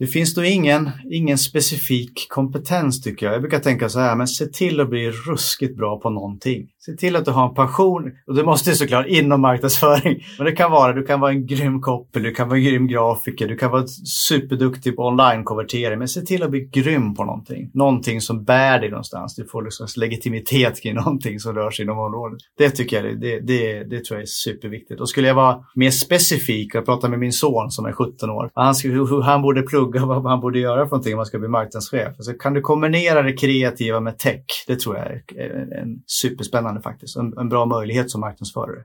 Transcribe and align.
Det 0.00 0.06
finns 0.06 0.34
då 0.34 0.44
ingen, 0.44 0.90
ingen 1.10 1.38
specifik 1.38 2.26
kompetens 2.28 3.02
tycker 3.02 3.26
jag. 3.26 3.34
Jag 3.34 3.42
brukar 3.42 3.58
tänka 3.58 3.88
så 3.88 4.00
här, 4.00 4.16
men 4.16 4.28
se 4.28 4.46
till 4.46 4.80
att 4.80 4.88
bli 4.88 5.10
ruskigt 5.10 5.76
bra 5.76 6.00
på 6.00 6.10
någonting. 6.10 6.68
Se 6.78 6.92
till 6.92 7.16
att 7.16 7.24
du 7.24 7.30
har 7.30 7.48
en 7.48 7.54
passion 7.54 8.12
och 8.26 8.34
det 8.34 8.44
måste 8.44 8.74
såklart 8.74 9.06
inom 9.06 9.40
marknadsföring. 9.40 10.24
Men 10.38 10.46
det 10.46 10.52
kan 10.52 10.70
vara, 10.70 10.92
du 10.92 11.06
kan 11.06 11.20
vara 11.20 11.30
en 11.30 11.46
grym 11.46 11.80
koppel, 11.80 12.22
du 12.22 12.34
kan 12.34 12.48
vara 12.48 12.58
en 12.58 12.64
grym 12.64 12.86
grafiker, 12.86 13.48
du 13.48 13.56
kan 13.56 13.70
vara 13.70 13.86
superduktig 14.28 14.96
på 14.96 15.02
online-konvertering. 15.02 15.98
Men 15.98 16.08
se 16.08 16.20
till 16.20 16.42
att 16.42 16.50
bli 16.50 16.60
grym 16.60 17.14
på 17.14 17.24
någonting. 17.24 17.70
Någonting 17.74 18.20
som 18.20 18.44
bär 18.44 18.80
dig 18.80 18.90
någonstans. 18.90 19.34
Du 19.34 19.44
får 19.44 19.62
liksom 19.62 19.86
legitimitet 19.96 20.82
kring 20.82 20.94
någonting 20.94 21.40
som 21.40 21.54
rör 21.54 21.70
sig 21.70 21.82
inom 21.82 21.98
området. 21.98 22.38
Det 22.58 22.70
tycker 22.70 23.04
jag, 23.04 23.20
det, 23.20 23.40
det, 23.40 23.84
det 23.84 24.04
tror 24.04 24.18
jag 24.18 24.22
är 24.22 24.26
superviktigt. 24.26 25.00
Och 25.00 25.08
skulle 25.08 25.28
jag 25.28 25.34
vara 25.34 25.64
mer 25.74 25.90
specifik 25.90 26.74
och 26.74 26.84
prata 26.84 27.08
med 27.08 27.18
min 27.18 27.32
son 27.32 27.70
som 27.70 27.84
är 27.86 27.92
17 27.92 28.30
år. 28.30 28.50
Han, 28.54 28.74
hur 28.82 29.22
han 29.22 29.42
borde 29.42 29.62
plugga, 29.62 29.89
vad 29.98 30.22
man 30.22 30.40
borde 30.40 30.58
göra 30.58 30.84
för 30.84 30.90
någonting 30.90 31.14
om 31.14 31.16
man 31.16 31.26
ska 31.26 31.38
bli 31.38 31.48
marknadschef. 31.48 32.14
Så 32.18 32.32
kan 32.32 32.54
du 32.54 32.60
kombinera 32.60 33.22
det 33.22 33.32
kreativa 33.32 34.00
med 34.00 34.18
tech? 34.18 34.44
Det 34.66 34.80
tror 34.80 34.96
jag 34.96 35.06
är 35.06 35.78
en 35.82 36.02
superspännande 36.06 36.80
faktiskt. 36.80 37.16
En, 37.16 37.38
en 37.38 37.48
bra 37.48 37.66
möjlighet 37.66 38.10
som 38.10 38.20
marknadsförare. 38.20 38.84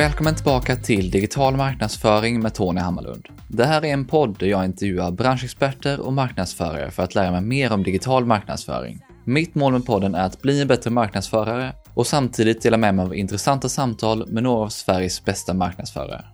Välkommen 0.00 0.34
tillbaka 0.34 0.76
till 0.76 1.10
Digital 1.10 1.56
marknadsföring 1.56 2.40
med 2.40 2.54
Tony 2.54 2.80
Hammarlund. 2.80 3.28
Det 3.48 3.64
här 3.64 3.84
är 3.84 3.92
en 3.92 4.04
podd 4.04 4.38
där 4.38 4.46
jag 4.46 4.64
intervjuar 4.64 5.10
branschexperter 5.10 6.00
och 6.00 6.12
marknadsförare 6.12 6.90
för 6.90 7.02
att 7.02 7.14
lära 7.14 7.30
mig 7.30 7.40
mer 7.40 7.72
om 7.72 7.82
digital 7.82 8.26
marknadsföring. 8.26 9.00
Mitt 9.24 9.54
mål 9.54 9.72
med 9.72 9.86
podden 9.86 10.14
är 10.14 10.26
att 10.26 10.42
bli 10.42 10.60
en 10.60 10.68
bättre 10.68 10.90
marknadsförare 10.90 11.72
och 11.94 12.06
samtidigt 12.06 12.62
dela 12.62 12.76
med 12.76 12.94
mig 12.94 13.04
av 13.04 13.14
intressanta 13.14 13.68
samtal 13.68 14.28
med 14.28 14.42
några 14.42 14.64
av 14.64 14.68
Sveriges 14.68 15.24
bästa 15.24 15.54
marknadsförare. 15.54 16.24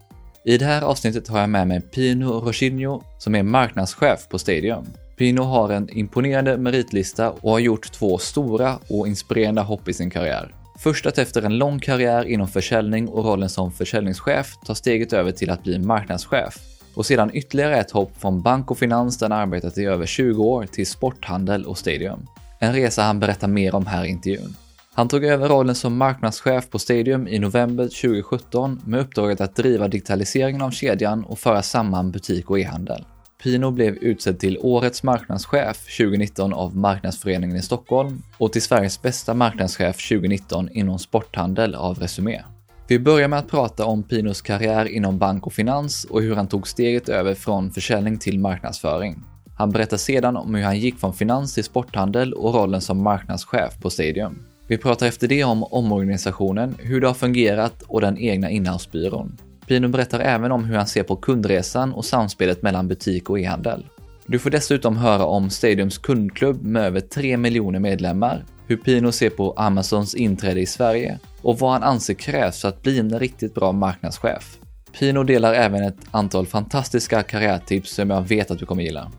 I 0.45 0.59
det 0.59 0.65
här 0.65 0.83
avsnittet 0.83 1.29
har 1.29 1.41
jag 1.41 1.51
med 1.51 1.69
mig 1.69 1.81
Pino 1.81 2.41
Rochinho 2.41 3.03
som 3.19 3.35
är 3.35 3.43
marknadschef 3.43 4.29
på 4.29 4.39
Stadium. 4.39 4.87
Pino 5.17 5.43
har 5.43 5.71
en 5.71 5.91
imponerande 5.91 6.59
meritlista 6.59 7.31
och 7.31 7.51
har 7.51 7.59
gjort 7.59 7.93
två 7.93 8.19
stora 8.19 8.79
och 8.89 9.09
inspirerande 9.09 9.61
hopp 9.61 9.89
i 9.89 9.93
sin 9.93 10.11
karriär. 10.11 10.55
Först 10.87 11.07
att 11.07 11.19
efter 11.19 11.43
en 11.43 11.59
lång 11.59 11.79
karriär 11.79 12.25
inom 12.25 12.49
försäljning 12.49 13.09
och 13.09 13.25
rollen 13.25 13.49
som 13.49 13.73
försäljningschef 13.73 14.57
ta 14.67 14.75
steget 14.75 15.13
över 15.13 15.33
till 15.33 15.51
att 15.51 15.63
bli 15.63 15.79
marknadschef. 15.79 16.55
Och 16.95 17.07
sedan 17.07 17.31
ytterligare 17.35 17.77
ett 17.77 17.91
hopp 17.91 18.21
från 18.21 18.43
bank 18.43 18.71
och 18.71 18.79
finans 18.79 19.19
där 19.19 19.31
han 19.31 19.39
arbetat 19.39 19.79
i 19.79 19.85
över 19.85 20.07
20 20.07 20.45
år 20.45 20.67
till 20.67 20.87
sporthandel 20.87 21.67
och 21.67 21.79
stadium. 21.79 22.27
En 22.61 22.73
resa 22.73 23.03
han 23.03 23.21
berättar 23.21 23.49
mer 23.49 23.75
om 23.75 23.87
här 23.87 24.05
i 24.05 24.09
intervjun. 24.09 24.57
Han 24.95 25.09
tog 25.09 25.25
över 25.25 25.49
rollen 25.49 25.75
som 25.75 25.97
marknadschef 25.97 26.71
på 26.71 26.79
Stadium 26.79 27.29
i 27.29 27.39
november 27.39 27.85
2017 27.85 28.81
med 28.87 29.01
uppdraget 29.01 29.41
att 29.41 29.57
driva 29.57 29.89
digitaliseringen 29.89 30.63
av 30.63 30.71
kedjan 30.71 31.25
och 31.25 31.39
föra 31.39 31.63
samman 31.63 32.11
butik 32.11 32.51
och 32.51 32.59
e-handel. 32.59 33.05
Pino 33.43 33.71
blev 33.71 33.97
utsedd 33.97 34.39
till 34.39 34.59
Årets 34.61 35.03
marknadschef 35.03 35.97
2019 35.99 36.53
av 36.53 36.77
Marknadsföreningen 36.77 37.57
i 37.57 37.63
Stockholm 37.63 38.23
och 38.39 38.53
till 38.53 38.63
Sveriges 38.63 39.03
bästa 39.03 39.35
marknadschef 39.35 40.09
2019 40.09 40.69
inom 40.69 40.99
sporthandel 40.99 41.75
av 41.75 41.99
Resumé. 41.99 42.43
Vi 42.89 42.99
börjar 42.99 43.29
med 43.29 43.39
att 43.39 43.51
prata 43.51 43.87
om 43.87 44.03
Pinos 44.03 44.43
karriär 44.43 44.85
inom 44.85 45.19
bank 45.19 45.47
och 45.47 45.53
finans 45.53 46.05
och 46.05 46.23
hur 46.23 46.35
han 46.35 46.49
tog 46.49 46.69
steget 46.69 47.09
över 47.09 47.35
från 47.35 47.71
försäljning 47.71 48.19
till 48.19 48.39
marknadsföring. 48.39 49.25
Han 49.57 49.71
berättar 49.71 49.97
sedan 49.97 50.37
om 50.37 50.55
hur 50.55 50.63
han 50.63 50.79
gick 50.79 50.99
från 50.99 51.15
finans 51.15 51.55
till 51.55 51.65
sporthandel 51.65 52.33
och 52.33 52.55
rollen 52.55 52.81
som 52.81 53.03
marknadschef 53.03 53.79
på 53.81 53.91
Stadium. 53.91 54.39
Vi 54.69 54.79
pratar 54.79 55.07
efter 55.07 55.29
det 55.29 55.45
om 55.45 55.65
omorganisationen, 55.65 56.77
hur 56.79 57.01
det 57.01 57.07
har 57.07 57.15
fungerat 57.15 57.83
och 57.83 58.01
den 58.01 58.19
egna 58.19 58.51
innehavsbyrån. 58.51 59.37
Pino 59.67 59.89
berättar 59.89 60.21
även 60.21 60.53
om 60.53 60.65
hur 60.65 60.77
han 60.77 60.87
ser 60.87 61.03
på 61.03 61.17
kundresan 61.17 61.93
och 61.93 62.05
samspelet 62.05 62.63
mellan 62.63 62.89
butik 62.89 63.31
och 63.31 63.41
e-handel. 63.41 63.87
Du 64.27 64.39
får 64.39 64.51
dessutom 64.51 64.97
höra 64.97 65.25
om 65.25 65.51
Stadiums 65.51 65.99
kundklubb 65.99 66.63
med 66.63 66.83
över 66.83 67.01
3 67.01 67.37
miljoner 67.37 67.79
medlemmar, 67.79 68.45
hur 68.67 68.77
Pino 68.77 69.13
ser 69.13 69.31
på 69.31 69.53
Amazons 69.53 70.15
inträde 70.15 70.61
i 70.61 70.67
Sverige 70.67 71.19
och 71.43 71.59
vad 71.59 71.73
han 71.73 71.83
anser 71.83 72.15
krävs 72.15 72.61
för 72.61 72.69
att 72.69 72.83
bli 72.83 72.99
en 72.99 73.19
riktigt 73.19 73.55
bra 73.55 73.73
marknadschef. 73.73 74.59
Pino 74.99 75.23
delar 75.23 75.55
även 75.55 75.83
ett 75.83 75.99
antal 76.11 76.47
fantastiska 76.47 77.23
karriärtips 77.23 77.95
som 77.95 78.11
jag 78.11 78.29
vet 78.29 78.51
att 78.51 78.59
du 78.59 78.67
kommer 78.67 78.83
gilla. 78.83 79.11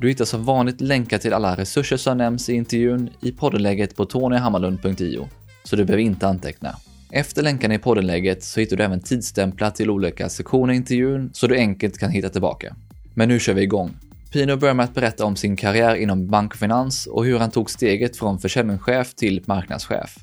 Du 0.00 0.08
hittar 0.08 0.24
som 0.24 0.44
vanligt 0.44 0.80
länkar 0.80 1.18
till 1.18 1.32
alla 1.32 1.56
resurser 1.56 1.96
som 1.96 2.18
nämns 2.18 2.48
i 2.48 2.54
intervjun 2.54 3.10
i 3.20 3.32
poddläget 3.32 3.96
på 3.96 4.04
tonyhammarlund.io, 4.04 5.28
så 5.64 5.76
du 5.76 5.84
behöver 5.84 6.02
inte 6.02 6.28
anteckna. 6.28 6.76
Efter 7.16 7.42
länkarna 7.42 7.74
i 7.74 7.78
poddenlägget 7.78 8.42
så 8.42 8.60
hittar 8.60 8.76
du 8.76 8.84
även 8.84 9.00
tidsstämplar 9.00 9.70
till 9.70 9.90
olika 9.90 10.28
sektioner 10.28 10.74
i 10.74 10.76
intervjun 10.76 11.30
så 11.32 11.46
du 11.46 11.56
enkelt 11.56 11.98
kan 11.98 12.10
hitta 12.10 12.28
tillbaka. 12.28 12.76
Men 13.14 13.28
nu 13.28 13.40
kör 13.40 13.54
vi 13.54 13.62
igång. 13.62 13.96
Pino 14.32 14.56
börjar 14.56 14.74
med 14.74 14.84
att 14.84 14.94
berätta 14.94 15.24
om 15.24 15.36
sin 15.36 15.56
karriär 15.56 15.94
inom 15.94 16.26
bank 16.26 16.52
och 16.52 16.58
finans 16.58 17.06
och 17.06 17.24
hur 17.24 17.38
han 17.38 17.50
tog 17.50 17.70
steget 17.70 18.16
från 18.16 18.38
försäljningschef 18.38 19.14
till 19.14 19.44
marknadschef. 19.46 20.16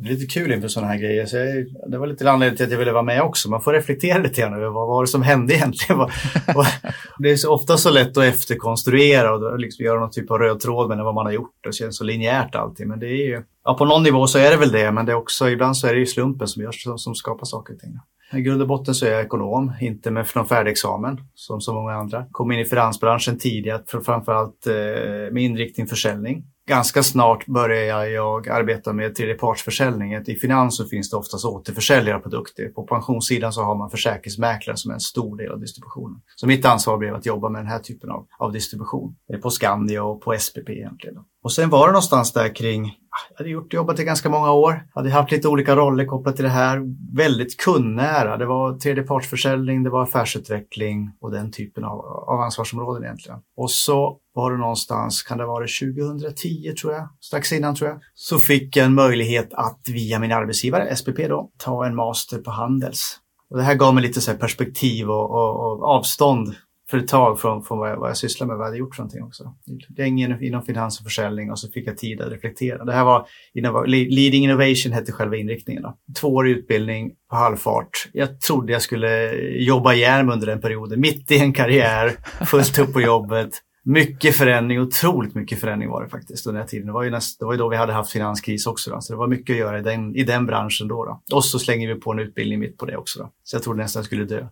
Det 0.00 0.08
är 0.08 0.12
lite 0.12 0.26
kul 0.26 0.52
inför 0.52 0.68
sådana 0.68 0.92
här 0.92 0.98
grejer. 0.98 1.26
Så 1.26 1.36
jag, 1.36 1.66
det 1.90 1.98
var 1.98 2.06
lite 2.06 2.30
anledningen 2.30 2.56
till 2.56 2.66
att 2.66 2.72
jag 2.72 2.78
ville 2.78 2.92
vara 2.92 3.02
med 3.02 3.22
också. 3.22 3.50
Man 3.50 3.62
får 3.62 3.72
reflektera 3.72 4.18
lite 4.18 4.40
grann 4.40 4.54
över 4.54 4.68
vad 4.68 4.88
var 4.88 5.02
det 5.02 5.08
som 5.08 5.22
hände 5.22 5.54
egentligen. 5.54 5.98
det 7.18 7.30
är 7.30 7.36
så 7.36 7.54
ofta 7.54 7.76
så 7.76 7.90
lätt 7.90 8.16
att 8.16 8.24
efterkonstruera 8.24 9.34
och 9.34 9.58
liksom 9.58 9.84
göra 9.84 10.00
någon 10.00 10.10
typ 10.10 10.30
av 10.30 10.38
röd 10.38 10.60
tråd 10.60 10.88
med 10.88 10.98
vad 10.98 11.14
man 11.14 11.26
har 11.26 11.32
gjort. 11.32 11.54
Det 11.60 11.72
känns 11.72 11.96
så 11.96 12.04
linjärt 12.04 12.54
alltid. 12.54 12.86
Men 12.86 13.00
det 13.00 13.06
är 13.06 13.26
ju, 13.26 13.42
ja, 13.68 13.74
på 13.74 13.84
någon 13.84 14.02
nivå 14.02 14.26
så 14.26 14.38
är 14.38 14.50
det 14.50 14.56
väl 14.56 14.72
det. 14.72 14.92
Men 14.92 15.06
det 15.06 15.12
är 15.12 15.16
också, 15.16 15.48
ibland 15.48 15.76
så 15.76 15.86
är 15.86 15.92
det 15.92 15.98
ju 15.98 16.06
slumpen 16.06 16.48
som, 16.48 16.62
görs, 16.62 16.82
som, 16.82 16.98
som 16.98 17.14
skapar 17.14 17.44
saker 17.44 17.74
och 17.74 17.80
ting. 17.80 17.98
I 18.32 18.42
grund 18.42 18.62
och 18.62 18.68
botten 18.68 18.94
så 18.94 19.06
är 19.06 19.10
jag 19.10 19.20
ekonom, 19.20 19.72
inte 19.80 20.10
med 20.10 20.26
någon 20.34 20.46
färdigexamen 20.46 21.20
som 21.34 21.60
så 21.60 21.74
många 21.74 21.92
andra. 21.92 22.26
Kom 22.30 22.52
in 22.52 22.60
i 22.60 22.64
finansbranschen 22.64 23.38
tidigt, 23.38 23.90
framförallt 24.04 24.66
eh, 24.66 24.74
med 25.32 25.42
inriktning 25.42 25.86
försäljning 25.86 26.44
ganska 26.68 27.02
snart 27.02 27.46
började 27.46 28.08
jag 28.08 28.48
arbeta 28.48 28.92
med 28.92 29.14
tredjepartsförsäljning. 29.14 30.14
I 30.14 30.34
finans 30.34 30.76
så 30.76 30.84
finns 30.84 31.10
det 31.10 31.16
oftast 31.16 31.44
återförsäljare 31.44 32.16
av 32.16 32.20
produkter. 32.20 32.68
På 32.68 32.82
pensionssidan 32.82 33.52
så 33.52 33.62
har 33.62 33.74
man 33.74 33.90
försäkringsmäklare 33.90 34.76
som 34.76 34.90
är 34.90 34.94
en 34.94 35.00
stor 35.00 35.36
del 35.36 35.52
av 35.52 35.60
distributionen. 35.60 36.20
Så 36.36 36.46
mitt 36.46 36.64
ansvar 36.64 36.98
blev 36.98 37.14
att 37.14 37.26
jobba 37.26 37.48
med 37.48 37.60
den 37.60 37.70
här 37.70 37.78
typen 37.78 38.10
av, 38.10 38.26
av 38.38 38.52
distribution. 38.52 39.16
På 39.42 39.50
Skandia 39.50 40.04
och 40.04 40.20
på 40.20 40.36
SPP 40.38 40.68
egentligen. 40.68 41.16
Och 41.42 41.52
sen 41.52 41.70
var 41.70 41.86
det 41.86 41.92
någonstans 41.92 42.32
där 42.32 42.54
kring, 42.54 42.84
ah, 42.86 43.26
jag 43.30 43.38
hade 43.38 43.50
gjort, 43.50 43.74
jobbat 43.74 44.00
i 44.00 44.04
ganska 44.04 44.28
många 44.28 44.52
år, 44.52 44.82
hade 44.94 45.10
haft 45.10 45.32
lite 45.32 45.48
olika 45.48 45.76
roller 45.76 46.04
kopplat 46.04 46.36
till 46.36 46.44
det 46.44 46.50
här. 46.50 46.82
Väldigt 47.16 47.56
kundnära. 47.56 48.36
Det 48.36 48.46
var 48.46 48.78
tredjepartsförsäljning, 48.78 49.82
det 49.82 49.90
var 49.90 50.02
affärsutveckling 50.02 51.10
och 51.20 51.30
den 51.30 51.52
typen 51.52 51.84
av, 51.84 52.00
av 52.06 52.40
ansvarsområden 52.40 53.04
egentligen. 53.04 53.38
Och 53.56 53.70
så 53.70 54.18
var 54.38 54.52
det 54.52 54.58
någonstans, 54.58 55.22
kan 55.22 55.38
det 55.38 55.46
vara 55.46 55.66
2010 55.66 56.72
tror 56.80 56.92
jag, 56.92 57.08
strax 57.20 57.52
innan 57.52 57.74
tror 57.74 57.90
jag, 57.90 58.00
så 58.14 58.38
fick 58.38 58.76
jag 58.76 58.86
en 58.86 58.94
möjlighet 58.94 59.54
att 59.54 59.80
via 59.88 60.18
min 60.18 60.32
arbetsgivare, 60.32 60.96
SPP 60.96 61.18
då, 61.28 61.50
ta 61.56 61.86
en 61.86 61.94
master 61.94 62.38
på 62.38 62.50
Handels. 62.50 63.16
Och 63.50 63.56
det 63.56 63.62
här 63.62 63.74
gav 63.74 63.94
mig 63.94 64.02
lite 64.02 64.20
så 64.20 64.34
perspektiv 64.34 65.10
och, 65.10 65.30
och, 65.30 65.80
och 65.80 65.88
avstånd 65.88 66.54
för 66.90 66.98
ett 66.98 67.08
tag 67.08 67.40
från, 67.40 67.62
från 67.62 67.78
vad, 67.78 67.90
jag, 67.90 67.96
vad 67.96 68.08
jag 68.08 68.16
sysslar 68.16 68.46
med, 68.46 68.56
vad 68.56 68.64
jag 68.64 68.68
hade 68.68 68.78
gjort 68.78 68.94
för 68.94 69.02
någonting 69.02 69.22
också. 69.22 69.54
Länge 69.96 70.38
inom 70.40 70.62
finans 70.62 70.98
och 70.98 71.04
försäljning 71.04 71.50
och 71.50 71.58
så 71.58 71.70
fick 71.70 71.86
jag 71.86 71.98
tid 71.98 72.20
att 72.20 72.32
reflektera. 72.32 72.84
Det 72.84 72.92
här 72.92 73.04
var 73.04 73.26
Leading 73.86 74.44
Innovation 74.44 74.92
hette 74.92 75.12
själva 75.12 75.36
inriktningen. 75.36 75.82
Då. 75.82 75.98
Tvåårig 76.20 76.50
utbildning 76.56 77.10
på 77.30 77.36
halvfart. 77.36 78.08
Jag 78.12 78.40
trodde 78.40 78.72
jag 78.72 78.82
skulle 78.82 79.32
jobba 79.42 79.94
ihjäl 79.94 80.26
mig 80.26 80.32
under 80.32 80.46
den 80.46 80.60
perioden, 80.60 81.00
mitt 81.00 81.30
i 81.30 81.38
en 81.38 81.52
karriär, 81.52 82.16
fullt 82.44 82.78
upp 82.78 82.92
på 82.92 83.00
jobbet. 83.00 83.50
Mycket 83.88 84.36
förändring, 84.36 84.80
otroligt 84.80 85.34
mycket 85.34 85.60
förändring 85.60 85.90
var 85.90 86.02
det 86.02 86.08
faktiskt 86.08 86.46
under 86.46 86.58
den 86.58 86.64
här 86.64 86.68
tiden. 86.68 86.86
Det 86.86 86.92
var 86.92 87.02
ju, 87.02 87.10
näst, 87.10 87.38
det 87.38 87.44
var 87.44 87.52
ju 87.52 87.58
då 87.58 87.68
vi 87.68 87.76
hade 87.76 87.92
haft 87.92 88.10
finanskris 88.10 88.66
också. 88.66 88.90
Då, 88.90 89.00
så 89.00 89.12
det 89.12 89.16
var 89.16 89.26
mycket 89.26 89.54
att 89.54 89.58
göra 89.58 89.78
i 89.78 89.82
den, 89.82 90.16
i 90.16 90.24
den 90.24 90.46
branschen 90.46 90.88
då, 90.88 91.04
då. 91.04 91.36
Och 91.36 91.44
så 91.44 91.58
slänger 91.58 91.94
vi 91.94 92.00
på 92.00 92.12
en 92.12 92.18
utbildning 92.18 92.58
mitt 92.58 92.78
på 92.78 92.86
det 92.86 92.96
också. 92.96 93.18
Då. 93.18 93.30
Så 93.42 93.56
jag 93.56 93.62
trodde 93.62 93.82
nästan 93.82 94.00
jag 94.00 94.06
skulle 94.06 94.24
dö 94.24 94.46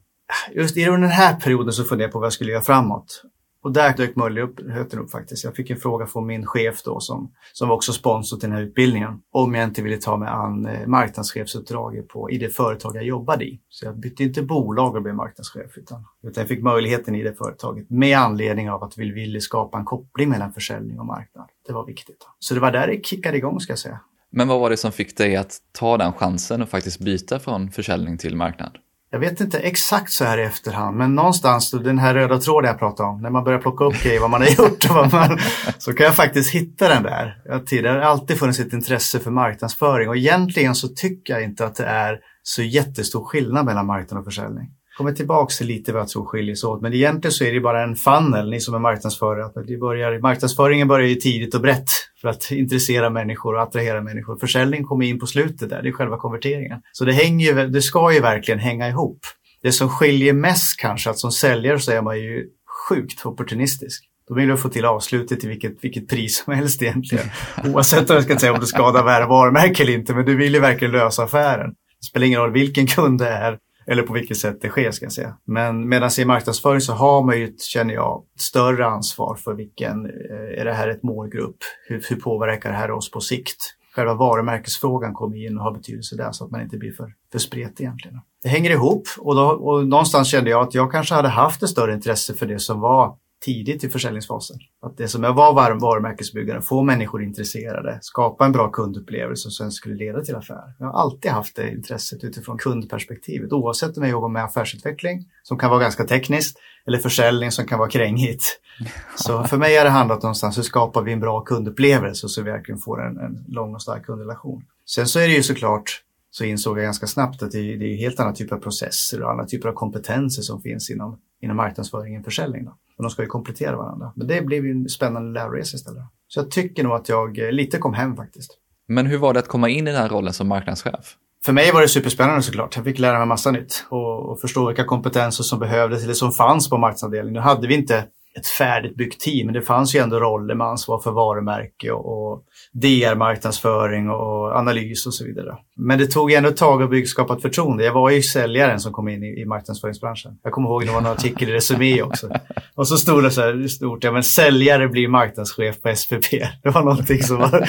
just 0.54 0.76
i 0.76 0.84
den 0.84 1.04
här 1.04 1.34
perioden 1.40 1.72
så 1.72 1.84
funderade 1.84 2.04
jag 2.04 2.12
på 2.12 2.18
vad 2.18 2.26
jag 2.26 2.32
skulle 2.32 2.52
göra 2.52 2.62
framåt. 2.62 3.22
Och 3.66 3.72
där 3.72 3.96
dök 3.96 4.16
möjligheten 4.16 4.98
upp 4.98 5.10
faktiskt. 5.10 5.44
Jag 5.44 5.56
fick 5.56 5.70
en 5.70 5.76
fråga 5.76 6.06
från 6.06 6.26
min 6.26 6.46
chef 6.46 6.82
då 6.82 7.00
som, 7.00 7.32
som 7.52 7.68
var 7.68 7.76
också 7.76 7.92
sponsor 7.92 8.36
till 8.36 8.48
den 8.48 8.58
här 8.58 8.64
utbildningen. 8.64 9.20
Om 9.32 9.54
jag 9.54 9.64
inte 9.64 9.82
ville 9.82 9.96
ta 9.96 10.16
mig 10.16 10.28
an 10.28 10.66
eh, 10.66 10.86
marknadschefsuppdraget 10.86 12.08
på, 12.08 12.30
i 12.30 12.38
det 12.38 12.48
företag 12.48 12.96
jag 12.96 13.04
jobbade 13.04 13.44
i. 13.44 13.60
Så 13.68 13.86
jag 13.86 13.98
bytte 13.98 14.22
inte 14.22 14.42
bolag 14.42 14.96
och 14.96 15.02
blev 15.02 15.14
marknadschef 15.14 15.78
utan, 15.78 16.04
utan 16.22 16.40
jag 16.40 16.48
fick 16.48 16.62
möjligheten 16.62 17.14
i 17.14 17.22
det 17.22 17.34
företaget 17.34 17.90
med 17.90 18.18
anledning 18.18 18.70
av 18.70 18.84
att 18.84 18.98
vi 18.98 19.12
ville 19.12 19.40
skapa 19.40 19.78
en 19.78 19.84
koppling 19.84 20.28
mellan 20.28 20.52
försäljning 20.52 21.00
och 21.00 21.06
marknad. 21.06 21.48
Det 21.66 21.72
var 21.72 21.86
viktigt. 21.86 22.26
Så 22.38 22.54
det 22.54 22.60
var 22.60 22.72
där 22.72 22.86
det 22.86 23.06
kickade 23.06 23.36
igång 23.36 23.60
ska 23.60 23.72
jag 23.72 23.78
säga. 23.78 24.00
Men 24.30 24.48
vad 24.48 24.60
var 24.60 24.70
det 24.70 24.76
som 24.76 24.92
fick 24.92 25.16
dig 25.16 25.36
att 25.36 25.58
ta 25.72 25.96
den 25.96 26.12
chansen 26.12 26.62
och 26.62 26.68
faktiskt 26.68 27.00
byta 27.00 27.38
från 27.38 27.70
försäljning 27.70 28.18
till 28.18 28.36
marknad? 28.36 28.78
Jag 29.16 29.20
vet 29.20 29.40
inte 29.40 29.58
exakt 29.58 30.12
så 30.12 30.24
här 30.24 30.38
i 30.38 30.42
efterhand, 30.42 30.96
men 30.96 31.14
någonstans 31.14 31.70
den 31.70 31.98
här 31.98 32.14
röda 32.14 32.38
tråden 32.38 32.68
jag 32.68 32.78
pratade 32.78 33.08
om, 33.08 33.22
när 33.22 33.30
man 33.30 33.44
börjar 33.44 33.58
plocka 33.58 33.84
upp 33.84 34.02
grejer, 34.02 34.20
vad 34.20 34.30
man 34.30 34.40
har 34.40 34.48
gjort 34.58 34.84
och 34.90 34.96
vad 34.96 35.12
man, 35.12 35.38
så 35.78 35.92
kan 35.92 36.06
jag 36.06 36.14
faktiskt 36.14 36.50
hitta 36.50 36.88
den 36.88 37.02
där. 37.02 37.42
Jag 37.70 37.92
har 37.92 38.00
alltid 38.00 38.38
funnits 38.38 38.60
ett 38.60 38.72
intresse 38.72 39.18
för 39.20 39.30
marknadsföring 39.30 40.08
och 40.08 40.16
egentligen 40.16 40.74
så 40.74 40.88
tycker 40.88 41.32
jag 41.32 41.42
inte 41.42 41.66
att 41.66 41.74
det 41.74 41.84
är 41.84 42.18
så 42.42 42.62
jättestor 42.62 43.24
skillnad 43.24 43.66
mellan 43.66 43.86
marknad 43.86 44.18
och 44.18 44.24
försäljning 44.24 44.68
kommer 44.96 45.12
tillbaka 45.12 45.52
till 45.58 45.66
lite 45.66 45.92
vad 45.92 46.02
jag 46.02 46.08
tror 46.08 46.24
skiljer 46.24 46.54
sig 46.54 46.68
åt. 46.68 46.82
Men 46.82 46.94
egentligen 46.94 47.32
så 47.32 47.44
är 47.44 47.52
det 47.52 47.60
bara 47.60 47.82
en 47.82 47.96
funnel, 47.96 48.50
ni 48.50 48.60
som 48.60 48.74
är 48.74 48.78
marknadsförare. 48.78 49.64
Det 49.66 49.76
börjar, 49.76 50.18
marknadsföringen 50.20 50.88
börjar 50.88 51.08
ju 51.08 51.14
tidigt 51.14 51.54
och 51.54 51.60
brett 51.60 51.88
för 52.20 52.28
att 52.28 52.50
intressera 52.50 53.10
människor 53.10 53.54
och 53.54 53.62
attrahera 53.62 54.00
människor. 54.00 54.38
Försäljning 54.38 54.84
kommer 54.84 55.06
in 55.06 55.18
på 55.18 55.26
slutet 55.26 55.70
där, 55.70 55.82
det 55.82 55.88
är 55.88 55.92
själva 55.92 56.16
konverteringen. 56.16 56.80
Så 56.92 57.04
det, 57.04 57.12
hänger 57.12 57.46
ju, 57.46 57.68
det 57.68 57.82
ska 57.82 58.12
ju 58.12 58.20
verkligen 58.20 58.60
hänga 58.60 58.88
ihop. 58.88 59.18
Det 59.62 59.72
som 59.72 59.88
skiljer 59.88 60.32
mest 60.32 60.80
kanske, 60.80 61.10
att 61.10 61.18
som 61.18 61.32
säljare 61.32 61.78
så 61.78 61.92
är 61.92 62.02
man 62.02 62.18
ju 62.18 62.44
sjukt 62.88 63.26
opportunistisk. 63.26 64.04
Då 64.28 64.34
vill 64.34 64.48
du 64.48 64.56
få 64.56 64.68
till 64.68 64.84
avslutet 64.84 65.40
till 65.40 65.48
vilket, 65.48 65.84
vilket 65.84 66.08
pris 66.08 66.44
som 66.44 66.54
helst 66.54 66.82
egentligen. 66.82 67.26
Oavsett 67.64 68.10
om, 68.10 68.14
jag 68.14 68.24
ska 68.24 68.38
säga, 68.38 68.52
om 68.52 68.60
det 68.60 68.66
skadar 68.66 69.26
varumärke 69.26 69.82
eller 69.82 69.92
inte, 69.92 70.14
men 70.14 70.24
du 70.24 70.36
vill 70.36 70.54
ju 70.54 70.60
verkligen 70.60 70.92
lösa 70.92 71.22
affären. 71.22 71.70
Det 72.00 72.06
spelar 72.06 72.26
ingen 72.26 72.40
roll 72.40 72.52
vilken 72.52 72.86
kund 72.86 73.18
det 73.18 73.28
är, 73.28 73.58
eller 73.86 74.02
på 74.02 74.12
vilket 74.12 74.36
sätt 74.36 74.58
det 74.60 74.68
sker 74.68 74.90
ska 74.90 75.04
jag 75.04 75.12
säga. 75.12 75.36
Men 75.44 75.88
medan 75.88 76.10
i 76.18 76.24
marknadsföring 76.24 76.80
så 76.80 76.92
har 76.92 77.22
man 77.22 77.38
ju, 77.38 77.56
känner 77.58 77.94
jag, 77.94 78.22
större 78.38 78.86
ansvar 78.86 79.34
för 79.34 79.54
vilken, 79.54 80.06
eh, 80.06 80.60
är 80.60 80.64
det 80.64 80.72
här 80.72 80.88
ett 80.88 81.02
målgrupp? 81.02 81.56
Hur, 81.88 82.04
hur 82.08 82.16
påverkar 82.16 82.70
det 82.70 82.76
här 82.76 82.90
oss 82.90 83.10
på 83.10 83.20
sikt? 83.20 83.56
Själva 83.94 84.14
varumärkesfrågan 84.14 85.14
kommer 85.14 85.46
in 85.46 85.58
och 85.58 85.64
har 85.64 85.72
betydelse 85.72 86.16
där 86.16 86.32
så 86.32 86.44
att 86.44 86.50
man 86.50 86.62
inte 86.62 86.76
blir 86.76 86.92
för, 86.92 87.12
för 87.32 87.38
spretig 87.38 87.84
egentligen. 87.84 88.20
Det 88.42 88.48
hänger 88.48 88.70
ihop 88.70 89.08
och, 89.18 89.34
då, 89.34 89.42
och 89.42 89.86
någonstans 89.86 90.28
kände 90.28 90.50
jag 90.50 90.62
att 90.62 90.74
jag 90.74 90.92
kanske 90.92 91.14
hade 91.14 91.28
haft 91.28 91.62
ett 91.62 91.68
större 91.68 91.94
intresse 91.94 92.34
för 92.34 92.46
det 92.46 92.58
som 92.58 92.80
var 92.80 93.16
tidigt 93.44 93.84
i 93.84 93.88
försäljningsfasen. 93.88 94.56
Att 94.82 94.96
det 94.96 95.08
som 95.08 95.22
jag 95.22 95.34
var 95.34 95.54
varm 95.54 95.78
varumärkesbyggare, 95.78 96.62
få 96.62 96.82
människor 96.82 97.22
intresserade, 97.22 97.98
skapa 98.02 98.44
en 98.44 98.52
bra 98.52 98.68
kundupplevelse 98.68 99.42
som 99.42 99.50
sen 99.50 99.72
skulle 99.72 99.94
leda 99.94 100.20
till 100.20 100.34
affär. 100.34 100.74
Jag 100.78 100.86
har 100.86 101.00
alltid 101.00 101.30
haft 101.30 101.56
det 101.56 101.70
intresset 101.70 102.24
utifrån 102.24 102.58
kundperspektivet, 102.58 103.52
oavsett 103.52 103.96
om 103.96 104.02
jag 104.02 104.10
jobbar 104.10 104.28
med 104.28 104.44
affärsutveckling, 104.44 105.24
som 105.42 105.58
kan 105.58 105.70
vara 105.70 105.80
ganska 105.80 106.04
tekniskt, 106.04 106.58
eller 106.86 106.98
försäljning 106.98 107.50
som 107.50 107.66
kan 107.66 107.78
vara 107.78 107.90
krängigt. 107.90 108.60
Så 109.16 109.44
för 109.44 109.56
mig 109.56 109.76
har 109.76 109.84
det 109.84 109.90
handlat 109.90 110.22
någonstans, 110.22 110.58
hur 110.58 110.62
skapar 110.62 111.02
vi 111.02 111.12
en 111.12 111.20
bra 111.20 111.40
kundupplevelse 111.40 112.28
så 112.28 112.42
vi 112.42 112.50
verkligen 112.50 112.78
får 112.78 113.06
en, 113.06 113.18
en 113.18 113.44
lång 113.48 113.74
och 113.74 113.82
stark 113.82 114.06
kundrelation. 114.06 114.64
Sen 114.86 115.06
så 115.06 115.18
är 115.18 115.28
det 115.28 115.34
ju 115.34 115.42
såklart 115.42 116.02
så 116.30 116.44
insåg 116.44 116.78
jag 116.78 116.84
ganska 116.84 117.06
snabbt 117.06 117.42
att 117.42 117.50
det 117.50 117.58
är, 117.58 117.76
det 117.76 117.86
är 117.86 117.96
helt 117.96 118.20
andra 118.20 118.32
typer 118.32 118.56
av 118.56 118.60
processer 118.60 119.22
och 119.22 119.30
andra 119.30 119.46
typer 119.46 119.68
av 119.68 119.72
kompetenser 119.72 120.42
som 120.42 120.62
finns 120.62 120.90
inom, 120.90 121.18
inom 121.40 121.56
marknadsföring 121.56 122.18
och 122.18 122.24
försäljning. 122.24 122.64
Då. 122.64 122.76
Och 122.96 123.02
de 123.02 123.10
ska 123.10 123.22
ju 123.22 123.28
komplettera 123.28 123.76
varandra. 123.76 124.12
Men 124.16 124.26
det 124.26 124.42
blev 124.42 124.64
ju 124.66 124.70
en 124.70 124.88
spännande 124.88 125.40
läroresa 125.40 125.76
istället. 125.76 126.02
Så 126.28 126.40
jag 126.40 126.50
tycker 126.50 126.84
nog 126.84 126.92
att 126.92 127.08
jag 127.08 127.38
eh, 127.38 127.52
lite 127.52 127.78
kom 127.78 127.94
hem 127.94 128.16
faktiskt. 128.16 128.58
Men 128.88 129.06
hur 129.06 129.18
var 129.18 129.34
det 129.34 129.40
att 129.40 129.48
komma 129.48 129.68
in 129.68 129.88
i 129.88 129.90
den 129.90 130.00
här 130.00 130.08
rollen 130.08 130.32
som 130.32 130.48
marknadschef? 130.48 131.16
För 131.44 131.52
mig 131.52 131.72
var 131.72 131.80
det 131.80 131.88
superspännande 131.88 132.42
såklart. 132.42 132.76
Jag 132.76 132.84
fick 132.84 132.98
lära 132.98 133.18
mig 133.18 133.26
massa 133.26 133.50
nytt 133.50 133.86
och, 133.88 134.30
och 134.30 134.40
förstå 134.40 134.66
vilka 134.66 134.84
kompetenser 134.84 135.44
som 135.44 135.58
behövdes 135.58 136.04
eller 136.04 136.14
som 136.14 136.32
fanns 136.32 136.70
på 136.70 136.78
marknadsavdelningen. 136.78 137.32
Nu 137.32 137.40
hade 137.40 137.68
vi 137.68 137.74
inte 137.74 138.04
ett 138.36 138.46
färdigt 138.46 138.96
byggt 138.96 139.20
team, 139.20 139.46
men 139.46 139.54
det 139.54 139.62
fanns 139.62 139.94
ju 139.94 140.00
ändå 140.00 140.20
roller 140.20 140.54
med 140.54 140.66
ansvar 140.66 140.98
för 140.98 141.10
varumärke 141.10 141.90
och, 141.90 142.32
och 142.32 142.42
DR-marknadsföring 142.72 144.10
och 144.10 144.56
analys 144.56 145.06
och 145.06 145.14
så 145.14 145.24
vidare. 145.24 145.56
Men 145.76 145.98
det 145.98 146.06
tog 146.06 146.32
ändå 146.32 146.48
ett 146.48 146.56
tag 146.56 146.82
att 146.82 146.90
bygga, 146.90 147.06
skapat 147.06 147.36
ett 147.36 147.42
förtroende. 147.42 147.84
Jag 147.84 147.92
var 147.92 148.10
ju 148.10 148.22
säljaren 148.22 148.80
som 148.80 148.92
kom 148.92 149.08
in 149.08 149.22
i, 149.22 149.40
i 149.40 149.44
marknadsföringsbranschen. 149.44 150.38
Jag 150.42 150.52
kommer 150.52 150.68
ihåg 150.68 150.86
det 150.86 150.92
var 150.92 150.98
en 150.98 151.06
artikel 151.06 151.48
i 151.48 151.52
Resumé 151.52 152.02
också. 152.02 152.30
Och 152.74 152.88
så 152.88 152.96
stod 152.96 153.22
det 153.22 153.30
så 153.30 153.40
här 153.40 153.68
stort, 153.68 154.04
ja 154.04 154.12
men 154.12 154.22
säljare 154.22 154.88
blir 154.88 155.08
marknadschef 155.08 155.80
på 155.80 155.94
SPP. 155.96 156.30
Det 156.62 156.70
var 156.70 156.82
någonting 156.82 157.22
som 157.22 157.36
var 157.36 157.68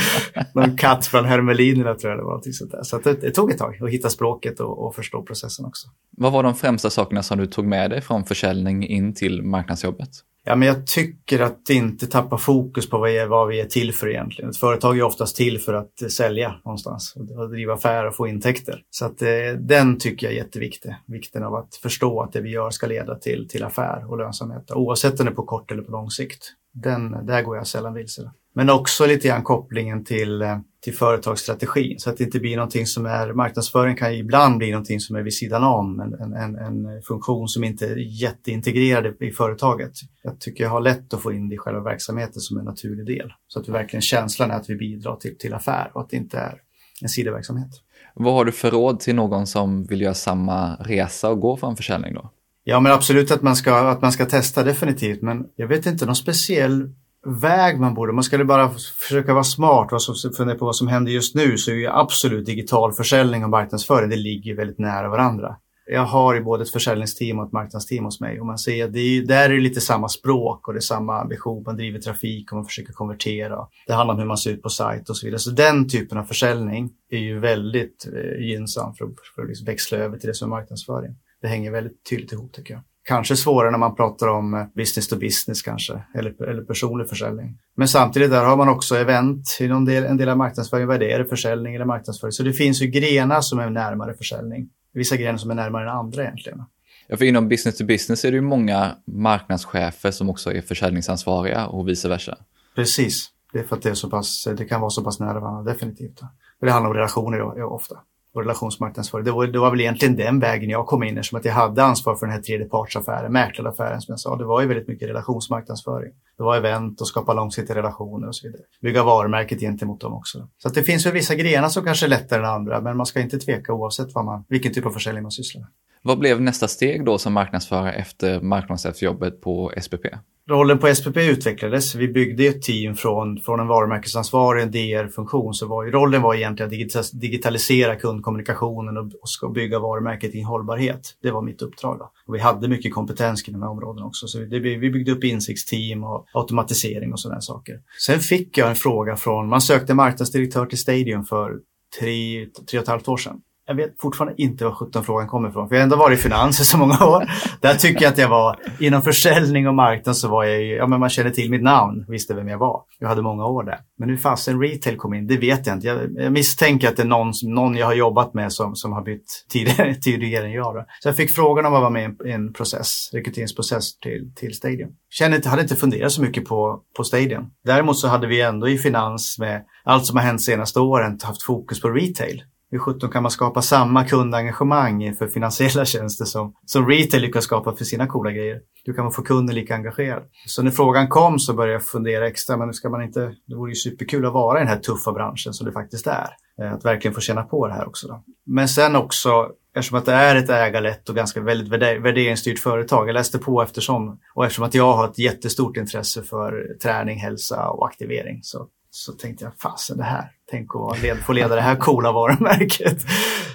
någon 0.54 0.78
katt 0.78 1.06
från 1.06 1.26
Hermelinerna 1.26 1.96
tror 1.96 2.12
jag 2.12 2.20
det 2.20 2.24
var. 2.24 2.38
någonting 2.38 2.54
Sånt 2.54 2.72
där. 2.72 2.84
Så 2.84 2.98
det, 2.98 3.22
det, 3.22 3.32
tog 3.32 3.52
ett 3.52 3.58
tag 3.58 3.84
att 3.84 3.90
hitta 3.90 4.10
språket 4.10 4.60
och, 4.60 4.86
och 4.86 4.96
förstå 4.96 5.24
processen 5.24 5.66
också. 5.66 5.88
Vad 6.18 6.32
var 6.32 6.44
de 6.44 6.56
främsta 6.56 6.90
sakerna 6.90 7.24
som 7.24 7.38
du 7.38 7.46
tog 7.46 7.66
med 7.66 7.90
dig 7.90 8.02
från 8.02 8.26
försäljning 8.26 8.88
in 8.88 9.14
till 9.14 9.44
marknadsjobbet? 9.44 10.10
Ja, 10.48 10.56
men 10.56 10.68
jag 10.68 10.88
tycker 10.88 11.40
att 11.40 11.70
inte 11.70 12.08
tappa 12.08 12.38
fokus 12.38 12.90
på 12.90 12.98
vad, 12.98 13.10
är, 13.10 13.28
vad 13.28 13.48
vi 13.48 13.62
är 13.62 13.66
till 13.66 13.94
för 13.94 14.10
egentligen. 14.10 14.50
Ett 14.50 14.58
företag 14.58 14.98
är 14.98 15.04
oftast 15.04 15.36
till 15.36 15.60
för 15.60 15.74
att 15.74 16.02
eh, 16.02 16.08
sälja 16.08 16.56
någonstans 16.66 17.14
och 17.16 17.50
driva 17.50 17.74
affärer 17.74 18.08
och 18.08 18.16
få 18.16 18.28
intäkter. 18.28 18.82
Så 18.90 19.06
att, 19.06 19.22
eh, 19.22 19.30
den 19.60 20.00
tycker 20.00 20.28
jag 20.28 20.34
är 20.34 20.38
jätteviktig. 20.38 20.96
Vikten 21.08 21.44
av 21.44 21.56
att 21.56 21.76
förstå 21.76 22.22
att 22.22 22.34
det 22.34 22.42
vi 22.42 22.50
gör 22.50 22.70
ska 22.70 22.88
leda 22.88 23.16
till, 23.16 23.48
till 23.50 23.64
affär 23.64 24.12
och 24.12 24.18
lönsamhet. 24.18 24.72
Oavsett 24.72 25.20
om 25.20 25.26
det 25.26 25.32
är 25.32 25.36
på 25.36 25.46
kort 25.46 25.72
eller 25.72 25.82
på 25.82 25.92
lång 25.92 26.10
sikt. 26.10 26.54
Den, 26.74 27.26
där 27.26 27.42
går 27.42 27.58
jag 27.58 27.68
sällan 27.68 27.94
vilse. 27.94 28.32
Men 28.58 28.70
också 28.70 29.06
lite 29.06 29.28
grann 29.28 29.44
kopplingen 29.44 30.04
till, 30.04 30.42
eh, 30.42 30.58
till 30.84 30.96
företagsstrategin 30.96 32.00
så 32.00 32.10
att 32.10 32.18
det 32.18 32.24
inte 32.24 32.40
blir 32.40 32.56
någonting 32.56 32.86
som 32.86 33.06
är, 33.06 33.34
marknadsföring 33.34 33.96
kan 33.96 34.14
ibland 34.14 34.58
bli 34.58 34.72
någonting 34.72 35.00
som 35.00 35.16
är 35.16 35.22
vid 35.22 35.34
sidan 35.34 35.64
om, 35.64 36.00
en, 36.00 36.34
en, 36.34 36.56
en 36.56 37.02
funktion 37.02 37.48
som 37.48 37.64
inte 37.64 37.86
är 37.86 38.22
jätteintegrerad 38.22 39.22
i 39.22 39.32
företaget. 39.32 39.92
Jag 40.24 40.40
tycker 40.40 40.64
jag 40.64 40.72
har 40.72 40.82
lätt 40.82 41.14
att 41.14 41.22
få 41.22 41.34
in 41.34 41.50
det 41.50 41.56
i 41.56 41.58
själva 41.58 41.82
verksamheten 41.82 42.42
som 42.42 42.58
en 42.58 42.66
naturlig 42.66 43.06
del. 43.06 43.34
Så 43.48 43.60
att 43.60 43.68
vi 43.68 43.72
verkligen 43.72 44.02
känslan 44.02 44.52
är 44.52 44.56
att 44.56 44.70
vi 44.70 44.76
bidrar 44.76 45.16
till, 45.16 45.38
till 45.38 45.54
affär 45.54 45.92
och 45.94 46.02
att 46.02 46.10
det 46.10 46.18
inte 46.18 46.38
är 46.38 46.58
en 47.02 47.10
sidoverksamhet. 47.10 47.72
Vad 48.14 48.34
har 48.34 48.46
du 48.46 48.52
för 48.52 48.72
råd 48.72 49.00
till 49.00 49.16
någon 49.16 49.48
som 49.48 49.84
vill 49.84 50.02
göra 50.02 50.14
samma 50.14 50.76
resa 50.76 51.30
och 51.30 51.40
gå 51.40 51.58
från 51.58 51.76
försäljning 51.76 52.14
då? 52.14 52.32
Ja, 52.64 52.80
men 52.80 52.92
absolut 52.92 53.32
att 53.32 53.42
man 53.42 53.56
ska, 53.56 53.76
att 53.76 54.02
man 54.02 54.12
ska 54.12 54.26
testa 54.26 54.64
definitivt, 54.64 55.22
men 55.22 55.46
jag 55.56 55.68
vet 55.68 55.86
inte 55.86 56.06
någon 56.06 56.16
speciell 56.16 56.94
väg 57.26 57.80
man 57.80 57.94
borde, 57.94 58.14
man 58.14 58.24
skulle 58.24 58.46
bara 58.46 58.70
försöka 59.00 59.34
vara 59.34 59.44
smart 59.44 59.94
och 59.94 60.36
fundera 60.38 60.58
på 60.58 60.66
vad 60.66 60.76
som 60.76 60.88
händer 60.88 61.12
just 61.12 61.36
nu 61.36 61.58
så 61.58 61.72
är 61.72 61.76
ju 61.76 61.88
absolut 61.88 62.46
digital 62.46 62.94
försäljning 62.94 63.44
och 63.44 63.50
marknadsföring, 63.50 64.10
det 64.10 64.16
ligger 64.16 64.56
väldigt 64.56 64.80
nära 64.80 65.10
varandra. 65.10 65.56
Jag 65.90 66.06
har 66.06 66.34
ju 66.34 66.44
både 66.44 66.64
ett 66.64 66.70
försäljningsteam 66.70 67.40
och 67.40 67.46
ett 67.46 67.52
marknadsteam 67.52 68.06
hos 68.06 68.22
mig 68.22 68.40
och 68.40 68.46
man 68.46 68.58
ser 68.58 68.86
att 68.86 68.94
det 68.94 69.00
är, 69.00 69.22
där 69.22 69.50
är 69.50 69.54
det 69.54 69.60
lite 69.60 69.82
samma 69.82 70.10
språk 70.10 70.68
och 70.68 70.74
det 70.74 70.78
är 70.78 70.82
samma 70.82 71.22
ambition. 71.22 71.64
Man 71.64 71.78
driver 71.78 72.00
trafik 72.00 72.52
och 72.52 72.56
man 72.56 72.66
försöker 72.66 72.94
konvertera. 72.94 73.68
Det 73.88 73.94
handlar 73.94 74.14
om 74.14 74.20
hur 74.20 74.28
man 74.28 74.38
ser 74.38 74.52
ut 74.52 74.62
på 74.62 74.70
sajt 74.70 75.10
och 75.10 75.18
så 75.18 75.26
vidare. 75.26 75.40
Så 75.40 75.52
den 75.52 75.90
typen 75.90 76.18
av 76.18 76.24
försäljning 76.24 76.90
är 77.10 77.20
ju 77.20 77.40
väldigt 77.40 78.08
eh, 78.14 78.46
gynnsam 78.46 78.94
för, 78.94 79.10
för 79.36 79.42
att 79.42 79.48
liksom 79.48 79.66
växla 79.66 79.98
över 79.98 80.18
till 80.18 80.28
det 80.28 80.34
som 80.34 80.52
är 80.52 80.56
marknadsföring. 80.56 81.16
Det 81.42 81.48
hänger 81.48 81.72
väldigt 81.72 82.06
tydligt 82.10 82.32
ihop 82.32 82.54
tycker 82.54 82.74
jag. 82.74 82.84
Kanske 83.08 83.36
svårare 83.36 83.72
när 83.72 83.78
man 83.78 83.96
pratar 83.96 84.28
om 84.28 84.54
eh, 84.54 84.66
business 84.76 85.08
to 85.08 85.16
business 85.16 85.62
kanske, 85.62 86.02
eller, 86.14 86.50
eller 86.50 86.64
personlig 86.64 87.10
försäljning. 87.10 87.58
Men 87.76 87.88
samtidigt 87.88 88.32
där 88.32 88.46
har 88.46 88.58
man 88.58 88.70
också 88.70 88.96
event 88.96 89.58
i 89.60 89.68
någon 89.68 89.86
del, 89.86 90.04
en 90.04 90.18
del 90.18 90.30
av 90.30 90.38
marknadsföringen. 90.38 90.88
Vad 90.88 90.96
är 90.96 91.00
det? 91.00 91.12
Är 91.12 91.20
det 91.20 91.26
försäljning 91.26 91.76
eller 91.76 91.86
marknadsföring? 91.86 92.32
Så 92.32 92.44
det 92.44 92.54
finns 92.54 92.82
ju 92.82 92.88
grenar 92.88 93.42
som 93.42 93.60
är 93.60 93.70
närmare 93.70 94.14
försäljning. 94.14 94.70
Vissa 94.94 95.16
grenar 95.16 95.38
som 95.38 95.52
är 95.52 95.56
närmare 95.56 95.84
än 95.84 95.90
andra 95.90 96.24
egentligen. 96.24 96.64
Ja, 97.08 97.18
för 97.18 97.26
inom 97.26 97.50
business 97.50 97.78
to 97.78 97.86
business 97.86 98.26
är 98.26 98.32
det 98.32 98.36
ju 98.36 98.42
många 98.42 98.96
marknadschefer 99.06 100.12
som 100.12 100.30
också 100.30 100.54
är 100.54 100.62
försäljningsansvariga 100.62 101.68
och 101.68 101.88
vice 101.88 102.10
versa. 102.10 102.38
Precis, 102.76 103.30
det 103.54 103.60
är 103.60 103.64
för 103.64 103.76
att 103.76 103.82
det, 103.82 103.90
är 103.90 103.94
så 103.94 104.10
pass, 104.10 104.48
det 104.58 104.66
kan 104.66 104.82
vara 104.82 104.90
så 104.90 105.04
pass 105.04 105.20
nära 105.20 105.40
varandra, 105.40 105.74
definitivt. 105.74 106.20
Det 106.62 106.72
handlar 106.72 106.90
om 106.90 106.96
relationer 106.96 107.64
ofta 107.64 107.98
och 108.34 108.42
relationsmarknadsföring. 108.42 109.26
Det 109.26 109.32
var, 109.32 109.48
det 109.48 109.60
var 109.60 109.72
väl 109.72 109.82
egentligen 109.82 110.16
den 110.16 110.40
vägen 110.40 110.70
jag 110.70 110.86
kom 110.86 111.04
in 111.04 111.18
eftersom 111.18 111.40
att 111.40 111.46
jag 111.46 111.54
hade 111.54 111.84
ansvar 111.84 112.16
för 112.16 112.26
den 112.26 112.36
här 112.36 112.42
tredjepartsaffären, 112.42 113.32
mäklaraffären 113.32 114.02
som 114.02 114.12
jag 114.12 114.20
sa. 114.20 114.36
Det 114.36 114.46
var 114.46 114.62
ju 114.62 114.68
väldigt 114.68 114.88
mycket 114.88 115.10
relationsmarknadsföring. 115.10 116.12
Det 116.38 116.44
var 116.44 116.58
event 116.58 117.02
och 117.02 117.08
skapa 117.08 117.34
långsiktiga 117.34 117.76
relationer 117.76 118.28
och 118.28 118.36
så 118.36 118.48
vidare. 118.48 118.62
Bygga 118.82 119.04
varumärket 119.04 119.60
gentemot 119.60 120.02
dem 120.02 120.14
också. 120.14 120.48
Så 120.58 120.68
att 120.68 120.74
det 120.74 120.84
finns 120.84 121.06
ju 121.06 121.12
vissa 121.12 121.36
grenar 121.36 121.70
som 121.70 121.84
kanske 121.84 122.06
är 122.06 122.10
lättare 122.10 122.40
än 122.40 122.46
andra, 122.46 122.82
men 122.82 122.98
man 122.98 123.06
ska 123.06 123.20
inte 123.22 123.40
tveka 123.40 123.74
oavsett 123.74 124.16
vad 124.16 124.26
man, 124.26 124.46
vilken 124.50 124.74
typ 124.74 124.86
av 124.86 124.92
försäljning 124.92 125.24
man 125.24 125.32
sysslar 125.32 125.62
med. 125.62 125.70
Vad 126.02 126.20
blev 126.20 126.42
nästa 126.42 126.68
steg 126.68 127.06
då 127.06 127.18
som 127.18 127.34
marknadsförare 127.34 127.94
efter 127.94 128.42
marknadschefsjobbet 128.42 129.42
på 129.42 129.74
SPP? 129.82 130.06
Rollen 130.50 130.80
på 130.80 130.96
SPP 130.96 131.18
utvecklades. 131.18 131.96
Vi 131.96 132.08
byggde 132.08 132.46
ett 132.46 132.62
team 132.62 132.96
från, 132.96 133.40
från 133.40 133.60
en 133.60 133.68
varumärkesansvarig, 133.68 134.64
en 134.64 134.72
DR-funktion. 134.72 135.54
Så 135.54 135.68
var, 135.68 135.86
rollen 135.86 136.22
var 136.22 136.36
egentligen 136.36 136.90
att 136.96 137.12
digitalisera 137.22 137.96
kundkommunikationen 137.96 138.98
och, 138.98 139.12
och 139.42 139.52
bygga 139.52 139.80
varumärket 139.80 140.36
i 140.36 140.42
hållbarhet. 140.42 141.02
Det 141.22 141.32
var 141.32 141.42
mitt 141.42 141.62
uppdrag. 141.62 142.00
Då. 142.00 142.12
Och 142.28 142.36
vi 142.36 142.40
hade 142.40 142.68
mycket 142.68 142.94
kompetens 142.94 143.42
kring 143.42 143.54
de 143.54 143.62
här 143.62 143.70
områdena 143.70 144.06
också. 144.06 144.28
Så 144.28 144.38
det, 144.38 144.60
vi 144.60 144.78
byggde 144.90 145.12
upp 145.12 145.24
insiktsteam 145.24 146.04
och 146.04 146.26
automatisering 146.34 147.14
och 147.14 147.20
sådana 147.20 147.42
saker. 147.42 147.76
Sen 148.06 148.20
fick 148.20 148.58
jag 148.58 148.70
en 148.70 148.76
fråga 148.76 149.16
från, 149.16 149.50
man 149.50 149.62
sökte 149.62 149.94
marknadsdirektör 149.94 150.66
till 150.66 150.78
Stadium 150.78 151.24
för 151.24 151.52
tre, 152.00 152.46
tre 152.70 152.80
och 152.80 152.84
ett 152.84 152.90
halvt 152.90 153.08
år 153.08 153.18
sedan 153.18 153.42
jag 153.68 153.76
vet 153.76 154.02
fortfarande 154.02 154.42
inte 154.42 154.66
var 154.66 154.72
17 154.72 155.04
frågan 155.04 155.28
kommer 155.28 155.50
ifrån. 155.50 155.70
För 155.70 155.76
jag 155.76 155.82
har 155.82 155.84
ändå 155.84 155.96
varit 155.96 156.20
i 156.20 156.22
finans 156.22 156.60
i 156.60 156.66
så 156.66 156.78
många 156.78 157.06
år. 157.06 157.32
Där 157.62 157.74
tycker 157.74 158.02
jag 158.02 158.12
att 158.12 158.18
jag 158.18 158.30
var, 158.30 158.60
inom 158.80 159.02
försäljning 159.02 159.68
och 159.68 159.74
marknad 159.74 160.18
så 160.18 160.28
var 160.28 160.44
jag 160.44 160.62
ju, 160.62 160.76
ja 160.76 160.88
men 160.88 161.00
man 161.00 161.10
kände 161.10 161.32
till 161.32 161.52
mitt 161.52 161.64
namn, 161.64 162.06
visste 162.08 162.34
vem 162.34 162.48
jag 162.48 162.58
var. 162.58 162.82
Jag 163.00 163.08
hade 163.08 163.22
många 163.22 163.46
år 163.46 163.64
där. 163.64 163.80
Men 163.98 164.10
hur 164.10 164.18
fasen 164.18 164.62
retail 164.62 164.98
kom 164.98 165.14
in, 165.14 165.28
det 165.28 165.38
vet 165.38 165.68
jag 165.68 165.76
inte. 165.76 165.88
Jag, 165.88 166.00
jag 166.16 166.32
misstänker 166.32 166.88
att 166.88 166.96
det 166.96 167.04
är 167.04 167.08
någon, 167.08 167.32
någon 167.44 167.76
jag 167.76 167.86
har 167.86 167.94
jobbat 167.94 168.34
med 168.34 168.54
som, 168.54 168.76
som 168.76 168.94
har 168.94 169.02
bytt 169.02 169.46
tidigare, 169.50 169.96
tidigare 170.02 170.46
än 170.46 170.52
jag. 170.52 170.76
Då. 170.76 170.86
Så 171.00 171.10
jag 171.10 171.16
fick 171.16 171.36
frågan 171.36 171.66
om 171.66 171.74
att 171.74 171.82
vara 171.82 171.90
med 171.90 172.16
i 172.26 172.32
en, 172.32 172.54
process, 172.54 173.10
rekryteringsprocess 173.14 174.00
till, 174.00 174.32
till 174.36 174.54
Stadium. 174.54 174.90
Kände, 175.10 175.50
hade 175.50 175.62
inte 175.62 175.76
funderat 175.76 176.12
så 176.12 176.22
mycket 176.22 176.46
på, 176.46 176.82
på 176.98 177.04
Stadium. 177.04 177.46
Däremot 177.66 177.98
så 177.98 178.08
hade 178.08 178.28
vi 178.28 178.42
ändå 178.42 178.70
i 178.70 178.78
finans 178.78 179.40
med 179.40 179.66
allt 179.84 180.06
som 180.06 180.18
har 180.18 180.24
hänt 180.24 180.44
senaste 180.44 180.80
åren 180.80 181.20
haft 181.24 181.44
fokus 181.44 181.82
på 181.82 181.90
retail. 181.90 182.44
Hur 182.72 182.80
sjutton 182.80 183.10
kan 183.10 183.24
man 183.24 183.32
skapa 183.32 183.62
samma 183.62 184.06
kundengagemang 184.06 185.14
för 185.14 185.28
finansiella 185.28 185.86
tjänster 185.86 186.26
som, 186.26 186.54
som 186.66 186.88
retail 186.88 187.22
lyckas 187.22 187.44
skapa 187.44 187.76
för 187.76 187.86
sina 187.86 188.08
coola 188.08 188.32
grejer? 188.32 188.60
Hur 188.86 188.94
kan 188.94 189.04
man 189.04 189.14
få 189.14 189.22
kunden 189.22 189.56
lika 189.56 189.76
engagerad? 189.76 190.24
Så 190.46 190.64
när 190.64 190.72
frågan 190.72 191.08
kom 191.08 191.40
så 191.40 191.54
började 191.54 191.74
jag 191.74 191.84
fundera 191.84 192.28
extra, 192.28 192.58
men 192.58 192.74
ska 192.74 192.90
man 192.90 193.04
inte, 193.04 193.34
det 193.48 193.56
vore 193.56 193.72
ju 193.72 193.76
superkul 193.76 194.26
att 194.26 194.34
vara 194.34 194.58
i 194.58 194.62
den 194.62 194.68
här 194.68 194.80
tuffa 194.80 195.12
branschen 195.12 195.54
som 195.54 195.66
det 195.66 195.72
faktiskt 195.72 196.08
är. 196.08 196.30
Eh, 196.62 196.74
att 196.74 196.86
verkligen 196.86 197.16
få 197.16 197.22
känna 197.22 197.44
på 197.44 197.68
det 197.68 197.74
här 197.74 197.88
också. 197.88 198.08
Då. 198.08 198.24
Men 198.46 198.68
sen 198.68 198.96
också, 198.96 199.50
eftersom 199.76 199.98
att 199.98 200.06
det 200.06 200.14
är 200.14 200.36
ett 200.36 200.50
ägarlätt 200.50 201.10
och 201.10 201.16
ganska 201.16 201.42
väldigt 201.42 201.82
värderingsstyrt 201.82 202.60
företag. 202.60 203.08
Jag 203.08 203.14
läste 203.14 203.38
på 203.38 203.62
eftersom, 203.62 204.20
och 204.36 204.46
eftersom 204.46 204.66
att 204.66 204.74
jag 204.74 204.94
har 204.94 205.08
ett 205.08 205.20
jättestort 205.20 205.78
intresse 205.78 206.24
för 206.24 206.78
träning, 206.84 207.20
hälsa 207.20 207.70
och 207.70 207.88
aktivering 207.88 208.40
så 208.44 208.68
så 208.90 209.12
tänkte 209.12 209.44
jag, 209.44 209.60
fasen 209.60 209.98
det 209.98 210.04
här, 210.04 210.32
tänk 210.52 210.70
att 210.76 211.02
led, 211.02 211.18
få 211.18 211.34
leda 211.34 211.56
det 211.56 211.62
här 211.62 211.76
coola 211.76 212.12
varumärket. 212.12 213.06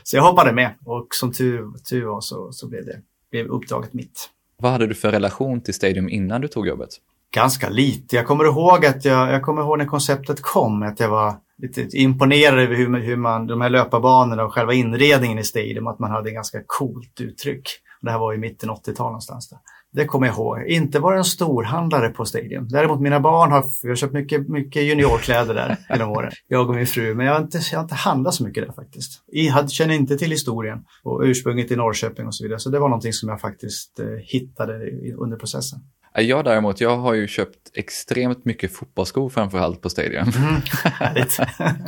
Så 0.02 0.16
jag 0.16 0.22
hoppade 0.22 0.52
med 0.52 0.74
och 0.84 1.06
som 1.10 1.32
tur, 1.32 1.72
tur 1.90 2.04
var 2.04 2.20
så, 2.20 2.52
så 2.52 2.68
blev, 2.68 2.84
det, 2.84 3.00
blev 3.30 3.46
uppdraget 3.46 3.92
mitt. 3.92 4.30
Vad 4.58 4.72
hade 4.72 4.86
du 4.86 4.94
för 4.94 5.12
relation 5.12 5.60
till 5.60 5.74
Stadium 5.74 6.08
innan 6.08 6.40
du 6.40 6.48
tog 6.48 6.66
jobbet? 6.66 6.88
Ganska 7.34 7.68
lite. 7.68 8.16
Jag 8.16 8.26
kommer 8.26 8.44
ihåg 8.44 8.86
att 8.86 9.04
jag, 9.04 9.32
jag 9.32 9.42
kommer 9.42 9.62
ihåg 9.62 9.78
när 9.78 9.86
konceptet 9.86 10.42
kom, 10.42 10.82
att 10.82 11.00
jag 11.00 11.08
var 11.08 11.34
lite 11.58 11.88
imponerad 11.92 12.58
över 12.58 12.74
hur, 12.74 13.00
hur 13.00 13.16
man, 13.16 13.46
de 13.46 13.60
här 13.60 13.70
löparbanorna 13.70 14.44
och 14.44 14.52
själva 14.52 14.74
inredningen 14.74 15.38
i 15.38 15.44
Stadium, 15.44 15.86
att 15.86 15.98
man 15.98 16.10
hade 16.10 16.28
ett 16.28 16.34
ganska 16.34 16.58
coolt 16.66 17.20
uttryck. 17.20 17.68
Det 18.00 18.10
här 18.10 18.18
var 18.18 18.34
i 18.34 18.38
mitten 18.38 18.70
80-talet 18.70 18.98
någonstans. 18.98 19.48
Där. 19.48 19.58
Det 19.92 20.04
kommer 20.04 20.26
jag 20.26 20.36
ihåg. 20.36 20.66
Inte 20.66 20.98
var 20.98 21.14
en 21.14 21.24
storhandlare 21.24 22.08
på 22.08 22.24
Stadium. 22.24 22.68
Däremot 22.68 23.00
mina 23.00 23.20
barn 23.20 23.52
har, 23.52 23.64
jag 23.82 23.90
har 23.90 23.96
köpt 23.96 24.12
mycket, 24.12 24.48
mycket 24.48 24.82
juniorkläder 24.82 25.54
där 25.54 25.76
genom 25.90 26.10
åren. 26.10 26.32
Jag 26.48 26.68
och 26.68 26.76
min 26.76 26.86
fru. 26.86 27.14
Men 27.14 27.26
jag 27.26 27.34
har 27.34 27.40
inte, 27.40 27.60
jag 27.72 27.78
har 27.78 27.82
inte 27.82 27.94
handlat 27.94 28.34
så 28.34 28.44
mycket 28.44 28.66
där 28.66 28.72
faktiskt. 28.72 29.22
Jag 29.26 29.70
känner 29.70 29.94
inte 29.94 30.18
till 30.18 30.30
historien 30.30 30.84
och 31.02 31.20
ursprunget 31.24 31.70
i 31.70 31.76
Norrköping 31.76 32.26
och 32.26 32.34
så 32.34 32.44
vidare. 32.44 32.58
Så 32.58 32.70
det 32.70 32.78
var 32.78 32.88
någonting 32.88 33.12
som 33.12 33.28
jag 33.28 33.40
faktiskt 33.40 34.00
eh, 34.00 34.06
hittade 34.06 34.74
under 35.18 35.36
processen. 35.36 35.78
Jag 36.14 36.44
däremot, 36.44 36.80
jag 36.80 36.96
har 36.96 37.14
ju 37.14 37.26
köpt 37.26 37.58
extremt 37.74 38.44
mycket 38.44 38.76
fotbollsskor 38.76 39.28
framförallt 39.28 39.80
på 39.80 39.90
Stadium. 39.90 40.26
Mm, 40.38 40.60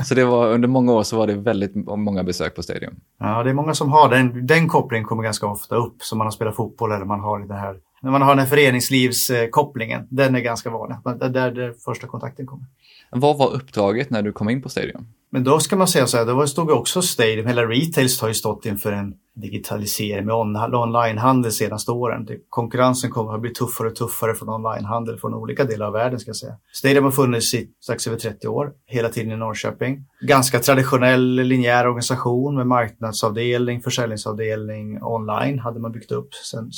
så 0.04 0.14
det 0.14 0.24
var, 0.24 0.52
under 0.52 0.68
många 0.68 0.92
år 0.92 1.02
så 1.02 1.16
var 1.16 1.26
det 1.26 1.34
väldigt 1.34 1.74
många 1.74 2.22
besök 2.22 2.54
på 2.54 2.62
Stadium. 2.62 2.94
Ja, 3.20 3.42
det 3.42 3.50
är 3.50 3.54
många 3.54 3.74
som 3.74 3.92
har 3.92 4.10
den, 4.10 4.46
den 4.46 4.68
kopplingen 4.68 5.06
kommer 5.06 5.22
ganska 5.22 5.46
ofta 5.46 5.76
upp. 5.76 6.02
Som 6.02 6.18
man 6.18 6.26
har 6.26 6.32
spelat 6.32 6.56
fotboll 6.56 6.92
eller 6.92 7.04
man 7.04 7.20
har 7.20 7.38
det 7.48 7.54
här 7.54 7.76
när 8.04 8.10
man 8.10 8.22
har 8.22 8.28
den 8.28 8.38
här 8.38 8.46
föreningslivskopplingen, 8.46 10.06
den 10.10 10.34
är 10.34 10.40
ganska 10.40 10.70
vanlig. 10.70 10.96
Det 11.04 11.24
är 11.24 11.30
där 11.30 11.74
första 11.84 12.06
kontakten 12.06 12.46
kommer. 12.46 12.66
Vad 13.10 13.38
var 13.38 13.54
uppdraget 13.54 14.10
när 14.10 14.22
du 14.22 14.32
kom 14.32 14.50
in 14.50 14.62
på 14.62 14.68
Stadium? 14.68 15.06
Men 15.34 15.44
då 15.44 15.60
ska 15.60 15.76
man 15.76 15.88
säga 15.88 16.06
så 16.06 16.16
här, 16.16 16.24
då 16.24 16.46
stod 16.46 16.70
också 16.70 17.02
Stadium, 17.02 17.46
hela 17.46 17.62
retails 17.64 18.20
har 18.20 18.28
ju 18.28 18.34
stått 18.34 18.66
inför 18.66 18.92
en 18.92 19.14
digitalisering 19.36 20.26
med 20.26 20.34
on 20.34 20.56
onlinehandel 20.56 21.50
de 21.50 21.54
senaste 21.54 21.90
åren. 21.90 22.28
konkurrensen 22.48 23.10
kommer 23.10 23.34
att 23.34 23.40
bli 23.40 23.50
tuffare 23.50 23.88
och 23.88 23.96
tuffare 23.96 24.34
från 24.34 24.48
onlinehandel 24.48 25.18
från 25.18 25.34
olika 25.34 25.64
delar 25.64 25.86
av 25.86 25.92
världen 25.92 26.20
ska 26.20 26.28
jag 26.28 26.36
säga. 26.36 26.56
Stadium 26.72 27.04
har 27.04 27.10
funnits 27.10 27.54
i 27.54 27.70
strax 27.80 28.06
över 28.06 28.18
30 28.18 28.48
år, 28.48 28.72
hela 28.86 29.08
tiden 29.08 29.32
i 29.32 29.36
Norrköping. 29.36 30.06
Ganska 30.20 30.58
traditionell 30.58 31.34
linjär 31.34 31.86
organisation 31.86 32.56
med 32.56 32.66
marknadsavdelning, 32.66 33.82
försäljningsavdelning, 33.82 35.02
online 35.02 35.58
hade 35.58 35.80
man 35.80 35.92
byggt 35.92 36.12
upp 36.12 36.34
sedan 36.34 36.70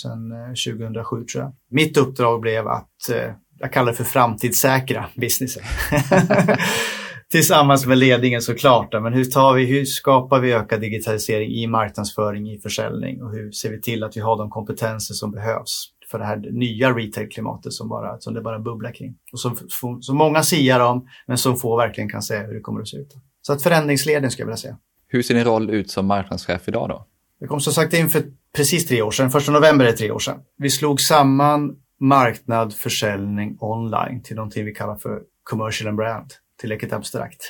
2007 0.67 1.17
eh, 1.17 1.25
tror 1.25 1.45
jag. 1.45 1.53
Mitt 1.71 1.97
uppdrag 1.97 2.41
blev 2.41 2.69
att 2.69 3.11
eh, 3.11 3.33
jag 3.59 3.73
kallar 3.73 3.93
det 3.93 3.97
för 3.97 4.05
framtidssäkra 4.05 5.07
businessen. 5.17 5.63
Tillsammans 7.31 7.87
med 7.87 7.99
ledningen 7.99 8.43
såklart. 8.43 8.93
Men 8.93 9.13
hur, 9.13 9.25
tar 9.25 9.55
vi, 9.55 9.65
hur 9.65 9.85
skapar 9.85 10.41
vi 10.41 10.53
ökad 10.53 10.81
digitalisering 10.81 11.51
i 11.51 11.67
marknadsföring, 11.67 12.51
i 12.51 12.59
försäljning 12.59 13.23
och 13.23 13.33
hur 13.33 13.53
ser 13.53 13.71
vi 13.71 13.81
till 13.81 14.05
att 14.05 14.17
vi 14.17 14.21
har 14.21 14.39
de 14.39 14.51
kompetenser 14.51 15.15
som 15.15 15.31
behövs 15.31 15.93
för 16.11 16.19
det 16.19 16.25
här 16.25 16.37
nya 16.37 16.91
retail-klimatet 16.91 17.73
som, 17.73 17.89
bara, 17.89 18.19
som 18.19 18.35
det 18.35 18.41
bara 18.41 18.59
bubblar 18.59 18.93
kring. 18.93 19.15
Och 19.33 19.41
som, 19.41 19.57
som 20.01 20.17
många 20.17 20.43
siar 20.43 20.81
om, 20.81 21.09
men 21.27 21.39
som 21.39 21.57
få 21.57 21.77
verkligen 21.77 22.11
kan 22.11 22.23
säga 22.23 22.47
hur 22.47 22.55
det 22.55 22.61
kommer 22.61 22.81
att 22.81 22.89
se 22.89 22.97
ut. 22.97 23.15
Så 23.43 23.53
att 23.53 23.63
förändringsledning 23.63 24.31
skulle 24.31 24.43
jag 24.43 24.47
vilja 24.47 24.57
säga. 24.57 24.79
Hur 25.09 25.23
ser 25.23 25.35
din 25.35 25.45
roll 25.45 25.71
ut 25.71 25.91
som 25.91 26.07
marknadschef 26.07 26.69
idag 26.69 26.89
då? 26.89 27.07
Jag 27.39 27.49
kom 27.49 27.61
som 27.61 27.73
sagt 27.73 27.95
in 27.95 28.09
för 28.09 28.23
precis 28.57 28.87
tre 28.87 29.03
år 29.03 29.11
sedan, 29.11 29.31
första 29.31 29.53
november 29.53 29.85
är 29.85 29.93
tre 29.93 30.11
år 30.11 30.19
sedan. 30.19 30.39
Vi 30.59 30.71
slog 30.71 31.01
samman 31.01 31.77
marknad, 32.01 32.75
försäljning 32.75 33.57
online 33.61 34.23
till 34.23 34.37
någonting 34.37 34.65
vi 34.65 34.75
kallar 34.75 34.97
för 34.97 35.21
commercial 35.43 35.89
and 35.89 35.97
brand. 35.97 36.31
Tillräckligt 36.61 36.93
abstrakt. 36.93 37.43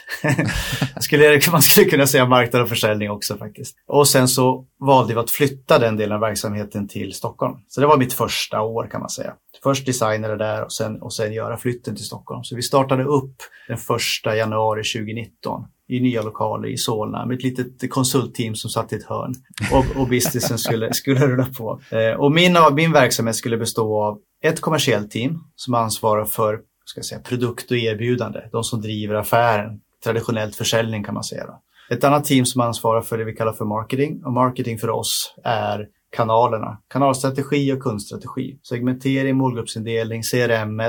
skulle, 1.00 1.40
man 1.52 1.62
skulle 1.62 1.86
kunna 1.86 2.06
säga 2.06 2.26
marknad 2.26 2.62
och 2.62 2.68
försäljning 2.68 3.10
också 3.10 3.36
faktiskt. 3.36 3.76
Och 3.86 4.08
sen 4.08 4.28
så 4.28 4.66
valde 4.80 5.14
vi 5.14 5.20
att 5.20 5.30
flytta 5.30 5.78
den 5.78 5.96
delen 5.96 6.14
av 6.14 6.20
verksamheten 6.20 6.88
till 6.88 7.12
Stockholm. 7.12 7.58
Så 7.68 7.80
det 7.80 7.86
var 7.86 7.96
mitt 7.96 8.12
första 8.12 8.60
år 8.60 8.88
kan 8.90 9.00
man 9.00 9.10
säga. 9.10 9.34
Först 9.62 9.86
designade 9.86 10.36
där 10.36 10.64
och 10.64 10.72
sen, 10.72 11.02
och 11.02 11.14
sen 11.14 11.32
göra 11.32 11.56
flytten 11.56 11.96
till 11.96 12.04
Stockholm. 12.04 12.44
Så 12.44 12.56
vi 12.56 12.62
startade 12.62 13.04
upp 13.04 13.36
den 13.68 13.78
första 13.78 14.36
januari 14.36 14.82
2019 14.82 15.64
i 15.88 16.00
nya 16.00 16.22
lokaler 16.22 16.68
i 16.68 16.76
Solna 16.76 17.26
med 17.26 17.36
ett 17.36 17.42
litet 17.42 17.90
konsultteam 17.90 18.54
som 18.54 18.70
satt 18.70 18.92
i 18.92 18.96
ett 18.96 19.04
hörn 19.04 19.34
och, 19.72 20.00
och 20.00 20.08
businessen 20.08 20.58
skulle, 20.58 20.94
skulle 20.94 21.26
rulla 21.26 21.46
på. 21.58 21.80
Eh, 21.90 22.20
och 22.20 22.32
min, 22.32 22.56
min 22.72 22.92
verksamhet 22.92 23.36
skulle 23.36 23.56
bestå 23.56 24.02
av 24.02 24.18
ett 24.42 24.60
kommersiellt 24.60 25.10
team 25.10 25.38
som 25.56 25.74
ansvarar 25.74 26.24
för 26.24 26.60
ska 26.88 27.02
säga, 27.02 27.20
produkt 27.20 27.70
och 27.70 27.76
erbjudande, 27.76 28.40
de 28.52 28.64
som 28.64 28.80
driver 28.80 29.14
affären, 29.14 29.80
traditionellt 30.04 30.56
försäljning 30.56 31.04
kan 31.04 31.14
man 31.14 31.24
säga. 31.24 31.46
Då. 31.46 31.62
Ett 31.90 32.04
annat 32.04 32.24
team 32.24 32.46
som 32.46 32.60
ansvarar 32.60 33.00
för 33.00 33.18
det 33.18 33.24
vi 33.24 33.32
kallar 33.32 33.52
för 33.52 33.64
marketing. 33.64 34.24
Och 34.24 34.32
marketing 34.32 34.78
för 34.78 34.90
oss 34.90 35.34
är 35.44 35.86
kanalerna, 36.16 36.78
kanalstrategi 36.88 37.72
och 37.72 37.82
kundstrategi, 37.82 38.58
segmentering, 38.68 39.36
målgruppsindelning, 39.36 40.22
CRM, 40.22 40.82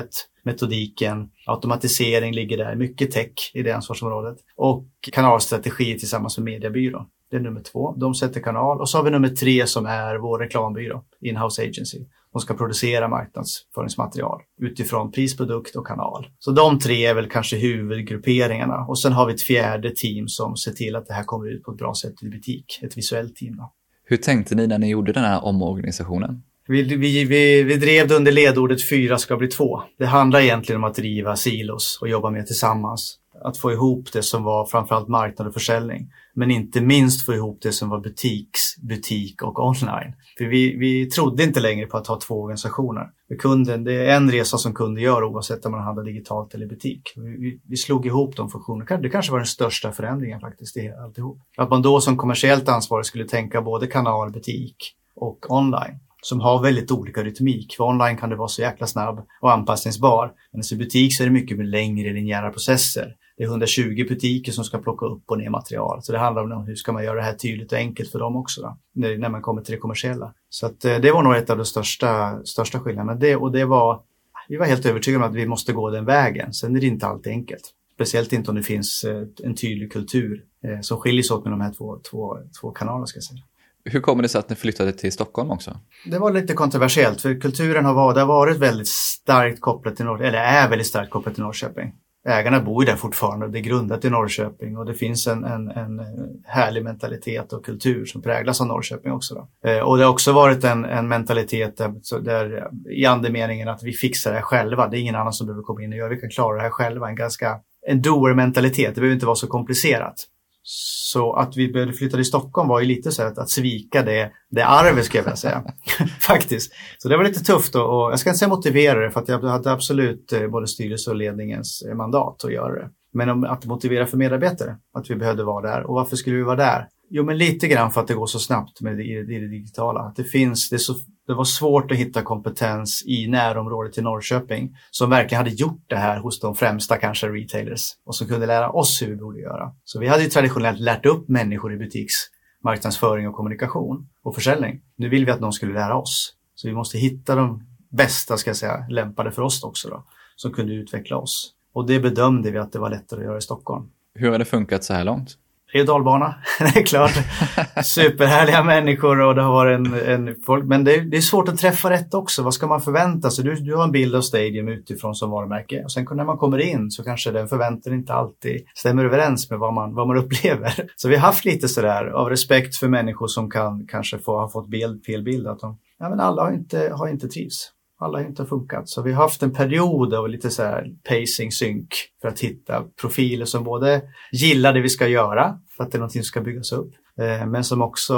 metodiken, 0.43 1.29
automatisering 1.45 2.33
ligger 2.33 2.57
där, 2.57 2.75
mycket 2.75 3.11
tech 3.11 3.51
i 3.53 3.63
det 3.63 3.71
ansvarsområdet. 3.71 4.37
Och 4.55 4.85
kanalstrategi 5.11 5.99
tillsammans 5.99 6.37
med 6.37 6.45
mediebyrån. 6.45 7.05
Det 7.29 7.37
är 7.37 7.41
nummer 7.41 7.61
två. 7.61 7.95
De 7.97 8.15
sätter 8.15 8.41
kanal 8.41 8.81
och 8.81 8.89
så 8.89 8.97
har 8.97 9.03
vi 9.03 9.11
nummer 9.11 9.29
tre 9.29 9.67
som 9.67 9.85
är 9.85 10.17
vår 10.17 10.39
reklambyrå, 10.39 11.03
Inhouse 11.21 11.61
Agency 11.61 12.05
som 12.31 12.41
ska 12.41 12.53
producera 12.53 13.07
marknadsföringsmaterial 13.07 14.41
utifrån 14.61 15.11
pris, 15.11 15.37
produkt 15.37 15.75
och 15.75 15.87
kanal. 15.87 16.27
Så 16.39 16.51
de 16.51 16.79
tre 16.79 17.05
är 17.05 17.13
väl 17.13 17.29
kanske 17.29 17.57
huvudgrupperingarna 17.57 18.85
och 18.87 18.99
sen 18.99 19.13
har 19.13 19.25
vi 19.27 19.33
ett 19.33 19.41
fjärde 19.41 19.91
team 19.95 20.27
som 20.27 20.57
ser 20.57 20.71
till 20.71 20.95
att 20.95 21.07
det 21.07 21.13
här 21.13 21.23
kommer 21.23 21.51
ut 21.51 21.63
på 21.63 21.71
ett 21.71 21.77
bra 21.77 21.93
sätt 21.93 22.23
i 22.23 22.29
butik, 22.29 22.79
ett 22.83 22.97
visuellt 22.97 23.35
team. 23.35 23.57
Då. 23.57 23.73
Hur 24.03 24.17
tänkte 24.17 24.55
ni 24.55 24.67
när 24.67 24.79
ni 24.79 24.89
gjorde 24.89 25.11
den 25.11 25.23
här 25.23 25.45
omorganisationen? 25.45 26.43
Vi, 26.67 26.83
vi, 26.83 27.25
vi, 27.25 27.63
vi 27.63 27.75
drev 27.77 28.07
det 28.07 28.15
under 28.15 28.31
ledordet 28.31 28.89
fyra 28.89 29.17
ska 29.17 29.37
bli 29.37 29.47
två. 29.47 29.81
Det 29.97 30.05
handlar 30.05 30.39
egentligen 30.39 30.83
om 30.83 30.89
att 30.89 30.95
driva 30.95 31.35
silos 31.35 31.99
och 32.01 32.09
jobba 32.09 32.29
mer 32.29 32.43
tillsammans 32.43 33.19
att 33.43 33.57
få 33.57 33.71
ihop 33.71 34.11
det 34.13 34.23
som 34.23 34.43
var 34.43 34.65
framförallt 34.65 35.07
marknad 35.07 35.47
och 35.47 35.53
försäljning. 35.53 36.11
Men 36.33 36.51
inte 36.51 36.81
minst 36.81 37.25
få 37.25 37.33
ihop 37.33 37.59
det 37.61 37.71
som 37.71 37.89
var 37.89 37.99
butiks, 37.99 38.61
butik 38.89 39.43
och 39.43 39.59
online. 39.59 40.13
För 40.37 40.45
vi, 40.45 40.77
vi 40.77 41.05
trodde 41.05 41.43
inte 41.43 41.59
längre 41.59 41.85
på 41.85 41.97
att 41.97 42.07
ha 42.07 42.19
två 42.19 42.41
organisationer. 42.41 43.09
För 43.27 43.35
kunden, 43.35 43.83
det 43.83 43.93
är 43.93 44.15
en 44.15 44.31
resa 44.31 44.57
som 44.57 44.73
kunden 44.73 45.03
gör 45.03 45.23
oavsett 45.23 45.65
om 45.65 45.71
man 45.71 45.83
handlar 45.83 46.03
digitalt 46.03 46.53
eller 46.53 46.67
butik. 46.67 47.13
Vi, 47.15 47.29
vi, 47.29 47.61
vi 47.67 47.77
slog 47.77 48.05
ihop 48.05 48.35
de 48.35 48.49
funktionerna. 48.49 48.97
Det 48.97 49.09
kanske 49.09 49.31
var 49.31 49.39
den 49.39 49.47
största 49.47 49.91
förändringen 49.91 50.39
faktiskt 50.39 50.77
i 50.77 50.91
alltihop. 51.03 51.39
Att 51.57 51.69
man 51.69 51.81
då 51.81 52.01
som 52.01 52.17
kommersiellt 52.17 52.69
ansvarig 52.69 53.05
skulle 53.05 53.25
tänka 53.25 53.61
både 53.61 53.87
kanal, 53.87 54.31
butik 54.31 54.75
och 55.15 55.51
online 55.51 55.99
som 56.21 56.41
har 56.41 56.63
väldigt 56.63 56.91
olika 56.91 57.23
rytmik. 57.23 57.75
För 57.77 57.83
online 57.83 58.17
kan 58.17 58.29
det 58.29 58.35
vara 58.35 58.47
så 58.47 58.61
jäkla 58.61 58.87
snabb 58.87 59.25
och 59.41 59.51
anpassningsbar. 59.51 60.31
Men 60.51 60.61
i 60.73 60.75
butik 60.75 61.17
så 61.17 61.23
är 61.23 61.27
det 61.27 61.33
mycket 61.33 61.65
längre 61.65 62.13
linjära 62.13 62.49
processer. 62.49 63.15
Det 63.37 63.43
är 63.43 63.47
120 63.47 64.05
butiker 64.09 64.51
som 64.51 64.63
ska 64.63 64.77
plocka 64.77 65.05
upp 65.05 65.23
och 65.25 65.37
ner 65.37 65.49
material. 65.49 66.03
Så 66.03 66.11
det 66.11 66.17
handlar 66.17 66.51
om 66.51 66.65
hur 66.65 66.75
ska 66.75 66.91
man 66.91 67.03
göra 67.03 67.15
det 67.15 67.21
här 67.21 67.33
tydligt 67.33 67.71
och 67.71 67.77
enkelt 67.77 68.11
för 68.11 68.19
dem 68.19 68.35
också 68.35 68.61
då, 68.61 68.77
när 68.93 69.29
man 69.29 69.41
kommer 69.41 69.61
till 69.61 69.73
det 69.73 69.79
kommersiella. 69.79 70.33
Så 70.49 70.65
att, 70.65 70.85
eh, 70.85 70.97
det 70.97 71.11
var 71.11 71.23
nog 71.23 71.35
ett 71.35 71.49
av 71.49 71.57
de 71.57 71.65
största, 71.65 72.39
största 72.45 72.79
skillnaderna. 72.79 73.15
Det, 73.15 73.35
och 73.35 73.51
det 73.51 73.65
var, 73.65 74.01
vi 74.47 74.57
var 74.57 74.65
helt 74.65 74.85
övertygade 74.85 75.23
om 75.23 75.29
att 75.29 75.35
vi 75.35 75.45
måste 75.45 75.73
gå 75.73 75.89
den 75.89 76.05
vägen. 76.05 76.53
Sen 76.53 76.75
är 76.75 76.81
det 76.81 76.87
inte 76.87 77.07
alltid 77.07 77.31
enkelt. 77.31 77.73
Speciellt 77.95 78.33
inte 78.33 78.51
om 78.51 78.57
det 78.57 78.63
finns 78.63 79.03
eh, 79.03 79.23
en 79.43 79.55
tydlig 79.55 79.91
kultur 79.91 80.43
eh, 80.63 80.81
som 80.81 80.97
skiljer 80.97 81.23
sig 81.23 81.35
åt 81.35 81.43
med 81.43 81.53
de 81.53 81.61
här 81.61 81.73
två, 81.73 81.99
två, 82.11 82.37
två 82.61 82.71
kanalerna. 82.71 83.05
Ska 83.05 83.21
säga. 83.21 83.41
Hur 83.89 84.01
kommer 84.01 84.23
det 84.23 84.29
sig 84.29 84.39
att 84.39 84.49
ni 84.49 84.55
flyttade 84.55 84.93
till 84.93 85.11
Stockholm 85.11 85.51
också? 85.51 85.79
Det 86.05 86.19
var 86.19 86.31
lite 86.31 86.53
kontroversiellt 86.53 87.21
för 87.21 87.41
kulturen 87.41 87.85
har 87.85 87.93
varit, 87.93 88.17
har 88.17 88.25
varit 88.25 88.57
väldigt 88.57 88.87
starkt 88.87 89.61
kopplat 89.61 89.95
till 89.95 90.05
Norrköping, 90.05 90.27
eller 90.27 90.39
är 90.39 90.69
väldigt 90.69 90.87
starkt 90.87 91.11
kopplat 91.11 91.35
till 91.35 91.43
Norrköping. 91.43 91.93
Ägarna 92.27 92.59
bor 92.59 92.83
ju 92.83 92.91
där 92.91 92.95
fortfarande, 92.95 93.45
och 93.45 93.51
det 93.51 93.59
är 93.59 93.61
grundat 93.61 94.05
i 94.05 94.09
Norrköping 94.09 94.77
och 94.77 94.85
det 94.85 94.93
finns 94.93 95.27
en, 95.27 95.43
en, 95.43 95.71
en 95.71 95.99
eh, 95.99 96.05
härlig 96.45 96.83
mentalitet 96.83 97.53
och 97.53 97.65
kultur 97.65 98.05
som 98.05 98.21
präglas 98.21 98.61
av 98.61 98.67
Norrköping 98.67 99.11
också. 99.11 99.35
Då. 99.35 99.69
Eh, 99.69 99.79
och 99.79 99.97
det 99.97 100.03
har 100.03 100.11
också 100.11 100.31
varit 100.31 100.63
en, 100.63 100.85
en 100.85 101.07
mentalitet 101.07 101.77
där, 101.77 102.19
där, 102.21 102.57
eh, 102.57 102.97
i 102.97 103.05
andemeningen 103.05 103.67
att 103.67 103.83
vi 103.83 103.91
fixar 103.91 104.31
det 104.31 104.37
här 104.37 104.43
själva, 104.43 104.87
det 104.87 104.97
är 104.97 104.99
ingen 104.99 105.15
annan 105.15 105.33
som 105.33 105.47
behöver 105.47 105.63
komma 105.63 105.83
in 105.83 105.91
och 105.91 105.97
göra, 105.97 106.09
vi 106.09 106.17
kan 106.17 106.29
klara 106.29 106.55
det 106.55 106.61
här 106.61 106.69
själva. 106.69 107.09
En 107.09 107.15
ganska 107.15 107.59
en 107.87 108.01
doer-mentalitet, 108.01 108.95
det 108.95 109.01
behöver 109.01 109.13
inte 109.13 109.25
vara 109.25 109.35
så 109.35 109.47
komplicerat. 109.47 110.27
Så 110.69 111.33
att 111.33 111.57
vi 111.57 111.73
började 111.73 111.93
flytta 111.93 112.17
till 112.17 112.25
Stockholm 112.25 112.69
var 112.69 112.79
ju 112.79 112.85
lite 112.85 113.11
så 113.11 113.23
att, 113.23 113.37
att 113.37 113.49
svika 113.49 114.03
det, 114.03 114.31
det 114.51 114.65
arvet 114.65 115.05
ska 115.05 115.17
jag 115.17 115.23
vilja 115.23 115.35
säga. 115.35 115.63
Faktiskt. 116.19 116.71
Så 116.97 117.09
det 117.09 117.17
var 117.17 117.23
lite 117.23 117.43
tufft 117.43 117.75
och, 117.75 117.81
och, 117.81 118.11
jag 118.11 118.19
ska 118.19 118.29
inte 118.29 118.39
säga 118.39 118.49
motivera 118.49 118.99
det 118.99 119.11
för 119.11 119.19
att 119.19 119.27
jag 119.27 119.39
hade 119.39 119.71
absolut 119.71 120.33
eh, 120.33 120.47
både 120.47 120.67
styrelse 120.67 121.09
och 121.09 121.15
ledningens 121.15 121.81
eh, 121.81 121.95
mandat 121.95 122.45
att 122.45 122.53
göra 122.53 122.75
det. 122.75 122.89
Men 123.13 123.29
om, 123.29 123.43
att 123.43 123.65
motivera 123.65 124.05
för 124.05 124.17
medarbetare, 124.17 124.77
att 124.93 125.09
vi 125.09 125.15
behövde 125.15 125.43
vara 125.43 125.71
där. 125.71 125.83
Och 125.83 125.93
varför 125.93 126.15
skulle 126.15 126.35
vi 126.35 126.43
vara 126.43 126.55
där? 126.55 126.87
Jo, 127.09 127.23
men 127.23 127.37
lite 127.37 127.67
grann 127.67 127.91
för 127.91 128.01
att 128.01 128.07
det 128.07 128.13
går 128.13 128.27
så 128.27 128.39
snabbt 128.39 128.81
med 128.81 128.97
det, 128.97 129.03
i 129.03 129.39
det 129.39 129.47
digitala. 129.47 129.99
Att 129.99 130.15
det 130.15 130.23
finns, 130.23 130.69
det 130.69 130.75
är 130.75 130.77
så 130.77 130.95
det 131.27 131.33
var 131.33 131.43
svårt 131.43 131.91
att 131.91 131.97
hitta 131.97 132.21
kompetens 132.21 133.03
i 133.05 133.27
närområdet 133.27 133.93
till 133.93 134.03
Norrköping 134.03 134.77
som 134.91 135.09
verkligen 135.09 135.37
hade 135.39 135.55
gjort 135.55 135.83
det 135.87 135.95
här 135.95 136.19
hos 136.19 136.39
de 136.39 136.55
främsta 136.55 136.97
kanske 136.97 137.27
retailers 137.27 137.91
och 138.05 138.15
som 138.15 138.27
kunde 138.27 138.45
lära 138.45 138.69
oss 138.69 139.01
hur 139.01 139.07
vi 139.07 139.15
borde 139.15 139.39
göra. 139.39 139.71
Så 139.83 139.99
vi 139.99 140.07
hade 140.07 140.23
ju 140.23 140.29
traditionellt 140.29 140.79
lärt 140.79 141.05
upp 141.05 141.29
människor 141.29 141.73
i 141.73 141.77
butiksmarknadsföring 141.77 143.27
och 143.27 143.35
kommunikation 143.35 144.09
och 144.23 144.35
försäljning. 144.35 144.81
Nu 144.95 145.09
vill 145.09 145.25
vi 145.25 145.31
att 145.31 145.39
någon 145.39 145.53
skulle 145.53 145.73
lära 145.73 145.97
oss. 145.97 146.33
Så 146.55 146.67
vi 146.67 146.73
måste 146.73 146.97
hitta 146.97 147.35
de 147.35 147.63
bästa, 147.89 148.37
ska 148.37 148.49
jag 148.49 148.57
säga, 148.57 148.85
lämpade 148.89 149.31
för 149.31 149.41
oss 149.41 149.63
också 149.63 149.89
då, 149.89 150.05
som 150.35 150.51
kunde 150.53 150.73
utveckla 150.73 151.17
oss. 151.17 151.53
Och 151.73 151.87
det 151.87 151.99
bedömde 151.99 152.51
vi 152.51 152.57
att 152.57 152.71
det 152.71 152.79
var 152.79 152.89
lättare 152.89 153.19
att 153.19 153.25
göra 153.25 153.37
i 153.37 153.41
Stockholm. 153.41 153.89
Hur 154.15 154.31
har 154.31 154.39
det 154.39 154.45
funkat 154.45 154.83
så 154.83 154.93
här 154.93 155.03
långt? 155.03 155.37
Det 155.73 155.79
är 155.79 155.85
dalbana, 155.85 156.35
det 156.59 156.79
är 156.79 156.85
klart. 156.85 157.11
Superhärliga 157.83 158.63
människor 158.63 159.21
och 159.21 159.35
det 159.35 159.41
har 159.41 159.51
varit 159.51 159.79
en, 159.79 159.93
en 159.93 160.35
folk. 160.45 160.65
Men 160.65 160.83
det 160.83 160.95
är, 160.95 161.01
det 161.01 161.17
är, 161.17 161.21
svårt 161.21 161.49
att 161.49 161.57
träffa 161.57 161.89
rätt 161.89 162.13
också. 162.13 162.43
Vad 162.43 162.53
ska 162.53 162.67
man 162.67 162.81
förvänta 162.81 163.29
sig? 163.31 163.45
Du, 163.45 163.55
du 163.55 163.75
har 163.75 163.83
en 163.83 163.91
bild 163.91 164.15
av 164.15 164.21
Stadium 164.21 164.67
utifrån 164.67 165.15
som 165.15 165.31
varumärke 165.31 165.83
och 165.83 165.91
sen 165.91 166.07
när 166.11 166.23
man 166.23 166.37
kommer 166.37 166.57
in 166.57 166.91
så 166.91 167.03
kanske 167.03 167.31
den 167.31 167.47
förväntan 167.47 167.93
inte 167.93 168.13
alltid 168.13 168.61
stämmer 168.75 169.05
överens 169.05 169.49
med 169.49 169.59
vad 169.59 169.73
man, 169.73 169.95
vad 169.95 170.07
man 170.07 170.17
upplever. 170.23 170.73
Så 170.95 171.09
vi 171.09 171.15
har 171.15 171.21
haft 171.21 171.45
lite 171.45 171.67
sådär 171.67 172.05
av 172.05 172.29
respekt 172.29 172.75
för 172.75 172.87
människor 172.87 173.27
som 173.27 173.49
kan 173.49 173.87
kanske 173.87 174.19
få, 174.19 174.39
ha 174.39 174.49
fått 174.49 174.69
bild, 174.69 175.05
fel 175.05 175.23
bild. 175.23 175.47
Att 175.47 175.59
de, 175.59 175.77
ja, 175.99 176.09
men 176.09 176.19
alla 176.19 176.43
har 176.43 176.51
inte, 176.51 176.93
har 176.95 177.07
inte 177.07 177.27
trivs 177.27 177.71
alla 177.99 178.17
har 178.17 178.25
inte 178.25 178.45
funkat. 178.45 178.89
Så 178.89 179.01
vi 179.01 179.13
har 179.13 179.23
haft 179.23 179.43
en 179.43 179.53
period 179.53 180.13
av 180.13 180.29
lite 180.29 180.49
så 180.49 180.63
här 180.63 180.89
pacing 181.09 181.51
synk 181.51 181.87
för 182.21 182.27
att 182.27 182.39
hitta 182.39 182.83
profiler 183.01 183.45
som 183.45 183.63
både 183.63 184.01
gillar 184.31 184.73
det 184.73 184.81
vi 184.81 184.89
ska 184.89 185.07
göra 185.07 185.59
för 185.77 185.83
att 185.83 185.91
det 185.91 185.97
är 185.97 185.99
någonting 185.99 186.23
som 186.23 186.27
ska 186.27 186.41
byggas 186.41 186.71
upp. 186.71 186.91
Eh, 187.19 187.45
men 187.45 187.63
som 187.63 187.81
också 187.81 188.15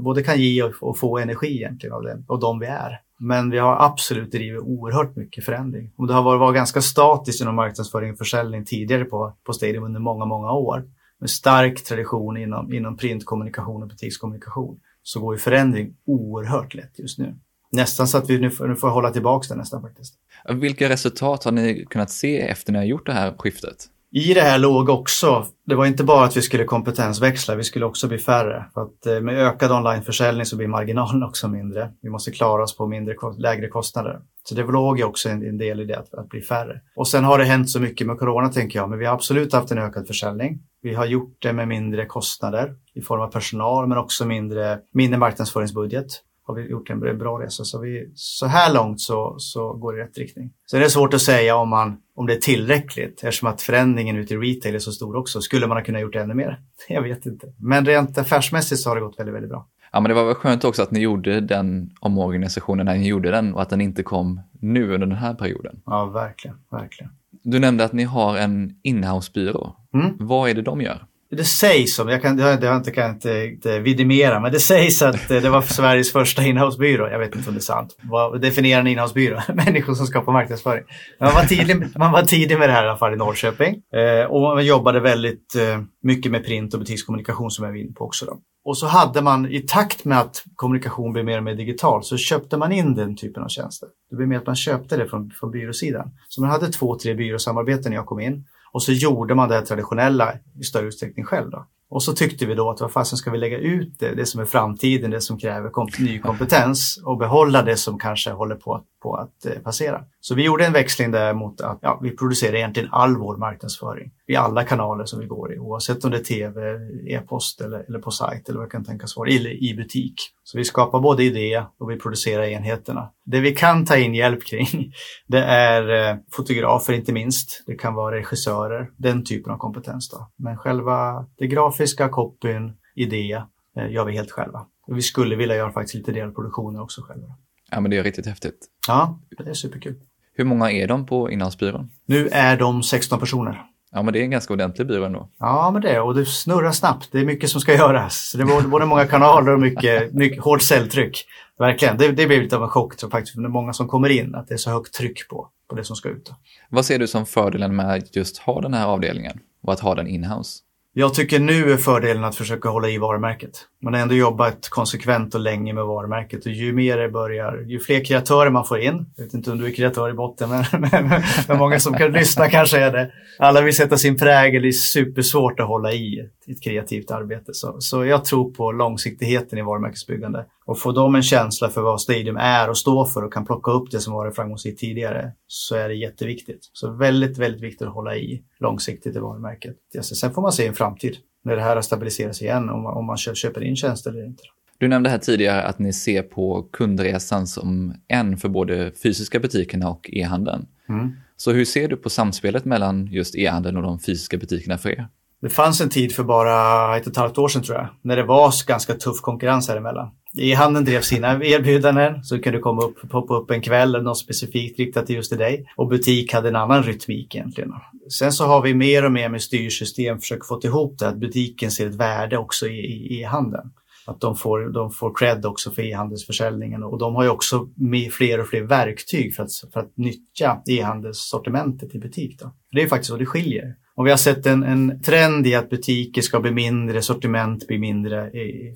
både 0.00 0.22
kan 0.22 0.40
ge 0.40 0.62
och 0.62 0.98
få 0.98 1.18
energi 1.18 1.56
egentligen 1.56 1.94
av 1.94 2.02
det 2.02 2.22
och 2.28 2.40
de 2.40 2.58
vi 2.58 2.66
är. 2.66 3.00
Men 3.18 3.50
vi 3.50 3.58
har 3.58 3.84
absolut 3.84 4.32
drivit 4.32 4.62
oerhört 4.62 5.16
mycket 5.16 5.44
förändring. 5.44 5.92
Och 5.96 6.06
det 6.06 6.14
har 6.14 6.22
varit, 6.22 6.40
varit 6.40 6.54
ganska 6.54 6.80
statiskt 6.80 7.40
inom 7.40 7.54
marknadsföring 7.54 8.12
och 8.12 8.18
försäljning 8.18 8.64
tidigare 8.64 9.04
på, 9.04 9.36
på 9.44 9.52
Stadium 9.52 9.84
under 9.84 10.00
många, 10.00 10.24
många 10.24 10.52
år. 10.52 10.84
Med 11.20 11.30
stark 11.30 11.84
tradition 11.84 12.36
inom, 12.36 12.72
inom 12.72 12.96
printkommunikation 12.96 13.82
och 13.82 13.88
butikskommunikation 13.88 14.80
så 15.02 15.20
går 15.20 15.34
ju 15.34 15.38
förändring 15.38 15.96
oerhört 16.06 16.74
lätt 16.74 16.98
just 16.98 17.18
nu. 17.18 17.38
Nästan 17.70 18.08
så 18.08 18.18
att 18.18 18.30
vi 18.30 18.38
nu 18.38 18.50
får, 18.50 18.68
nu 18.68 18.76
får 18.76 18.88
hålla 18.88 19.10
tillbaka 19.10 19.46
det 19.48 19.54
nästan 19.54 19.82
faktiskt. 19.82 20.14
Vilka 20.48 20.88
resultat 20.88 21.44
har 21.44 21.52
ni 21.52 21.86
kunnat 21.90 22.10
se 22.10 22.40
efter 22.40 22.72
när 22.72 22.80
ni 22.80 22.86
har 22.86 22.90
gjort 22.90 23.06
det 23.06 23.12
här 23.12 23.34
skiftet? 23.38 23.88
I 24.12 24.34
det 24.34 24.40
här 24.40 24.58
låg 24.58 24.88
också, 24.88 25.46
det 25.66 25.74
var 25.74 25.86
inte 25.86 26.04
bara 26.04 26.24
att 26.24 26.36
vi 26.36 26.42
skulle 26.42 26.64
kompetensväxla, 26.64 27.54
vi 27.54 27.64
skulle 27.64 27.84
också 27.84 28.08
bli 28.08 28.18
färre. 28.18 28.64
För 28.74 28.82
att 28.82 29.06
eh, 29.06 29.20
med 29.20 29.38
ökad 29.38 29.72
onlineförsäljning 29.72 30.46
så 30.46 30.56
blir 30.56 30.66
marginalen 30.66 31.22
också 31.28 31.48
mindre. 31.48 31.90
Vi 32.02 32.10
måste 32.10 32.30
klara 32.30 32.62
oss 32.62 32.76
på 32.76 32.86
mindre, 32.86 33.14
lägre 33.38 33.68
kostnader. 33.68 34.20
Så 34.44 34.54
det 34.54 34.62
låg 34.62 34.98
ju 34.98 35.04
också 35.04 35.28
en, 35.28 35.42
en 35.48 35.58
del 35.58 35.80
i 35.80 35.84
det, 35.84 35.98
att, 35.98 36.14
att, 36.14 36.28
bli 36.28 36.40
färre. 36.40 36.80
Och 36.96 37.08
sen 37.08 37.24
har 37.24 37.38
det 37.38 37.44
hänt 37.44 37.70
så 37.70 37.80
mycket 37.80 38.06
med 38.06 38.18
corona 38.18 38.48
tänker 38.48 38.78
jag, 38.78 38.90
men 38.90 38.98
vi 38.98 39.04
har 39.04 39.14
absolut 39.14 39.52
haft 39.52 39.70
en 39.70 39.78
ökad 39.78 40.06
försäljning. 40.06 40.58
Vi 40.82 40.94
har 40.94 41.06
gjort 41.06 41.36
det 41.38 41.52
med 41.52 41.68
mindre 41.68 42.06
kostnader 42.06 42.74
i 42.94 43.00
form 43.00 43.20
av 43.20 43.28
personal, 43.28 43.86
men 43.86 43.98
också 43.98 44.24
mindre, 44.24 44.78
mindre 44.92 45.18
marknadsföringsbudget 45.18 46.06
har 46.46 46.54
vi 46.54 46.70
gjort 46.70 46.90
en 46.90 47.00
bra 47.00 47.40
resa. 47.40 47.64
Så, 47.64 47.80
vi, 47.80 48.10
så 48.14 48.46
här 48.46 48.74
långt 48.74 49.00
så, 49.00 49.34
så 49.38 49.72
går 49.72 49.92
det 49.92 49.98
i 49.98 50.02
rätt 50.02 50.18
riktning. 50.18 50.50
Sen 50.70 50.80
är 50.80 50.84
det 50.84 50.90
svårt 50.90 51.14
att 51.14 51.20
säga 51.20 51.56
om, 51.56 51.68
man, 51.68 51.96
om 52.14 52.26
det 52.26 52.34
är 52.34 52.38
tillräckligt 52.38 53.24
eftersom 53.24 53.48
att 53.48 53.62
förändringen 53.62 54.16
ute 54.16 54.34
i 54.34 54.36
retail 54.36 54.74
är 54.74 54.78
så 54.78 54.92
stor 54.92 55.16
också. 55.16 55.40
Skulle 55.40 55.66
man 55.66 55.76
ha 55.76 55.84
kunnat 55.84 56.02
gjort 56.02 56.14
ännu 56.14 56.34
mer? 56.34 56.60
Jag 56.88 57.02
vet 57.02 57.26
inte. 57.26 57.46
Men 57.58 57.86
rent 57.86 58.18
affärsmässigt 58.18 58.80
så 58.80 58.90
har 58.90 58.96
det 58.96 59.02
gått 59.02 59.18
väldigt, 59.18 59.34
väldigt 59.34 59.50
bra. 59.50 59.66
Ja, 59.92 60.00
men 60.00 60.08
det 60.08 60.14
var 60.14 60.24
väl 60.24 60.34
skönt 60.34 60.64
också 60.64 60.82
att 60.82 60.90
ni 60.90 61.00
gjorde 61.00 61.40
den 61.40 61.90
omorganisationen 62.00 62.86
när 62.86 62.96
ni 62.96 63.08
gjorde 63.08 63.30
den 63.30 63.54
och 63.54 63.62
att 63.62 63.70
den 63.70 63.80
inte 63.80 64.02
kom 64.02 64.40
nu 64.60 64.94
under 64.94 65.06
den 65.06 65.16
här 65.16 65.34
perioden. 65.34 65.80
Ja, 65.86 66.04
verkligen, 66.04 66.56
verkligen. 66.70 67.12
Du 67.42 67.58
nämnde 67.58 67.84
att 67.84 67.92
ni 67.92 68.02
har 68.02 68.36
en 68.36 68.74
inhousebyrå. 68.82 69.76
Mm. 69.94 70.16
Vad 70.20 70.50
är 70.50 70.54
det 70.54 70.62
de 70.62 70.80
gör? 70.80 71.06
Det 71.30 71.44
sägs 71.44 71.94
som, 71.94 72.08
jag 72.08 72.22
kan, 72.22 72.36
det 72.36 72.66
har 72.66 72.76
inte, 72.76 72.90
kan 72.90 73.10
inte, 73.10 73.46
inte 73.46 73.78
vidimera, 73.78 74.40
men 74.40 74.52
det 74.52 74.60
sägs 74.60 75.02
att 75.02 75.30
eh, 75.30 75.42
det 75.42 75.50
var 75.50 75.62
Sveriges 75.62 76.12
första 76.12 76.42
inhousebyrå. 76.42 77.08
Jag 77.08 77.18
vet 77.18 77.34
inte 77.34 77.48
om 77.48 77.54
det 77.54 77.58
är 77.58 77.62
sant. 77.62 77.96
Vad 78.02 78.40
definierar 78.40 78.80
en 78.80 78.86
inhousebyrå? 78.86 79.40
Människor 79.54 79.94
som 79.94 80.06
skapar 80.06 80.32
marknadsföring. 80.32 80.84
Man 81.20 81.34
var 81.34 81.42
tidig, 81.42 81.98
man 81.98 82.12
var 82.12 82.22
tidig 82.22 82.58
med 82.58 82.68
det 82.68 82.72
här 82.72 82.84
i 82.84 82.88
alla 82.88 82.98
fall 82.98 83.12
i 83.12 83.16
Norrköping. 83.16 83.74
Eh, 83.94 84.24
och 84.30 84.40
man 84.40 84.66
jobbade 84.66 85.00
väldigt 85.00 85.54
eh, 85.54 85.80
mycket 86.02 86.32
med 86.32 86.44
print 86.44 86.74
och 86.74 86.80
butikskommunikation 86.80 87.50
som 87.50 87.64
jag 87.64 87.72
var 87.72 87.78
inne 87.78 87.92
på 87.92 88.04
också. 88.04 88.26
Då. 88.26 88.38
Och 88.64 88.78
så 88.78 88.86
hade 88.86 89.22
man 89.22 89.50
i 89.50 89.60
takt 89.60 90.04
med 90.04 90.20
att 90.20 90.44
kommunikation 90.54 91.12
blev 91.12 91.24
mer 91.24 91.38
och 91.38 91.44
mer 91.44 91.54
digital 91.54 92.04
så 92.04 92.16
köpte 92.16 92.56
man 92.56 92.72
in 92.72 92.94
den 92.94 93.16
typen 93.16 93.42
av 93.42 93.48
tjänster. 93.48 93.88
Det 94.10 94.16
blev 94.16 94.28
mer 94.28 94.36
att 94.36 94.46
man 94.46 94.56
köpte 94.56 94.96
det 94.96 95.06
från, 95.06 95.30
från 95.30 95.50
byråsidan. 95.50 96.10
Så 96.28 96.40
man 96.40 96.50
hade 96.50 96.68
två, 96.68 96.98
tre 96.98 97.14
byråsamarbeten 97.14 97.90
när 97.90 97.96
jag 97.96 98.06
kom 98.06 98.20
in. 98.20 98.44
Och 98.76 98.82
så 98.82 98.92
gjorde 98.92 99.34
man 99.34 99.48
det 99.48 99.62
traditionella 99.62 100.32
i 100.60 100.64
större 100.64 100.86
utsträckning 100.86 101.24
själv. 101.24 101.50
Då. 101.50 101.66
Och 101.90 102.02
så 102.02 102.12
tyckte 102.12 102.46
vi 102.46 102.54
då 102.54 102.70
att 102.70 102.80
vad 102.80 102.92
fasen 102.92 103.18
ska 103.18 103.30
vi 103.30 103.38
lägga 103.38 103.58
ut 103.58 103.98
det, 103.98 104.14
det 104.14 104.26
som 104.26 104.40
är 104.40 104.44
framtiden, 104.44 105.10
det 105.10 105.20
som 105.20 105.38
kräver 105.38 105.70
kom 105.70 105.88
ny 105.98 106.18
kompetens 106.18 107.02
och 107.04 107.18
behålla 107.18 107.62
det 107.62 107.76
som 107.76 107.98
kanske 107.98 108.30
håller 108.30 108.54
på, 108.54 108.82
på 109.02 109.14
att 109.14 109.46
eh, 109.46 109.52
passera. 109.52 110.04
Så 110.20 110.34
vi 110.34 110.44
gjorde 110.44 110.66
en 110.66 110.72
växling 110.72 111.10
där 111.10 111.34
mot 111.34 111.60
att 111.60 111.78
ja, 111.82 112.00
vi 112.02 112.16
producerar 112.16 112.54
egentligen 112.54 112.88
all 112.92 113.16
vår 113.16 113.36
marknadsföring 113.36 114.10
i 114.28 114.36
alla 114.36 114.64
kanaler 114.64 115.04
som 115.04 115.20
vi 115.20 115.26
går 115.26 115.54
i, 115.54 115.58
oavsett 115.58 116.04
om 116.04 116.10
det 116.10 116.16
är 116.16 116.24
tv, 116.24 116.60
e-post 117.08 117.60
eller, 117.60 117.84
eller 117.88 117.98
på 117.98 118.10
sajt 118.10 118.48
eller 118.48 118.58
vad 118.58 118.68
det 118.68 118.70
kan 118.70 118.84
tänkas 118.84 119.16
vara, 119.16 119.30
eller 119.30 119.64
i 119.64 119.74
butik. 119.74 120.14
Så 120.44 120.58
vi 120.58 120.64
skapar 120.64 121.00
både 121.00 121.24
idé 121.24 121.64
och 121.78 121.90
vi 121.90 121.98
producerar 121.98 122.42
enheterna. 122.42 123.10
Det 123.24 123.40
vi 123.40 123.54
kan 123.54 123.84
ta 123.84 123.96
in 123.96 124.14
hjälp 124.14 124.46
kring, 124.46 124.92
det 125.26 125.42
är 125.42 126.10
eh, 126.10 126.16
fotografer 126.32 126.92
inte 126.92 127.12
minst. 127.12 127.62
Det 127.66 127.74
kan 127.74 127.94
vara 127.94 128.16
regissörer, 128.16 128.90
den 128.96 129.24
typen 129.24 129.52
av 129.52 129.58
kompetens. 129.58 130.10
Då. 130.10 130.30
Men 130.36 130.56
själva 130.56 131.26
det 131.38 131.46
grafiska, 131.46 131.75
copyn, 132.10 132.72
idé 132.94 133.42
eh, 133.76 133.90
gör 133.90 134.04
vi 134.04 134.12
helt 134.12 134.30
själva. 134.30 134.66
Och 134.86 134.96
vi 134.96 135.02
skulle 135.02 135.36
vilja 135.36 135.56
göra 135.56 135.72
faktiskt 135.72 135.94
lite 135.94 136.12
delproduktioner 136.12 136.82
också 136.82 137.02
själva. 137.02 137.34
Ja, 137.70 137.80
men 137.80 137.90
det 137.90 137.96
är 137.96 138.02
riktigt 138.02 138.26
häftigt. 138.26 138.66
Ja, 138.88 139.18
det 139.38 139.50
är 139.50 139.54
superkul. 139.54 139.94
Hur 140.34 140.44
många 140.44 140.70
är 140.70 140.88
de 140.88 141.06
på 141.06 141.30
Inlandsbyrån? 141.30 141.90
Nu 142.06 142.28
är 142.28 142.56
de 142.56 142.82
16 142.82 143.20
personer. 143.20 143.66
Ja, 143.92 144.02
men 144.02 144.12
det 144.12 144.20
är 144.20 144.22
en 144.22 144.30
ganska 144.30 144.52
ordentlig 144.54 144.86
byrå 144.88 145.04
ändå. 145.04 145.28
Ja, 145.38 145.70
men 145.72 145.82
det 145.82 145.90
är 145.90 146.02
och 146.02 146.14
det 146.14 146.26
snurrar 146.26 146.72
snabbt. 146.72 147.08
Det 147.12 147.18
är 147.18 147.24
mycket 147.24 147.50
som 147.50 147.60
ska 147.60 147.74
göras. 147.74 148.32
Det 148.36 148.42
är 148.42 148.68
både 148.68 148.86
många 148.86 149.06
kanaler 149.06 149.52
och 149.52 149.60
mycket, 149.60 150.12
mycket 150.12 150.44
hårt 150.44 150.62
säljtryck. 150.62 151.26
Verkligen. 151.58 151.98
Det, 151.98 152.12
det 152.12 152.26
blir 152.26 152.42
lite 152.42 152.56
av 152.56 152.62
en 152.62 152.68
chock 152.68 152.96
tror 152.96 153.10
faktiskt, 153.10 153.34
för 153.34 153.42
det 153.42 153.46
är 153.46 153.50
många 153.50 153.72
som 153.72 153.88
kommer 153.88 154.08
in, 154.08 154.34
att 154.34 154.48
det 154.48 154.54
är 154.54 154.58
så 154.58 154.70
högt 154.70 154.94
tryck 154.94 155.28
på, 155.28 155.48
på 155.68 155.76
det 155.76 155.84
som 155.84 155.96
ska 155.96 156.08
ut. 156.08 156.32
Vad 156.70 156.84
ser 156.84 156.98
du 156.98 157.06
som 157.06 157.26
fördelen 157.26 157.76
med 157.76 157.92
att 157.92 158.16
just 158.16 158.38
ha 158.38 158.60
den 158.60 158.74
här 158.74 158.86
avdelningen 158.86 159.40
och 159.62 159.72
att 159.72 159.80
ha 159.80 159.94
den 159.94 160.06
inhouse? 160.06 160.58
Jag 160.98 161.14
tycker 161.14 161.40
nu 161.40 161.72
är 161.72 161.76
fördelen 161.76 162.24
att 162.24 162.36
försöka 162.36 162.68
hålla 162.68 162.88
i 162.88 162.98
varumärket. 162.98 163.66
Man 163.86 163.94
har 163.94 164.00
ändå 164.00 164.14
jobbat 164.14 164.68
konsekvent 164.68 165.34
och 165.34 165.40
länge 165.40 165.72
med 165.72 165.84
varumärket 165.84 166.46
och 166.46 166.52
ju 166.52 166.72
mer 166.72 166.98
det 166.98 167.08
börjar, 167.08 167.64
ju 167.66 167.80
fler 167.80 168.04
kreatörer 168.04 168.50
man 168.50 168.64
får 168.64 168.80
in, 168.80 169.06
jag 169.16 169.24
vet 169.24 169.34
inte 169.34 169.50
om 169.50 169.58
du 169.58 169.66
är 169.66 169.74
kreatör 169.74 170.10
i 170.10 170.12
botten, 170.12 170.50
men, 170.50 170.64
men, 170.90 171.22
men 171.48 171.58
många 171.58 171.80
som 171.80 171.94
kan 171.94 172.12
lyssna 172.12 172.48
kanske 172.48 172.80
är 172.80 172.92
det. 172.92 173.12
Alla 173.38 173.60
vill 173.60 173.76
sätta 173.76 173.96
sin 173.96 174.18
prägel, 174.18 174.62
det 174.62 174.68
är 174.68 174.72
supersvårt 174.72 175.60
att 175.60 175.66
hålla 175.66 175.92
i 175.92 176.28
ett 176.48 176.62
kreativt 176.62 177.10
arbete. 177.10 177.54
Så, 177.54 177.76
så 177.78 178.04
jag 178.04 178.24
tror 178.24 178.50
på 178.50 178.72
långsiktigheten 178.72 179.58
i 179.58 179.62
varumärkesbyggande 179.62 180.44
och 180.64 180.78
får 180.78 180.92
de 180.92 181.14
en 181.14 181.22
känsla 181.22 181.68
för 181.68 181.82
vad 181.82 182.00
Stadium 182.00 182.36
är 182.36 182.70
och 182.70 182.78
står 182.78 183.04
för 183.04 183.24
och 183.24 183.32
kan 183.32 183.46
plocka 183.46 183.70
upp 183.70 183.90
det 183.90 184.00
som 184.00 184.12
varit 184.12 184.36
framgångsrikt 184.36 184.80
tidigare 184.80 185.32
så 185.46 185.76
är 185.76 185.88
det 185.88 185.94
jätteviktigt. 185.94 186.70
Så 186.72 186.90
väldigt, 186.90 187.38
väldigt 187.38 187.62
viktigt 187.62 187.88
att 187.88 187.94
hålla 187.94 188.16
i 188.16 188.42
långsiktigt 188.60 189.16
i 189.16 189.18
varumärket. 189.18 189.76
Sen 190.02 190.32
får 190.32 190.42
man 190.42 190.52
se 190.52 190.66
en 190.66 190.74
framtid 190.74 191.16
när 191.46 191.56
det 191.56 191.62
här 191.62 191.74
har 191.74 191.82
stabiliserats 191.82 192.42
igen, 192.42 192.70
om, 192.70 192.86
om 192.86 193.04
man 193.04 193.16
köper 193.16 193.64
in 193.64 193.76
tjänster 193.76 194.10
eller 194.10 194.26
inte. 194.26 194.42
Du 194.78 194.88
nämnde 194.88 195.10
här 195.10 195.18
tidigare 195.18 195.62
att 195.62 195.78
ni 195.78 195.92
ser 195.92 196.22
på 196.22 196.62
kundresan 196.72 197.46
som 197.46 197.94
en 198.08 198.36
för 198.36 198.48
både 198.48 198.92
fysiska 199.02 199.40
butikerna 199.40 199.88
och 199.88 200.10
e-handeln. 200.12 200.66
Mm. 200.88 201.12
Så 201.36 201.52
hur 201.52 201.64
ser 201.64 201.88
du 201.88 201.96
på 201.96 202.10
samspelet 202.10 202.64
mellan 202.64 203.06
just 203.06 203.34
e-handeln 203.34 203.76
och 203.76 203.82
de 203.82 203.98
fysiska 203.98 204.36
butikerna 204.36 204.78
för 204.78 204.90
er? 204.90 205.08
Det 205.40 205.48
fanns 205.48 205.80
en 205.80 205.88
tid 205.88 206.14
för 206.14 206.24
bara 206.24 206.96
ett 206.96 207.06
och 207.06 207.10
ett 207.10 207.16
halvt 207.16 207.38
år 207.38 207.48
sedan 207.48 207.62
tror 207.62 207.76
jag, 207.76 207.88
när 208.02 208.16
det 208.16 208.24
var 208.24 208.66
ganska 208.66 208.94
tuff 208.94 209.20
konkurrens 209.20 209.68
här 209.68 209.76
emellan. 209.76 210.10
E-handeln 210.38 210.84
drev 210.84 211.00
sina 211.00 211.44
erbjudanden 211.44 212.24
så 212.24 212.38
kunde 212.38 212.58
komma 212.58 212.82
upp, 212.82 213.10
poppa 213.10 213.36
upp 213.36 213.50
en 213.50 213.62
kväll 213.62 213.94
eller 213.94 214.04
något 214.04 214.18
specifikt 214.18 214.78
riktat 214.78 215.06
till 215.06 215.16
just 215.16 215.30
till 215.30 215.38
dig. 215.38 215.66
Och 215.76 215.88
butik 215.88 216.32
hade 216.32 216.48
en 216.48 216.56
annan 216.56 216.82
rytmik 216.82 217.34
egentligen. 217.34 217.72
Sen 218.18 218.32
så 218.32 218.44
har 218.44 218.62
vi 218.62 218.74
mer 218.74 219.04
och 219.04 219.12
mer 219.12 219.28
med 219.28 219.42
styrsystem 219.42 220.18
försökt 220.18 220.46
få 220.46 220.60
ihop 220.64 220.98
det, 220.98 221.08
att 221.08 221.16
butiken 221.16 221.70
ser 221.70 221.86
ett 221.86 221.94
värde 221.94 222.38
också 222.38 222.66
i 222.66 223.20
e-handeln 223.20 223.70
att 224.06 224.20
de 224.20 224.36
får, 224.36 224.72
de 224.72 224.90
får 224.90 225.14
cred 225.14 225.46
också 225.46 225.70
för 225.70 225.82
e-handelsförsäljningen 225.82 226.82
och 226.82 226.98
de 226.98 227.14
har 227.14 227.22
ju 227.22 227.28
också 227.28 227.68
med 227.76 228.12
fler 228.12 228.40
och 228.40 228.48
fler 228.48 228.62
verktyg 228.62 229.34
för 229.34 229.42
att, 229.42 229.50
för 229.72 229.80
att 229.80 229.96
nyttja 229.96 230.62
e-handelssortimentet 230.66 231.94
i 231.94 231.98
butik. 231.98 232.40
Då. 232.40 232.54
Det 232.70 232.82
är 232.82 232.86
faktiskt 232.86 233.10
så 233.10 233.16
det 233.16 233.26
skiljer. 233.26 233.74
Och 233.96 234.06
vi 234.06 234.10
har 234.10 234.16
sett 234.16 234.46
en, 234.46 234.62
en 234.62 235.02
trend 235.02 235.46
i 235.46 235.54
att 235.54 235.70
butiker 235.70 236.22
ska 236.22 236.40
bli 236.40 236.50
mindre, 236.50 237.02
sortiment 237.02 237.66
blir 237.66 237.78
mindre, 237.78 238.30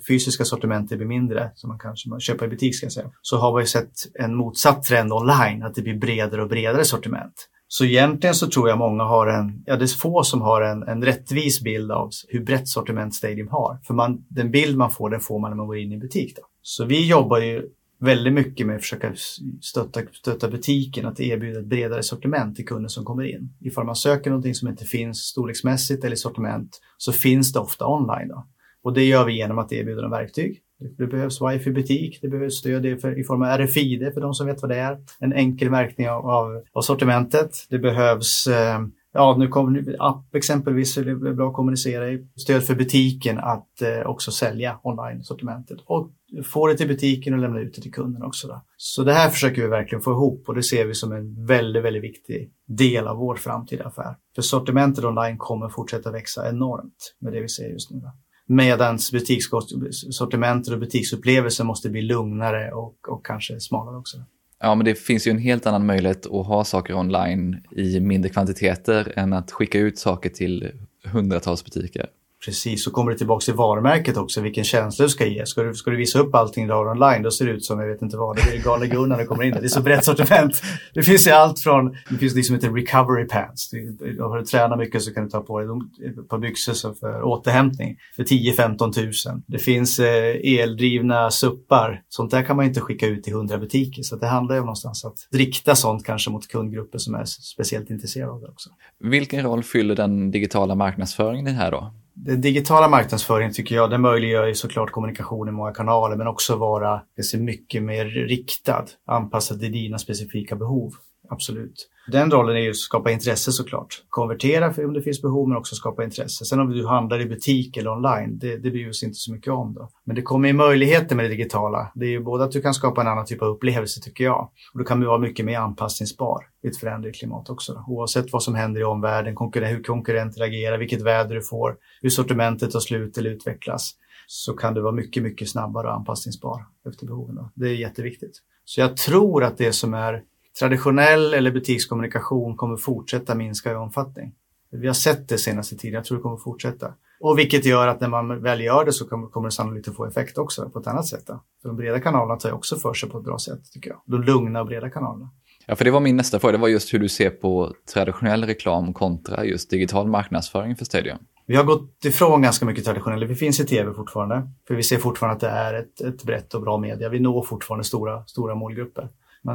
fysiska 0.07 0.45
sortimentet 0.45 0.97
blir 0.97 1.07
mindre, 1.07 1.51
som 1.55 1.67
man 1.67 1.79
kanske 1.79 2.09
köper 2.19 2.45
i 2.45 2.49
butik 2.49 2.75
ska 2.75 2.85
jag 2.85 2.93
säga. 2.93 3.11
Så 3.21 3.37
har 3.37 3.59
vi 3.59 3.65
sett 3.65 3.91
en 4.19 4.35
motsatt 4.35 4.83
trend 4.83 5.13
online, 5.13 5.63
att 5.63 5.75
det 5.75 5.81
blir 5.81 5.97
bredare 5.97 6.41
och 6.41 6.49
bredare 6.49 6.85
sortiment. 6.85 7.33
Så 7.67 7.85
egentligen 7.85 8.35
så 8.35 8.47
tror 8.47 8.69
jag 8.69 8.77
många 8.77 9.03
har 9.03 9.27
en, 9.27 9.63
ja 9.65 9.75
det 9.75 9.85
är 9.85 9.97
få 9.97 10.23
som 10.23 10.41
har 10.41 10.61
en, 10.61 10.83
en 10.83 11.05
rättvis 11.05 11.61
bild 11.61 11.91
av 11.91 12.09
hur 12.27 12.45
brett 12.45 12.67
sortiment 12.67 13.15
Stadium 13.15 13.47
har. 13.47 13.79
För 13.87 13.93
man, 13.93 14.25
den 14.29 14.51
bild 14.51 14.77
man 14.77 14.91
får 14.91 15.09
den 15.09 15.19
får 15.19 15.39
man 15.39 15.51
när 15.51 15.57
man 15.57 15.67
går 15.67 15.77
in 15.77 15.91
i 15.91 15.97
butik. 15.97 16.35
Då. 16.35 16.41
Så 16.61 16.85
vi 16.85 17.07
jobbar 17.07 17.39
ju 17.39 17.63
väldigt 18.01 18.33
mycket 18.33 18.67
med 18.67 18.75
att 18.75 18.81
försöka 18.81 19.13
stötta, 19.61 20.01
stötta 20.11 20.49
butiken 20.49 21.05
att 21.05 21.19
erbjuda 21.19 21.59
ett 21.59 21.65
bredare 21.65 22.03
sortiment 22.03 22.55
till 22.55 22.65
kunden 22.65 22.89
som 22.89 23.05
kommer 23.05 23.23
in. 23.23 23.53
Ifall 23.59 23.85
man 23.85 23.95
söker 23.95 24.29
någonting 24.29 24.55
som 24.55 24.67
inte 24.67 24.85
finns 24.85 25.17
storleksmässigt 25.17 26.03
eller 26.03 26.15
sortiment 26.15 26.79
så 26.97 27.11
finns 27.11 27.53
det 27.53 27.59
ofta 27.59 27.87
online. 27.87 28.27
Då. 28.27 28.47
Och 28.83 28.93
det 28.93 29.03
gör 29.03 29.25
vi 29.25 29.33
genom 29.33 29.59
att 29.59 29.71
erbjuda 29.71 30.01
dem 30.01 30.11
verktyg. 30.11 30.61
Det 30.97 31.07
behövs 31.07 31.41
wifi 31.41 31.71
butik, 31.71 32.19
det 32.21 32.27
behövs 32.27 32.55
stöd 32.55 32.85
i 32.85 33.23
form 33.23 33.41
av 33.41 33.47
RFID 33.47 34.13
för 34.13 34.21
de 34.21 34.33
som 34.33 34.47
vet 34.47 34.61
vad 34.61 34.71
det 34.71 34.77
är. 34.77 34.97
En 35.19 35.33
enkel 35.33 35.69
märkning 35.69 36.09
av, 36.09 36.25
av, 36.25 36.63
av 36.73 36.81
sortimentet. 36.81 37.51
Det 37.69 37.79
behövs 37.79 38.47
eh, 38.47 38.79
Ja, 39.13 39.35
nu 39.39 39.47
kommer 39.47 39.95
app 39.99 40.35
exempelvis 40.35 40.97
är 40.97 41.03
det 41.03 41.15
bra 41.15 41.47
att 41.47 41.53
kommunicera 41.53 42.11
i. 42.11 42.27
Stöd 42.35 42.63
för 42.63 42.75
butiken 42.75 43.39
att 43.39 43.81
eh, 43.81 44.09
också 44.09 44.31
sälja 44.31 44.79
online-sortimentet 44.83 45.77
och 45.85 46.11
få 46.45 46.67
det 46.67 46.77
till 46.77 46.87
butiken 46.87 47.33
och 47.33 47.39
lämna 47.39 47.59
ut 47.59 47.75
det 47.75 47.81
till 47.81 47.91
kunden 47.91 48.23
också. 48.23 48.47
Då. 48.47 48.61
Så 48.77 49.03
det 49.03 49.13
här 49.13 49.29
försöker 49.29 49.61
vi 49.61 49.67
verkligen 49.67 50.01
få 50.01 50.11
ihop 50.11 50.49
och 50.49 50.55
det 50.55 50.63
ser 50.63 50.85
vi 50.85 50.93
som 50.93 51.11
en 51.11 51.45
väldigt, 51.45 51.83
väldigt 51.83 52.03
viktig 52.03 52.51
del 52.67 53.07
av 53.07 53.17
vår 53.17 53.35
framtida 53.35 53.85
affär. 53.85 54.15
För 54.35 54.41
sortimentet 54.41 55.05
online 55.05 55.37
kommer 55.37 55.69
fortsätta 55.69 56.11
växa 56.11 56.49
enormt 56.49 57.15
med 57.19 57.33
det 57.33 57.41
vi 57.41 57.49
ser 57.49 57.69
just 57.69 57.91
nu. 57.91 57.99
Då. 57.99 58.11
Medan 58.47 58.97
butikssortimentet 59.11 60.73
och 60.73 60.79
butiksupplevelsen 60.79 61.67
måste 61.67 61.89
bli 61.89 62.01
lugnare 62.01 62.71
och, 62.71 63.09
och 63.09 63.25
kanske 63.25 63.59
smalare 63.59 63.97
också. 63.97 64.17
Ja, 64.63 64.75
men 64.75 64.85
det 64.85 64.95
finns 64.95 65.27
ju 65.27 65.31
en 65.31 65.37
helt 65.37 65.65
annan 65.65 65.85
möjlighet 65.85 66.25
att 66.25 66.45
ha 66.45 66.63
saker 66.63 66.93
online 66.93 67.63
i 67.71 67.99
mindre 67.99 68.29
kvantiteter 68.29 69.13
än 69.15 69.33
att 69.33 69.51
skicka 69.51 69.79
ut 69.79 69.99
saker 69.99 70.29
till 70.29 70.71
hundratals 71.05 71.65
butiker. 71.65 72.05
Precis, 72.45 72.83
så 72.83 72.91
kommer 72.91 73.11
det 73.11 73.17
tillbaka 73.17 73.43
till 73.43 73.53
varumärket 73.53 74.17
också, 74.17 74.41
vilken 74.41 74.63
känsla 74.63 75.05
du 75.05 75.09
ska 75.09 75.25
ge. 75.25 75.45
Ska 75.45 75.63
du, 75.63 75.73
ska 75.73 75.91
du 75.91 75.97
visa 75.97 76.19
upp 76.19 76.35
allting 76.35 76.67
du 76.67 76.73
har 76.73 76.91
online, 76.91 77.23
då 77.23 77.31
ser 77.31 77.45
det 77.45 77.51
ut 77.51 77.65
som, 77.65 77.79
jag 77.79 77.87
vet 77.87 78.01
inte 78.01 78.17
vad, 78.17 78.35
det 78.35 78.51
blir 78.51 78.63
galna 78.63 78.85
Gunnar 78.85 79.07
när 79.07 79.17
du 79.17 79.25
kommer 79.25 79.43
in. 79.43 79.51
Det 79.51 79.63
är 79.63 79.67
så 79.67 79.81
brett 79.81 80.05
sortiment. 80.05 80.61
Det 80.93 81.03
finns 81.03 81.27
ju 81.27 81.31
allt 81.31 81.59
från, 81.59 81.97
det 82.09 82.17
finns 82.17 82.35
liksom 82.35 82.55
inte 82.55 82.67
recovery 82.67 83.27
pants. 83.27 83.71
Har 84.19 84.37
du 84.37 84.45
tränat 84.45 84.79
mycket 84.79 85.01
så 85.01 85.13
kan 85.13 85.23
du 85.23 85.29
ta 85.29 85.41
på 85.41 85.59
dig 85.59 85.67
ett 86.09 86.29
par 86.29 86.37
byxor 86.37 86.93
för 86.93 87.23
återhämtning 87.23 87.97
för 88.15 88.23
10-15 88.23 88.93
tusen. 88.93 89.43
Det 89.47 89.59
finns 89.59 89.99
eh, 89.99 90.59
eldrivna 90.59 91.31
suppar. 91.31 92.01
Sånt 92.09 92.31
där 92.31 92.43
kan 92.43 92.55
man 92.55 92.65
inte 92.65 92.81
skicka 92.81 93.07
ut 93.07 93.23
till 93.23 93.33
100 93.33 93.57
butiker. 93.57 94.03
Så 94.03 94.15
det 94.15 94.27
handlar 94.27 94.55
ju 94.55 94.59
om 94.59 94.65
någonstans 94.65 95.05
att 95.05 95.27
rikta 95.31 95.75
sånt 95.75 96.05
kanske 96.05 96.31
mot 96.31 96.47
kundgrupper 96.47 96.97
som 96.97 97.15
är 97.15 97.25
speciellt 97.25 97.89
intresserade 97.89 98.31
av 98.31 98.41
det 98.41 98.47
också. 98.47 98.69
Vilken 98.99 99.43
roll 99.43 99.63
fyller 99.63 99.95
den 99.95 100.31
digitala 100.31 100.75
marknadsföringen 100.75 101.55
här 101.55 101.71
då? 101.71 101.93
Den 102.13 102.41
digitala 102.41 102.87
marknadsföringen 102.87 103.53
tycker 103.53 103.75
jag, 103.75 103.89
den 103.89 104.01
möjliggör 104.01 104.47
ju 104.47 104.55
såklart 104.55 104.91
kommunikation 104.91 105.47
i 105.47 105.51
många 105.51 105.71
kanaler 105.71 106.15
men 106.15 106.27
också 106.27 106.55
vara 106.55 107.01
mycket 107.37 107.83
mer 107.83 108.05
riktad, 108.05 108.85
anpassad 109.05 109.59
till 109.59 109.71
dina 109.71 109.97
specifika 109.97 110.55
behov. 110.55 110.91
Absolut. 111.31 111.89
Den 112.07 112.31
rollen 112.31 112.55
är 112.55 112.59
ju 112.59 112.69
att 112.69 112.75
skapa 112.75 113.11
intresse 113.11 113.51
såklart. 113.51 114.03
Konvertera 114.09 114.85
om 114.85 114.93
det 114.93 115.01
finns 115.01 115.21
behov 115.21 115.49
men 115.49 115.57
också 115.57 115.75
skapa 115.75 116.03
intresse. 116.03 116.45
Sen 116.45 116.59
om 116.59 116.69
du 116.69 116.87
handlar 116.87 117.21
i 117.21 117.25
butik 117.25 117.77
eller 117.77 117.91
online, 117.91 118.39
det, 118.39 118.57
det 118.57 118.71
bryr 118.71 118.89
oss 118.89 119.03
inte 119.03 119.15
så 119.15 119.33
mycket 119.33 119.53
om. 119.53 119.73
Då. 119.73 119.89
Men 120.05 120.15
det 120.15 120.21
kommer 120.21 120.47
ju 120.47 120.53
möjligheter 120.53 121.15
med 121.15 121.25
det 121.25 121.29
digitala. 121.29 121.91
Det 121.95 122.05
är 122.05 122.09
ju 122.09 122.23
både 122.23 122.43
att 122.43 122.51
du 122.51 122.61
kan 122.61 122.73
skapa 122.73 123.01
en 123.01 123.07
annan 123.07 123.25
typ 123.25 123.41
av 123.41 123.49
upplevelse 123.49 124.01
tycker 124.01 124.23
jag. 124.23 124.49
Och 124.73 124.79
då 124.79 124.83
kan 124.83 124.99
du 124.99 125.07
vara 125.07 125.17
mycket 125.17 125.45
mer 125.45 125.59
anpassningsbar 125.59 126.43
i 126.63 126.67
ett 126.67 126.77
förändrat 126.77 127.15
klimat 127.15 127.49
också. 127.49 127.73
Då. 127.73 127.85
Oavsett 127.87 128.33
vad 128.33 128.43
som 128.43 128.55
händer 128.55 128.81
i 128.81 128.83
omvärlden, 128.83 129.35
konkurren 129.35 129.75
hur 129.75 129.83
konkurrenter 129.83 130.41
agerar, 130.41 130.77
vilket 130.77 131.01
väder 131.01 131.35
du 131.35 131.41
får, 131.41 131.75
hur 132.01 132.09
sortimentet 132.09 132.71
tar 132.71 132.79
slut 132.79 133.17
eller 133.17 133.29
utvecklas 133.29 133.91
så 134.27 134.53
kan 134.53 134.73
du 134.73 134.81
vara 134.81 134.93
mycket, 134.93 135.23
mycket 135.23 135.49
snabbare 135.49 135.87
och 135.87 135.93
anpassningsbar 135.93 136.65
efter 136.89 137.05
behoven. 137.05 137.35
Då. 137.35 137.51
Det 137.55 137.69
är 137.69 137.75
jätteviktigt. 137.75 138.41
Så 138.65 138.81
jag 138.81 138.97
tror 138.97 139.43
att 139.43 139.57
det 139.57 139.73
som 139.73 139.93
är 139.93 140.23
traditionell 140.59 141.33
eller 141.33 141.51
butikskommunikation 141.51 142.55
kommer 142.55 142.77
fortsätta 142.77 143.35
minska 143.35 143.71
i 143.71 143.75
omfattning. 143.75 144.33
Vi 144.71 144.87
har 144.87 144.93
sett 144.93 145.29
det 145.29 145.37
senaste 145.37 145.77
tiden, 145.77 145.95
jag 145.95 146.05
tror 146.05 146.17
det 146.17 146.21
kommer 146.21 146.37
fortsätta. 146.37 146.93
Och 147.19 147.39
vilket 147.39 147.65
gör 147.65 147.87
att 147.87 148.01
när 148.01 148.07
man 148.07 148.41
väl 148.41 148.61
gör 148.61 148.85
det 148.85 148.93
så 148.93 149.07
kommer, 149.07 149.43
det 149.43 149.51
sannolikt 149.51 149.87
att 149.87 149.95
få 149.95 150.05
effekt 150.05 150.37
också 150.37 150.69
på 150.69 150.79
ett 150.79 150.87
annat 150.87 151.07
sätt. 151.07 151.23
Då. 151.27 151.43
För 151.61 151.69
de 151.69 151.77
breda 151.77 151.99
kanalerna 151.99 152.35
tar 152.35 152.51
också 152.51 152.75
för 152.75 152.93
sig 152.93 153.09
på 153.09 153.17
ett 153.17 153.23
bra 153.23 153.37
sätt 153.37 153.71
tycker 153.73 153.89
jag. 153.89 154.01
De 154.05 154.23
lugna 154.23 154.61
och 154.61 154.67
breda 154.67 154.89
kanalerna. 154.89 155.29
Ja, 155.65 155.75
för 155.75 155.85
det 155.85 155.91
var 155.91 155.99
min 155.99 156.15
nästa 156.15 156.39
fråga, 156.39 156.51
det 156.51 156.57
var 156.57 156.67
just 156.67 156.93
hur 156.93 156.99
du 156.99 157.09
ser 157.09 157.29
på 157.29 157.73
traditionell 157.93 158.43
reklam 158.43 158.93
kontra 158.93 159.45
just 159.45 159.69
digital 159.69 160.07
marknadsföring 160.07 160.75
för 160.75 160.85
Stadium. 160.85 161.17
Vi 161.45 161.55
har 161.55 161.63
gått 161.63 162.05
ifrån 162.05 162.41
ganska 162.41 162.65
mycket 162.65 162.85
traditionellt. 162.85 163.29
Vi 163.29 163.35
finns 163.35 163.59
i 163.59 163.65
tv 163.65 163.93
fortfarande, 163.93 164.51
för 164.67 164.75
vi 164.75 164.83
ser 164.83 164.97
fortfarande 164.97 165.35
att 165.35 165.39
det 165.41 165.47
är 165.47 165.73
ett, 165.73 166.01
ett 166.01 166.23
brett 166.23 166.53
och 166.53 166.61
bra 166.61 166.77
media. 166.77 167.09
Vi 167.09 167.19
når 167.19 167.43
fortfarande 167.43 167.83
stora, 167.83 168.25
stora 168.25 168.55
målgrupper 168.55 169.09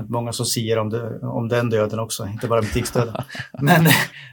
många 0.09 0.33
som 0.33 0.47
säger 0.47 0.79
om, 0.79 0.91
det, 0.91 1.19
om 1.19 1.49
den 1.49 1.71
döden 1.71 1.99
också, 1.99 2.27
inte 2.27 2.49
bara 2.49 2.61
butiksdöden. 2.61 3.15
men, 3.61 3.87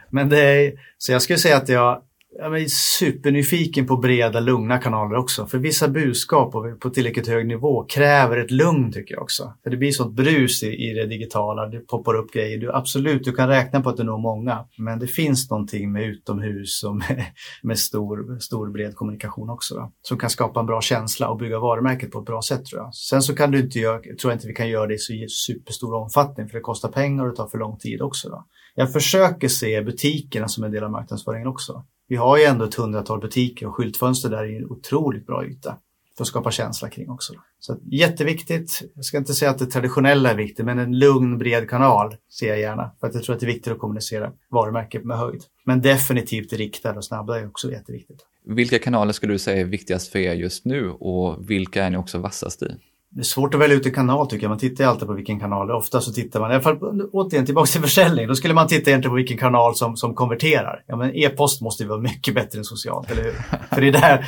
men 0.10 0.30
det 0.30 0.40
är, 0.40 0.74
så 0.98 1.12
jag 1.12 1.22
skulle 1.22 1.40
säga 1.40 1.58
att 1.58 1.70
jag, 1.70 2.02
jag 2.38 2.62
är 2.62 2.68
supernyfiken 3.00 3.88
på 3.88 3.98
breda, 3.98 4.40
lugna 4.40 4.78
kanaler 4.78 5.18
också. 5.18 5.46
För 5.46 5.58
vissa 5.58 5.88
budskap 5.88 6.52
på 6.80 6.90
tillräckligt 6.90 7.28
hög 7.28 7.48
nivå 7.48 7.84
kräver 7.84 8.38
ett 8.38 8.52
lugn 8.52 8.92
tycker 8.92 9.16
jag 9.16 9.24
också. 9.24 9.54
För 9.64 9.70
det 9.70 9.78
blir 9.78 9.92
sånt 9.92 10.16
brus 10.16 10.64
i, 10.64 10.68
i 10.68 10.94
det 10.94 11.06
digitala, 11.06 11.68
det 11.68 11.80
poppar 11.80 12.16
upp 12.16 12.32
grejer. 12.32 12.58
Du, 12.58 12.72
absolut, 12.72 13.24
du 13.24 13.32
kan 13.32 13.48
räkna 13.48 13.82
på 13.82 13.90
att 13.90 13.98
du 13.98 14.04
når 14.04 14.18
många. 14.18 14.66
Men 14.78 15.00
det 15.00 15.08
finns 15.08 15.50
någonting 15.50 15.92
med 15.92 16.04
utomhus 16.04 16.84
och 16.84 16.96
med, 16.96 17.26
med 17.64 17.80
stor, 17.80 18.40
stor 18.40 18.72
bred 18.72 18.96
kommunikation 18.96 19.50
också. 19.50 19.76
Då, 19.76 19.92
som 20.02 20.18
kan 20.18 20.30
skapa 20.30 20.60
en 20.60 20.66
bra 20.66 20.82
känsla 20.82 21.30
och 21.30 21.38
bygga 21.38 21.60
varumärket 21.60 22.12
på 22.12 22.20
ett 22.20 22.26
bra 22.26 22.42
sätt 22.42 22.66
tror 22.66 22.82
jag. 22.82 22.96
Sen 22.96 23.22
så 23.22 23.36
kan 23.36 23.52
du 23.52 23.60
inte 23.60 23.80
göra, 23.80 24.00
tror 24.22 24.32
jag 24.32 24.36
inte 24.36 24.48
vi 24.48 24.54
kan 24.54 24.70
göra 24.70 24.88
det 24.88 24.94
i 24.94 24.98
så 24.98 25.14
superstor 25.28 25.96
omfattning 25.96 26.48
för 26.48 26.58
det 26.58 26.62
kostar 26.62 26.90
pengar 26.90 27.24
och 27.24 27.30
det 27.30 27.36
tar 27.36 27.48
för 27.48 27.58
lång 27.58 27.78
tid 27.78 28.02
också. 28.02 28.30
Då. 28.30 28.46
Jag 28.76 28.94
försöker 28.94 29.48
se 29.48 29.82
butikerna 29.82 30.48
som 30.48 30.64
en 30.64 30.72
del 30.72 30.84
av 30.84 30.92
marknadsföringen 30.92 31.48
också. 31.48 31.84
Vi 32.14 32.18
har 32.18 32.38
ju 32.38 32.44
ändå 32.44 32.66
ett 32.66 32.76
hundratal 32.76 33.20
butiker 33.20 33.68
och 33.68 33.76
skyltfönster 33.76 34.30
där 34.30 34.44
är 34.44 34.58
en 34.58 34.66
otroligt 34.66 35.28
bra 35.28 35.46
yta 35.46 35.78
för 36.18 36.24
att 36.24 36.28
skapa 36.28 36.52
känsla 36.52 36.90
kring 36.90 37.10
också. 37.10 37.34
Så 37.60 37.78
jätteviktigt. 37.92 38.82
Jag 38.96 39.06
ska 39.06 39.18
inte 39.18 39.34
säga 39.34 39.52
att 39.52 39.60
det 39.60 39.66
traditionella 39.66 40.32
är 40.32 40.36
viktigt, 40.36 40.66
men 40.66 40.80
en 40.80 41.00
lugn, 41.00 41.38
bred 41.38 41.70
kanal 41.70 42.16
ser 42.40 42.48
jag 42.48 42.60
gärna. 42.60 42.92
För 43.00 43.08
att 43.08 43.16
jag 43.16 43.24
tror 43.24 43.34
att 43.34 43.40
det 43.40 43.46
är 43.46 43.54
viktigt 43.54 43.74
att 43.74 43.80
kommunicera 43.80 44.32
varumärket 44.50 45.06
med 45.06 45.18
höjd. 45.18 45.42
Men 45.66 45.82
definitivt 45.82 46.54
riktad 46.54 46.94
och 46.94 47.06
snabba 47.06 47.40
är 47.40 47.48
också 47.48 47.72
jätteviktigt. 47.72 48.26
Vilka 48.46 48.80
kanaler 48.80 49.14
skulle 49.14 49.34
du 49.34 49.40
säga 49.40 49.62
är 49.62 49.66
viktigast 49.66 50.12
för 50.12 50.20
er 50.20 50.34
just 50.34 50.66
nu 50.66 50.90
och 50.90 51.50
vilka 51.50 51.84
är 51.84 51.90
ni 51.90 51.98
också 51.98 52.18
vassast 52.18 52.64
i? 52.64 52.76
Det 53.16 53.22
är 53.22 53.24
svårt 53.24 53.54
att 53.54 53.60
välja 53.60 53.76
ut 53.76 53.86
en 53.86 53.94
kanal 53.94 54.28
tycker 54.28 54.44
jag. 54.44 54.50
Man 54.50 54.58
tittar 54.58 54.84
ju 54.84 54.90
alltid 54.90 55.08
på 55.08 55.14
vilken 55.14 55.40
kanal. 55.40 55.72
Ofta 55.72 56.02
så 56.02 56.12
tittar 56.12 56.40
man, 56.40 56.52
i 56.52 56.54
alla 56.54 56.64
fall 56.64 56.78
återigen 57.12 57.46
tillbaka 57.46 57.68
till 57.68 57.82
försäljning. 57.82 58.28
Då 58.28 58.36
skulle 58.36 58.54
man 58.54 58.68
titta 58.68 58.90
egentligen 58.90 59.12
på 59.12 59.16
vilken 59.16 59.38
kanal 59.38 59.76
som, 59.76 59.98
som 59.98 60.16
konverterar. 60.16 60.84
Ja 60.88 60.96
men 60.96 61.16
e-post 61.16 61.62
måste 61.62 61.84
ju 61.84 61.90
vara 61.90 62.00
mycket 62.00 62.36
bättre 62.36 62.60
än 62.60 62.64
socialt, 62.64 63.12
eller 63.12 63.24
hur? 63.24 63.32
För 63.76 63.82
det 63.82 63.88
är 63.88 63.92
där, 63.92 64.26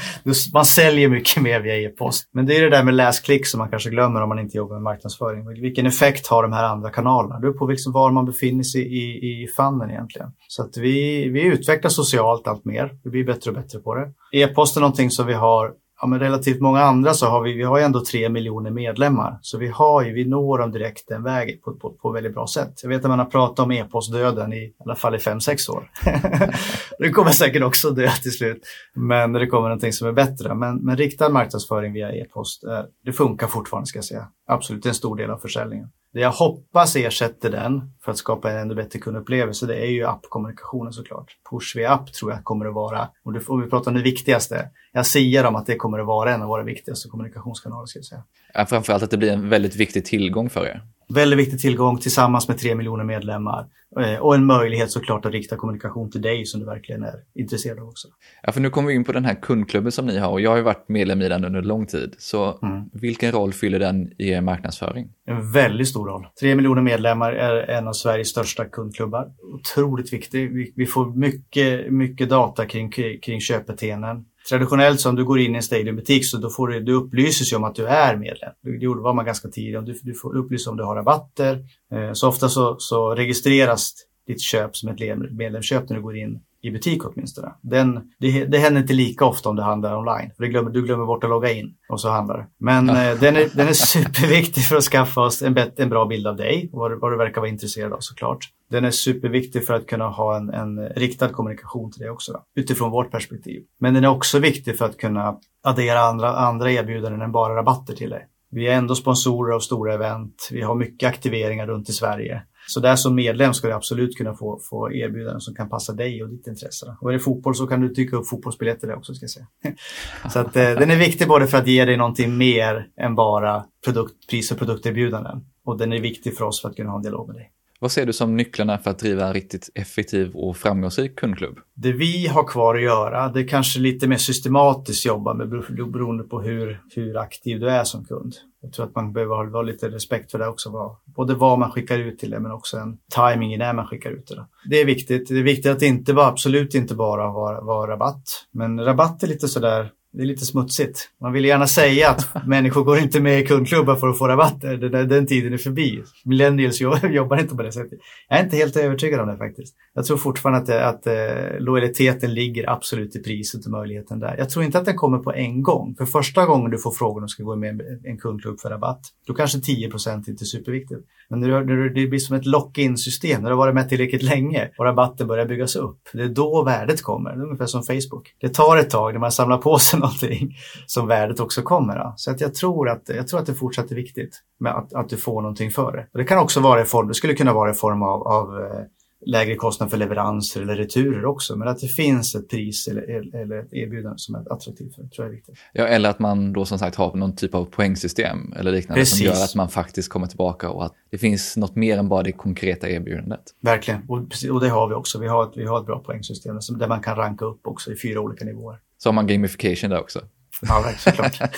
man 0.54 0.66
säljer 0.66 1.10
mycket 1.10 1.44
mer 1.44 1.60
via 1.60 1.76
e-post. 1.76 2.30
Men 2.34 2.46
det 2.46 2.58
är 2.58 2.62
det 2.62 2.70
där 2.70 2.84
med 2.84 2.94
läsklick 2.94 3.48
som 3.48 3.58
man 3.58 3.70
kanske 3.70 3.90
glömmer 3.90 4.22
om 4.22 4.30
man 4.30 4.40
inte 4.40 4.58
jobbar 4.58 4.76
med 4.76 4.84
marknadsföring. 4.84 5.62
Vilken 5.62 5.86
effekt 5.86 6.28
har 6.28 6.44
de 6.44 6.54
här 6.54 6.64
andra 6.64 6.90
kanalerna? 6.90 7.36
Det 7.36 7.42
beror 7.42 7.54
på 7.54 7.68
liksom 7.68 7.94
var 7.94 8.12
man 8.12 8.26
befinner 8.26 8.64
sig 8.64 8.82
i, 8.82 9.44
i 9.44 9.48
fannen 9.58 9.90
egentligen. 9.90 10.28
Så 10.48 10.64
att 10.64 10.78
vi, 10.78 11.30
vi 11.30 11.42
utvecklar 11.42 11.90
socialt 11.90 12.48
allt 12.48 12.66
mer. 12.66 12.92
Vi 13.04 13.10
blir 13.10 13.26
bättre 13.26 13.52
och 13.52 13.56
bättre 13.56 13.80
på 13.80 13.96
det. 13.96 14.12
E-post 14.40 14.78
är 14.78 14.82
någonting 14.82 15.12
som 15.12 15.28
vi 15.28 15.34
har 15.34 15.72
ja, 16.02 16.08
men 16.08 16.20
relativt 16.20 16.62
många 16.62 16.82
andra 16.82 17.14
så 17.14 17.26
har 17.26 17.42
vi, 17.42 17.54
vi 17.54 17.64
har 17.64 17.78
ju 17.78 17.84
ändå 17.84 18.06
tre 18.06 18.30
miljoner 18.30 18.72
medlemmar. 18.72 19.40
Så 19.42 19.58
vi, 19.58 19.68
har 19.68 20.04
ju, 20.04 20.14
vi 20.14 20.26
når 20.26 20.58
dem 20.58 20.72
direkt 20.72 21.08
den 21.08 21.24
vägen 21.24 21.60
på, 21.64 21.74
på, 21.74 21.90
på 21.92 22.12
väldigt 22.12 22.34
bra 22.34 22.48
sätt. 22.48 22.80
Jag 22.84 22.90
vet 22.90 23.06
att 23.06 23.10
man 23.10 23.20
har 23.20 23.26
pratat 23.26 23.60
om 23.60 23.72
e-postdöden 23.72 24.54
i, 24.54 24.58
i 24.58 24.74
alla 24.86 24.96
fall 24.96 25.16
i 25.16 25.20
fem 25.20 25.42
sex 25.42 25.70
år. 25.70 25.92
det 27.00 27.10
kommer 27.10 27.32
säkert 27.32 27.64
också 27.64 27.90
dö 27.90 28.10
till 28.10 28.32
slut. 28.32 28.62
Men 28.94 29.34
det 29.34 29.48
kommer 29.48 29.68
någonting 29.68 29.94
som 29.94 30.08
är 30.08 30.12
bättre. 30.12 30.56
Men, 30.56 30.78
men 30.78 30.98
riktad 30.98 31.30
marknadsföring 31.30 31.94
via 31.94 32.12
e-post, 32.12 32.64
det 33.06 33.14
funkar 33.14 33.48
fortfarande 33.48 33.88
ska 33.88 33.98
jag 33.98 34.06
säga. 34.06 34.28
Absolut, 34.48 34.86
en 34.86 34.94
stor 34.94 35.16
del 35.16 35.30
av 35.30 35.38
försäljningen. 35.38 35.90
Det 36.16 36.22
jag 36.22 36.32
hoppas 36.32 36.96
ersätter 36.96 37.50
den 37.50 37.92
för 38.04 38.12
att 38.12 38.18
skapa 38.18 38.52
en 38.52 38.58
ännu 38.58 38.76
bättre 38.76 39.00
kundupplevelse, 39.00 39.66
det 39.66 39.76
är 39.76 39.90
ju 39.90 40.06
appkommunikationen 40.06 40.94
såklart. 40.94 41.38
Push 41.50 41.76
via 41.76 41.92
app 41.92 42.14
tror 42.14 42.32
jag 42.32 42.44
kommer 42.44 42.66
att 42.66 42.74
vara, 42.74 43.10
om 43.48 43.62
vi 43.62 43.70
pratar 43.70 43.92
om 43.92 43.98
det 43.98 44.04
viktigaste, 44.04 44.70
jag 44.92 45.06
siar 45.06 45.44
om 45.44 45.56
att 45.56 45.66
det 45.66 45.76
kommer 45.76 46.00
att 46.00 46.06
vara 46.06 46.34
en 46.34 46.42
av 46.42 46.48
våra 46.48 46.64
viktigaste 46.64 47.10
kommunikationskanaler. 47.10 47.86
Ska 47.86 48.00
jag 48.00 48.06
säga. 48.06 48.24
Ja, 48.54 48.66
framförallt 48.66 49.04
att 49.04 49.12
det 49.12 49.18
blir 49.18 49.32
en 49.32 49.50
väldigt 49.50 49.76
viktig 49.76 50.06
tillgång 50.06 50.50
för 50.50 50.66
er. 50.66 50.82
Väldigt 51.08 51.40
viktig 51.40 51.60
tillgång 51.60 51.98
tillsammans 51.98 52.48
med 52.48 52.58
tre 52.58 52.76
miljoner 52.76 53.04
medlemmar. 53.04 53.68
Eh, 54.00 54.20
och 54.20 54.36
en 54.36 54.46
möjlighet 54.46 54.92
såklart 54.92 55.26
att 55.26 55.32
rikta 55.32 55.56
kommunikation 55.56 56.12
till 56.12 56.22
dig 56.22 56.46
som 56.46 56.60
du 56.60 56.66
verkligen 56.66 57.04
är 57.04 57.14
intresserad 57.36 57.80
av 57.80 57.88
också. 57.88 58.08
Ja, 58.44 58.52
för 58.52 58.62
nu 58.62 58.70
kommer 58.70 58.88
vi 58.88 58.94
in 58.94 59.04
på 59.04 59.12
den 59.12 59.26
här 59.26 59.42
kundklubben 59.42 59.92
som 59.92 60.06
ni 60.06 60.18
har 60.18 60.30
och 60.30 60.42
jag 60.42 60.50
har 60.50 60.58
ju 60.58 60.64
varit 60.64 60.90
medlem 60.90 61.22
i 61.22 61.30
den 61.30 61.46
under 61.46 61.62
lång 61.62 61.86
tid. 61.86 62.16
Så 62.18 62.60
mm. 62.62 62.90
vilken 62.94 63.32
roll 63.32 63.54
fyller 63.54 63.80
den 63.80 64.12
i 64.18 64.30
er 64.30 64.42
marknadsföring? 64.42 65.10
En 65.28 65.52
väldigt 65.52 65.88
stor 65.88 66.08
roll. 66.08 66.28
Tre 66.40 66.56
miljoner 66.56 66.82
medlemmar 66.82 67.34
är 67.34 67.70
en 67.70 67.88
av 67.88 67.94
Sveriges 67.94 68.30
största 68.30 68.66
kundklubbar. 68.66 69.32
Otroligt 69.54 70.14
viktig. 70.14 70.54
Vi, 70.54 70.74
vi 70.76 70.86
får 70.86 71.16
mycket, 71.16 71.92
mycket 71.92 72.30
data 72.30 72.66
kring, 72.66 72.92
kring 73.22 73.40
köpbeteenden 73.40 74.26
traditionellt 74.50 75.02
så 75.02 75.10
om 75.10 75.16
du 75.16 75.26
går 75.26 75.40
in 75.40 75.54
i 75.54 75.56
en 75.56 75.64
Stadium-butik 75.64 76.26
så 76.26 76.38
då 76.38 76.50
får 76.50 76.68
du, 76.68 76.80
du 76.80 76.94
upplyses 76.94 77.54
ju 77.54 77.56
om 77.56 77.64
att 77.64 77.76
du 77.76 77.88
är 77.88 78.16
medlem. 78.16 78.52
Det 78.62 78.88
var 78.88 79.14
man 79.14 79.26
ganska 79.26 79.48
tidigt. 79.48 79.86
Du, 79.86 80.00
du 80.04 80.14
får 80.14 80.38
upplysas 80.38 80.68
om 80.68 80.78
du 80.78 80.84
har 80.84 80.96
rabatter. 80.96 81.66
Eh, 81.92 82.14
så 82.14 82.28
ofta 82.28 82.50
så, 82.50 82.76
så 82.80 83.16
registreras 83.16 83.94
ditt 84.28 84.42
köp 84.42 84.76
som 84.76 84.90
ett 84.90 85.32
medlemsköp 85.32 85.90
när 85.90 85.96
du 85.98 86.04
går 86.04 86.18
in 86.18 86.40
i 86.66 86.72
butik 86.72 87.06
åtminstone. 87.06 87.52
Den, 87.62 88.02
det, 88.20 88.46
det 88.46 88.58
händer 88.58 88.82
inte 88.82 88.94
lika 88.94 89.26
ofta 89.26 89.50
om 89.50 89.56
du 89.56 89.62
handlar 89.62 89.98
online. 89.98 90.32
För 90.38 90.46
glömmer, 90.46 90.72
du 90.72 90.82
glömmer 90.82 91.06
bort 91.06 91.24
att 91.24 91.30
logga 91.30 91.52
in 91.52 91.76
och 91.90 92.02
så 92.02 92.10
handlar 92.10 92.48
Men 92.58 92.90
eh, 92.90 92.96
den, 92.96 93.36
är, 93.36 93.58
den 93.58 93.68
är 93.68 93.74
superviktig 93.74 94.64
för 94.64 94.76
att 94.76 94.84
skaffa 94.84 95.22
oss 95.22 95.42
en, 95.42 95.54
bet, 95.54 95.80
en 95.80 95.90
bra 95.90 96.06
bild 96.06 96.28
av 96.28 96.36
dig 96.36 96.70
och 96.74 96.80
vad, 96.80 97.00
vad 97.00 97.12
du 97.12 97.18
verkar 97.18 97.42
vara 97.42 97.50
intresserad 97.50 97.94
av 97.94 98.00
såklart. 98.00 98.50
Den 98.72 98.86
är 98.86 98.92
superviktig 98.92 99.66
för 99.66 99.74
att 99.74 99.88
kunna 99.88 100.08
ha 100.08 100.38
en, 100.38 100.50
en 100.50 100.90
riktad 100.90 101.30
kommunikation 101.30 101.92
till 101.92 102.02
dig 102.02 102.10
också 102.10 102.34
då, 102.34 102.44
utifrån 102.56 102.92
vårt 102.92 103.12
perspektiv. 103.12 103.64
Men 103.80 103.94
den 103.94 104.04
är 104.04 104.10
också 104.10 104.40
viktig 104.40 104.78
för 104.78 104.86
att 104.86 104.98
kunna 104.98 105.38
addera 105.64 106.00
andra, 106.00 106.36
andra 106.36 106.72
erbjudanden 106.72 107.22
än 107.22 107.32
bara 107.32 107.56
rabatter 107.56 107.94
till 107.94 108.10
dig. 108.10 108.28
Vi 108.52 108.68
är 108.68 108.74
ändå 108.74 108.96
sponsorer 108.96 109.56
av 109.56 109.60
stora 109.60 109.94
event. 109.94 110.50
Vi 110.52 110.62
har 110.62 110.76
mycket 110.76 111.10
aktiveringar 111.10 111.68
runt 111.68 111.90
i 111.90 111.94
Sverige. 111.94 112.42
Så 112.68 112.80
där 112.80 112.96
som 112.96 113.16
medlem 113.16 113.54
ska 113.54 113.68
du 113.68 113.74
absolut 113.74 114.18
kunna 114.18 114.34
få, 114.34 114.60
få 114.70 114.92
erbjudanden 114.94 115.42
som 115.42 115.56
kan 115.56 115.70
passa 115.70 115.94
dig 115.94 116.24
och 116.24 116.30
ditt 116.30 116.48
intresse. 116.48 116.96
Och 117.02 117.10
är 117.10 117.14
det 117.14 117.20
fotboll 117.20 117.56
så 117.56 117.68
kan 117.68 117.82
du 117.82 117.90
tycka 117.90 118.16
upp 118.16 118.28
fotbollsbiljetter 118.28 118.88
där 118.88 118.96
också 118.98 119.14
ska 119.14 119.28
säga. 119.28 119.48
så 120.34 120.40
att, 120.40 120.56
eh, 120.56 120.64
den 120.64 120.92
är 120.92 120.98
viktig 120.98 121.28
både 121.28 121.48
för 121.48 121.58
att 121.58 121.68
ge 121.68 121.86
dig 121.86 121.98
någonting 121.98 122.38
mer 122.38 122.88
än 123.02 123.16
bara 123.16 123.66
produkt, 123.86 124.30
pris 124.30 124.52
och 124.52 124.58
produkterbjudanden. 124.58 125.46
Och 125.66 125.78
den 125.78 125.94
är 125.94 126.00
viktig 126.00 126.38
för 126.38 126.46
oss 126.46 126.62
för 126.62 126.70
att 126.70 126.76
kunna 126.76 126.90
ha 126.90 126.98
en 126.98 127.04
dialog 127.04 127.28
med 127.28 127.36
dig. 127.36 127.52
Vad 127.80 127.92
ser 127.92 128.06
du 128.06 128.14
som 128.14 128.38
nycklarna 128.38 128.78
för 128.78 128.92
att 128.92 129.00
driva 129.00 129.28
en 129.28 129.34
riktigt 129.34 129.70
effektiv 129.76 130.32
och 130.36 130.58
framgångsrik 130.58 131.16
kundklubb? 131.16 131.60
Det 131.74 131.92
vi 131.92 132.28
har 132.28 132.44
kvar 132.44 132.76
att 132.76 132.82
göra, 132.82 133.30
det 133.30 133.40
är 133.40 133.48
kanske 133.48 133.80
lite 133.80 134.08
mer 134.08 134.18
systematiskt 134.18 135.06
jobba 135.06 135.34
med 135.34 135.50
beroende 135.50 136.24
på 136.24 136.42
hur, 136.42 136.82
hur 136.96 137.18
aktiv 137.18 137.60
du 137.60 137.70
är 137.70 137.84
som 137.84 138.06
kund. 138.06 138.36
Jag 138.66 138.74
tror 138.74 138.86
att 138.86 138.96
man 138.96 139.14
behöver 139.14 139.52
ha 139.52 139.62
lite 139.62 139.90
respekt 139.90 140.32
för 140.32 140.40
det 140.40 140.48
också. 140.48 140.98
Både 141.06 141.36
vad 141.36 141.60
man 141.60 141.72
skickar 141.72 142.00
ut 142.00 142.20
till 142.20 142.30
det 142.30 142.40
men 142.40 142.52
också 142.52 142.78
en 142.78 142.98
timing 143.16 143.54
i 143.54 143.58
när 143.58 143.74
man 143.74 143.88
skickar 143.88 144.12
ut 144.12 144.28
det. 144.28 144.46
Det 144.70 144.82
är 144.82 144.86
viktigt. 144.86 145.28
Det 145.30 145.40
är 145.40 145.44
viktigt 145.44 145.72
att 145.72 145.80
det 145.80 145.86
inte 145.86 146.14
bara, 146.14 146.28
absolut 146.28 146.76
inte 146.76 146.96
bara 146.96 147.32
vara, 147.32 147.62
vara 147.62 147.92
rabatt. 147.92 148.24
Men 148.52 148.86
rabatt 148.86 149.24
är 149.24 149.28
lite 149.28 149.48
sådär 149.48 149.92
det 150.16 150.24
är 150.24 150.26
lite 150.26 150.46
smutsigt. 150.46 151.10
Man 151.22 151.34
vill 151.34 151.46
gärna 151.46 151.68
säga 151.68 152.10
att 152.10 152.46
människor 152.48 152.84
går 152.84 152.98
inte 152.98 153.20
med 153.20 153.40
i 153.40 153.46
kundklubbar 153.46 153.96
för 153.96 154.08
att 154.08 154.18
få 154.18 154.28
rabatter. 154.28 154.78
Den, 154.78 155.10
den 155.10 155.28
tiden 155.28 155.54
är 155.54 155.58
förbi. 155.58 156.04
Millennials 156.26 156.82
jobbar 157.12 157.38
inte 157.38 157.56
på 157.56 157.64
det 157.64 157.72
sättet. 157.72 158.00
Jag 158.30 158.40
är 158.40 158.44
inte 158.44 158.58
helt 158.58 158.78
övertygad 158.78 159.20
om 159.20 159.28
det 159.28 159.38
faktiskt. 159.38 159.76
Jag 159.94 160.06
tror 160.06 160.18
fortfarande 160.18 160.60
att, 160.60 160.68
det, 160.68 160.86
att 160.86 161.08
eh, 161.08 161.60
lojaliteten 161.60 162.34
ligger 162.34 162.70
absolut 162.70 163.16
i 163.16 163.20
priset 163.20 163.66
och 163.66 163.72
möjligheten 163.72 164.20
där. 164.20 164.36
Jag 164.38 164.50
tror 164.50 164.66
inte 164.66 164.80
att 164.80 164.86
den 164.86 164.96
kommer 164.96 165.18
på 165.18 165.34
en 165.34 165.64
gång. 165.64 165.96
För 165.98 166.06
första 166.06 166.46
gången 166.46 166.72
du 166.72 166.78
får 166.78 166.92
frågan 166.92 167.18
om 167.18 167.22
du 167.22 167.28
ska 167.28 167.44
gå 167.44 167.56
med 167.56 167.82
i 167.82 168.10
en 168.10 168.18
kundklubb 168.18 168.60
för 168.60 168.70
rabatt, 168.70 169.02
då 169.28 169.34
kanske 169.34 169.58
10% 169.58 170.30
inte 170.30 170.44
är 170.44 170.46
superviktigt. 170.46 171.02
Men 171.30 171.40
när, 171.40 171.48
du, 171.48 171.66
när 171.66 171.90
det 171.90 172.08
blir 172.08 172.20
som 172.20 172.36
ett 172.36 172.46
lock-in 172.46 172.98
system, 172.98 173.42
när 173.42 173.50
du 173.50 173.56
har 173.56 173.66
varit 173.66 173.76
med 173.76 173.90
tillräckligt 173.90 174.24
länge 174.24 174.70
och 174.78 174.86
rabatten 174.86 175.28
börjar 175.28 175.46
byggas 175.46 175.76
upp, 175.76 176.00
det 176.14 176.24
är 176.24 176.28
då 176.28 176.64
värdet 176.64 177.02
kommer. 177.02 177.36
Det 177.36 177.42
är 177.42 177.44
ungefär 177.44 177.66
som 177.66 177.84
Facebook. 177.84 178.36
Det 178.42 178.50
tar 178.50 178.78
ett 178.78 178.90
tag 178.90 179.14
när 179.14 179.20
man 179.20 179.32
samlar 179.32 179.58
på 179.58 179.80
sig 179.80 180.00
någonting 180.00 180.56
som 180.86 181.08
värdet 181.08 181.40
också 181.40 181.62
kommer. 181.62 181.96
Då. 181.96 182.14
Så 182.16 182.32
att 182.32 182.42
jag, 182.42 182.54
tror 182.54 182.90
att, 182.90 183.10
jag 183.10 183.28
tror 183.28 183.40
att 183.40 183.46
det 183.46 183.54
fortsatt 183.54 183.92
är 183.92 183.96
viktigt 183.96 184.42
med 184.60 184.74
att, 184.74 184.94
att 184.94 185.10
du 185.10 185.18
får 185.18 185.42
någonting 185.42 185.72
för 185.72 185.92
det. 185.92 186.08
Och 186.14 186.20
det 186.20 186.26
kan 186.26 186.40
också 186.40 186.60
vara 186.60 186.82
i 186.82 186.86
form, 186.86 187.08
det 187.08 187.14
skulle 187.14 187.34
kunna 187.34 187.54
vara 187.54 187.72
i 187.72 187.74
form 187.74 188.04
av, 188.04 188.28
av 188.28 188.60
eh, 188.60 188.80
lägre 189.26 189.56
kostnad 189.56 189.92
för 189.92 189.98
leveranser 189.98 190.62
eller 190.62 190.76
returer 190.76 191.26
också. 191.26 191.56
Men 191.56 191.68
att 191.68 191.80
det 191.80 191.88
finns 191.88 192.36
ett 192.36 192.50
pris 192.50 192.88
eller, 192.88 193.02
eller 193.42 193.60
ett 193.60 193.74
erbjudande 193.74 194.18
som 194.18 194.36
är 194.36 194.54
attraktivt 194.54 194.96
för 194.96 195.04
det 195.04 195.10
tror 195.10 195.26
jag 195.26 195.28
är 195.28 195.36
viktigt. 195.36 195.56
Ja, 195.74 195.88
eller 195.88 196.10
att 196.10 196.20
man 196.20 196.54
då 196.54 196.66
som 196.66 196.80
sagt 196.80 196.96
har 196.96 197.16
någon 197.16 197.36
typ 197.36 197.56
av 197.56 197.66
poängsystem 197.66 198.54
eller 198.54 198.72
liknande 198.72 199.02
Precis. 199.02 199.18
som 199.18 199.26
gör 199.26 199.44
att 199.44 199.56
man 199.56 199.70
faktiskt 199.70 200.10
kommer 200.10 200.28
tillbaka 200.28 200.70
och 200.70 200.86
att 200.86 200.94
det 201.12 201.18
finns 201.18 201.58
något 201.58 201.76
mer 201.76 201.98
än 201.98 202.10
bara 202.10 202.24
det 202.24 202.32
konkreta 202.32 202.90
erbjudandet. 202.90 203.44
Verkligen, 203.62 204.02
och, 204.08 204.18
och 204.52 204.62
det 204.62 204.70
har 204.70 204.88
vi 204.88 204.94
också. 204.94 205.20
Vi 205.20 205.28
har 205.28 205.44
ett, 205.44 205.54
vi 205.56 205.66
har 205.66 205.80
ett 205.80 205.86
bra 205.86 206.00
poängsystem 206.00 206.60
där 206.80 206.88
man 206.88 207.02
kan 207.02 207.16
ranka 207.16 207.46
upp 207.46 207.68
också 207.68 207.92
i 207.92 207.96
fyra 207.98 208.20
olika 208.20 208.46
nivåer. 208.46 208.78
Så 208.98 209.10
har 209.10 209.14
man 209.14 209.28
gamification 209.28 209.90
där 209.90 210.00
också? 210.00 210.22
Ja, 210.62 210.92
såklart. 210.98 211.36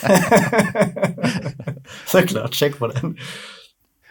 såklart, 2.05 2.53
check 2.53 2.77
på 2.77 2.87
den. 2.87 3.17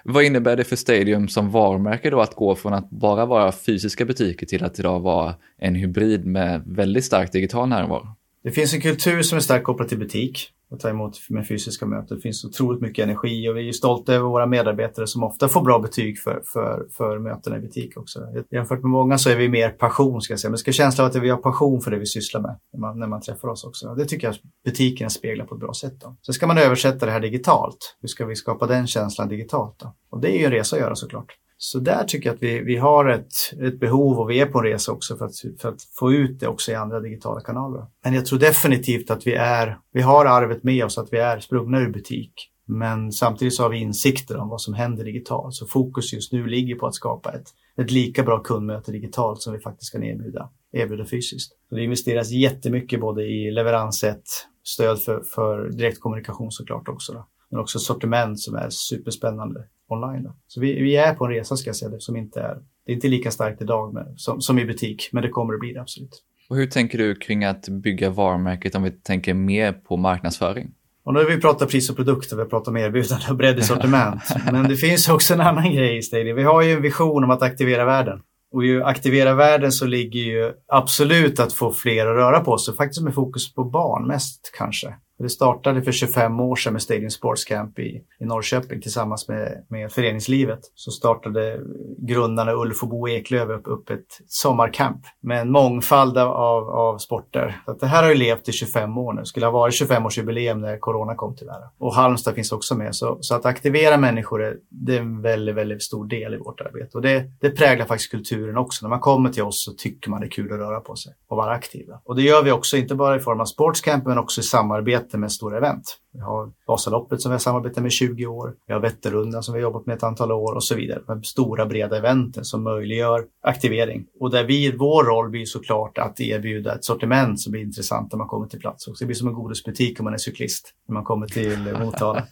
Vad 0.09 0.25
innebär 0.25 0.57
det 0.57 0.65
för 0.65 0.77
Stadium 0.77 1.29
som 1.29 1.51
varumärke 1.51 2.11
då 2.11 2.21
att 2.21 2.35
gå 2.35 2.55
från 2.55 2.75
att 2.75 2.91
bara 2.91 3.27
vara 3.27 3.53
fysiska 3.53 4.05
butiker 4.05 4.47
till 4.47 4.65
att 4.65 4.79
idag 4.79 5.01
vara 5.01 5.35
en 5.59 5.75
hybrid 5.75 6.27
med 6.27 6.63
väldigt 6.67 7.05
stark 7.05 7.33
digital 7.33 7.69
närvaro? 7.69 8.09
Det 8.45 8.51
finns 8.51 8.75
en 8.75 8.81
kultur 8.81 9.23
som 9.23 9.37
är 9.37 9.41
starkt 9.41 9.65
kopplad 9.65 9.89
till 9.89 9.99
butik 9.99 10.51
att 10.71 10.81
ta 10.81 10.89
emot 10.89 11.19
med 11.31 11.49
fysiska 11.49 11.87
möten. 11.87 12.17
Det 12.17 12.23
finns 12.23 12.45
otroligt 12.45 12.81
mycket 12.81 13.03
energi 13.03 13.49
och 13.49 13.57
vi 13.57 13.69
är 13.69 13.73
stolta 13.73 14.15
över 14.15 14.29
våra 14.29 14.47
medarbetare 14.47 15.07
som 15.07 15.25
ofta 15.25 15.49
får 15.49 15.63
bra 15.63 15.79
betyg 15.79 16.19
för, 16.19 16.43
för, 16.53 16.87
för 16.97 17.19
mötena 17.19 17.57
i 17.57 17.61
butik 17.61 17.97
också. 17.97 18.21
Jämfört 18.51 18.83
med 18.83 18.91
många 18.91 19.19
så 19.19 19.31
är 19.31 19.37
vi 19.37 19.49
mer 19.49 19.71
passion 19.71 20.21
ska 20.21 20.33
jag 20.33 20.41
säga. 20.41 20.51
Men 20.51 20.55
det 20.55 20.59
ska 20.59 20.73
känsla 20.73 21.05
av 21.05 21.11
att 21.11 21.17
vi 21.17 21.31
har 21.31 21.37
passion 21.37 21.81
för 21.81 21.91
det 21.91 21.99
vi 21.99 22.07
sysslar 22.07 22.41
med 22.41 22.59
när 22.73 22.81
man, 22.81 22.99
när 22.99 23.07
man 23.07 23.21
träffar 23.21 23.49
oss 23.49 23.65
också. 23.65 23.95
Det 23.95 24.05
tycker 24.05 24.27
jag 24.27 24.37
butikerna 24.65 25.11
speglar 25.11 25.45
på 25.45 25.55
ett 25.55 25.61
bra 25.61 25.73
sätt. 25.73 26.01
Då. 26.01 26.17
Sen 26.27 26.35
ska 26.35 26.47
man 26.47 26.59
översätta 26.59 27.07
det 27.07 27.13
här 27.13 27.21
digitalt. 27.21 27.97
Hur 28.01 28.09
ska 28.09 28.27
vi 28.27 28.37
skapa 28.37 28.67
den 28.67 28.87
känslan 28.87 29.29
digitalt? 29.29 29.79
Då? 29.79 29.95
Och 30.11 30.21
det 30.21 30.37
är 30.37 30.39
ju 30.39 30.45
en 30.45 30.53
resa 30.53 30.77
att 30.77 30.83
göra 30.83 30.95
såklart. 30.95 31.37
Så 31.59 31.79
där 31.79 32.05
tycker 32.05 32.29
jag 32.29 32.35
att 32.35 32.43
vi, 32.43 32.61
vi 32.61 32.77
har 32.77 33.09
ett, 33.09 33.33
ett 33.63 33.81
behov 33.81 34.19
och 34.19 34.31
vi 34.31 34.41
är 34.41 34.47
på 34.47 34.59
en 34.59 34.65
resa 34.65 34.93
också 34.93 35.17
för 35.17 35.25
att, 35.25 35.33
för 35.61 35.69
att 35.69 35.83
få 35.99 36.13
ut 36.13 36.41
det 36.41 36.49
också 36.49 36.73
i 36.73 36.75
andra 36.75 37.01
digitala 37.01 37.41
kanaler. 37.41 37.87
Men 38.05 38.15
jag 38.15 38.27
tror 38.27 38.39
definitivt 38.39 39.11
att 39.11 39.27
vi 39.27 39.35
är, 39.35 39.79
vi 39.93 40.03
har 40.03 40.25
arvet 40.25 40.63
med 40.63 40.85
oss 40.85 40.99
att 40.99 41.13
vi 41.13 41.19
är 41.19 41.41
sprungna 41.41 41.81
ur 41.81 41.93
butik. 41.93 42.33
Men 42.67 43.13
samtidigt 43.13 43.55
så 43.55 43.63
har 43.63 43.71
vi 43.71 43.79
insikter 43.79 44.37
om 44.37 44.49
vad 44.49 44.61
som 44.61 44.75
händer 44.75 45.05
digitalt. 45.05 45.55
Så 45.55 45.67
fokus 45.67 46.13
just 46.13 46.33
nu 46.33 46.47
ligger 46.47 46.75
på 46.75 46.87
att 46.87 46.95
skapa 46.95 47.33
ett, 47.33 47.47
ett 47.77 47.91
lika 47.91 48.23
bra 48.23 48.39
kundmöte 48.39 48.93
digitalt 48.93 49.43
som 49.43 49.53
vi 49.53 49.59
faktiskt 49.59 49.93
kan 49.93 50.03
erbjuda, 50.03 50.51
erbjuda 50.73 51.05
fysiskt. 51.05 51.53
Så 51.69 51.75
det 51.75 51.85
investeras 51.85 52.31
jättemycket 52.31 53.01
både 53.01 53.23
i 53.23 53.51
leveranssätt, 53.51 54.25
stöd 54.65 55.03
för, 55.03 55.23
för 55.35 55.71
direktkommunikation 55.71 56.51
såklart 56.51 56.89
också. 56.89 57.13
Då. 57.13 57.27
Men 57.51 57.61
också 57.61 57.79
sortiment 57.79 58.41
som 58.41 58.55
är 58.57 58.69
superspännande 58.71 59.65
online. 59.89 60.23
Då. 60.23 60.37
Så 60.47 60.61
vi, 60.61 60.83
vi, 60.83 60.97
är 60.97 61.15
på 61.15 61.25
en 61.25 61.31
resa 61.31 61.57
ska 61.57 61.69
jag 61.69 61.77
säga 61.77 61.89
det, 61.89 62.01
som 62.01 62.17
inte 62.17 62.41
är, 62.41 62.59
det 62.87 62.93
är 62.93 62.95
inte 62.95 63.09
lika 63.09 63.31
starkt 63.31 63.63
idag 63.63 63.95
med, 63.95 64.15
som, 64.17 64.41
som 64.41 64.59
i 64.59 64.65
butik, 64.65 65.09
men 65.13 65.23
det 65.23 65.29
kommer 65.29 65.55
att 65.55 65.61
bli 65.61 65.73
det 65.73 65.81
absolut. 65.81 66.23
Och 66.49 66.57
hur 66.57 66.67
tänker 66.67 66.99
du 66.99 67.15
kring 67.15 67.45
att 67.45 67.69
bygga 67.69 68.11
varumärket 68.11 68.75
om 68.75 68.83
vi 68.83 68.91
tänker 68.91 69.35
mer 69.35 69.73
på 69.73 69.97
marknadsföring? 69.97 70.75
Och 71.05 71.15
nu 71.15 71.19
har 71.19 71.27
vi 71.27 71.41
pratat 71.41 71.71
pris 71.71 71.91
och 71.91 71.97
produkter, 71.97 72.37
vi 72.37 72.43
har 72.43 72.49
pratat 72.49 72.69
om 72.69 72.77
erbjudande 72.77 73.25
och 73.31 73.37
bredd 73.37 73.59
i 73.59 73.63
sortiment. 73.63 74.23
Men 74.53 74.69
det 74.69 74.77
finns 74.77 75.09
också 75.09 75.35
en 75.35 75.41
annan 75.41 75.73
grej 75.73 75.97
i 75.97 76.03
Stadium. 76.03 76.37
Vi 76.37 76.43
har 76.43 76.63
ju 76.63 76.73
en 76.73 76.83
vision 76.83 77.25
om 77.25 77.31
att 77.31 77.43
aktivera 77.43 77.85
världen. 77.85 78.21
Och 78.53 78.65
i 78.65 78.83
aktivera 78.83 79.35
världen 79.35 79.73
så 79.73 79.87
ligger 79.87 80.21
ju 80.21 80.53
absolut 80.69 81.41
att 81.41 81.53
få 81.53 81.73
fler 81.73 82.07
att 82.07 82.17
röra 82.17 82.41
på 82.41 82.59
sig, 82.59 82.75
faktiskt 82.75 83.03
med 83.03 83.15
fokus 83.15 83.55
på 83.55 83.65
barn 83.65 84.07
mest 84.07 84.53
kanske. 84.59 84.95
Det 85.19 85.29
startade 85.29 85.83
för 85.83 85.93
25 85.93 86.41
år 86.41 86.57
sedan 86.57 86.73
med 86.73 86.83
Stadium 86.83 87.11
Sports 87.11 87.45
Camp 87.45 87.79
i, 87.79 88.03
i 88.21 88.25
Norrköping 88.25 88.81
tillsammans 88.81 89.29
med, 89.29 89.65
med 89.69 89.93
föreningslivet. 89.93 90.61
Så 90.75 90.91
startade 90.91 91.61
grundarna 91.99 92.53
Ulf 92.53 92.83
och 92.83 92.89
Bo 92.89 93.09
Eklöf 93.09 93.49
upp, 93.49 93.63
upp 93.67 93.91
ett 93.91 94.21
sommarcamp 94.27 95.01
med 95.21 95.41
en 95.41 95.51
mångfald 95.51 96.19
av, 96.19 96.71
av 96.71 96.99
sporter. 96.99 97.63
Så 97.65 97.73
det 97.73 97.87
här 97.87 98.03
har 98.03 98.11
ju 98.11 98.17
levt 98.17 98.49
i 98.49 98.53
25 98.53 98.99
år 98.99 99.13
nu. 99.13 99.21
Det 99.21 99.27
skulle 99.27 99.47
ha 99.47 99.51
varit 99.51 99.83
25-årsjubileum 99.83 100.55
när 100.55 100.79
corona 100.79 101.15
kom 101.15 101.37
tyvärr. 101.37 101.63
Och 101.79 101.95
Halmstad 101.95 102.35
finns 102.35 102.53
också 102.53 102.75
med. 102.75 102.95
Så, 102.95 103.19
så 103.21 103.35
att 103.35 103.47
aktivera 103.47 103.97
människor 103.97 104.43
är, 104.43 104.57
det 104.71 104.97
är 104.97 105.01
en 105.01 105.23
väldigt, 105.23 105.55
väldigt 105.55 105.83
stor 105.83 106.07
del 106.07 106.35
i 106.35 106.37
vårt 106.37 106.61
arbete. 106.61 106.91
Och 106.95 107.03
det, 107.03 107.25
det 107.41 107.51
präglar 107.51 107.87
faktiskt 107.87 108.11
kulturen 108.11 108.57
också. 108.57 108.85
När 108.85 108.91
man 108.91 109.01
kommer 109.01 109.31
till 109.31 109.43
oss 109.43 109.65
så 109.65 109.73
tycker 109.73 110.11
man 110.11 110.21
det 110.21 110.27
är 110.27 110.31
kul 110.31 110.53
att 110.53 110.59
röra 110.59 110.81
på 110.81 110.97
sig 110.97 111.13
och 111.29 111.37
vara 111.37 111.53
aktiva. 111.53 112.01
Och 112.05 112.17
det 112.17 112.23
gör 112.23 112.43
vi 112.43 112.51
också, 112.51 112.77
inte 112.77 112.95
bara 112.95 113.17
i 113.17 113.21
form 113.21 113.41
av 113.41 113.45
sportscamp 113.45 114.07
men 114.07 114.19
också 114.19 114.41
i 114.41 114.45
samarbete 114.45 115.06
samarbete 115.07 115.19
med 115.19 115.33
stora 115.33 115.57
event. 115.57 115.99
Vi 116.13 116.21
har 116.21 116.53
Vasaloppet 116.67 117.21
som 117.21 117.31
vi 117.31 117.35
har 117.35 117.39
samarbetat 117.39 117.83
med 117.83 117.89
i 117.89 117.91
20 117.91 118.27
år. 118.27 118.55
Vi 118.67 118.73
har 118.73 118.81
Vätternrundan 118.81 119.43
som 119.43 119.55
vi 119.55 119.61
har 119.61 119.63
jobbat 119.63 119.87
med 119.87 119.97
ett 119.97 120.03
antal 120.03 120.33
år 120.33 120.55
och 120.55 120.65
så 120.65 120.75
vidare. 120.75 121.03
Med 121.09 121.27
stora 121.27 121.67
breda 121.67 121.99
eventen 121.99 122.45
som 122.45 122.63
möjliggör 122.63 123.25
aktivering. 123.43 124.07
Och 124.21 124.31
där 124.31 124.45
vi, 124.45 124.77
vår 124.77 125.05
roll 125.05 125.31
blir 125.31 125.45
såklart 125.45 125.99
att 125.99 126.21
erbjuda 126.21 126.75
ett 126.75 126.85
sortiment 126.85 127.41
som 127.41 127.53
blir 127.53 127.63
intressant 127.63 128.13
när 128.13 128.19
man 128.19 128.29
kommer 128.29 128.47
till 128.47 128.61
plats. 128.61 128.89
Också. 128.89 129.05
Det 129.05 129.07
blir 129.07 129.17
som 129.17 129.29
en 129.29 129.35
godisbutik 129.35 130.01
om 130.01 130.05
man 130.05 130.15
är 130.15 130.19
cyklist 130.19 130.75
när 130.89 130.95
man 130.95 131.05
kommer 131.05 131.27
till 131.27 131.77
Motala. 131.81 132.19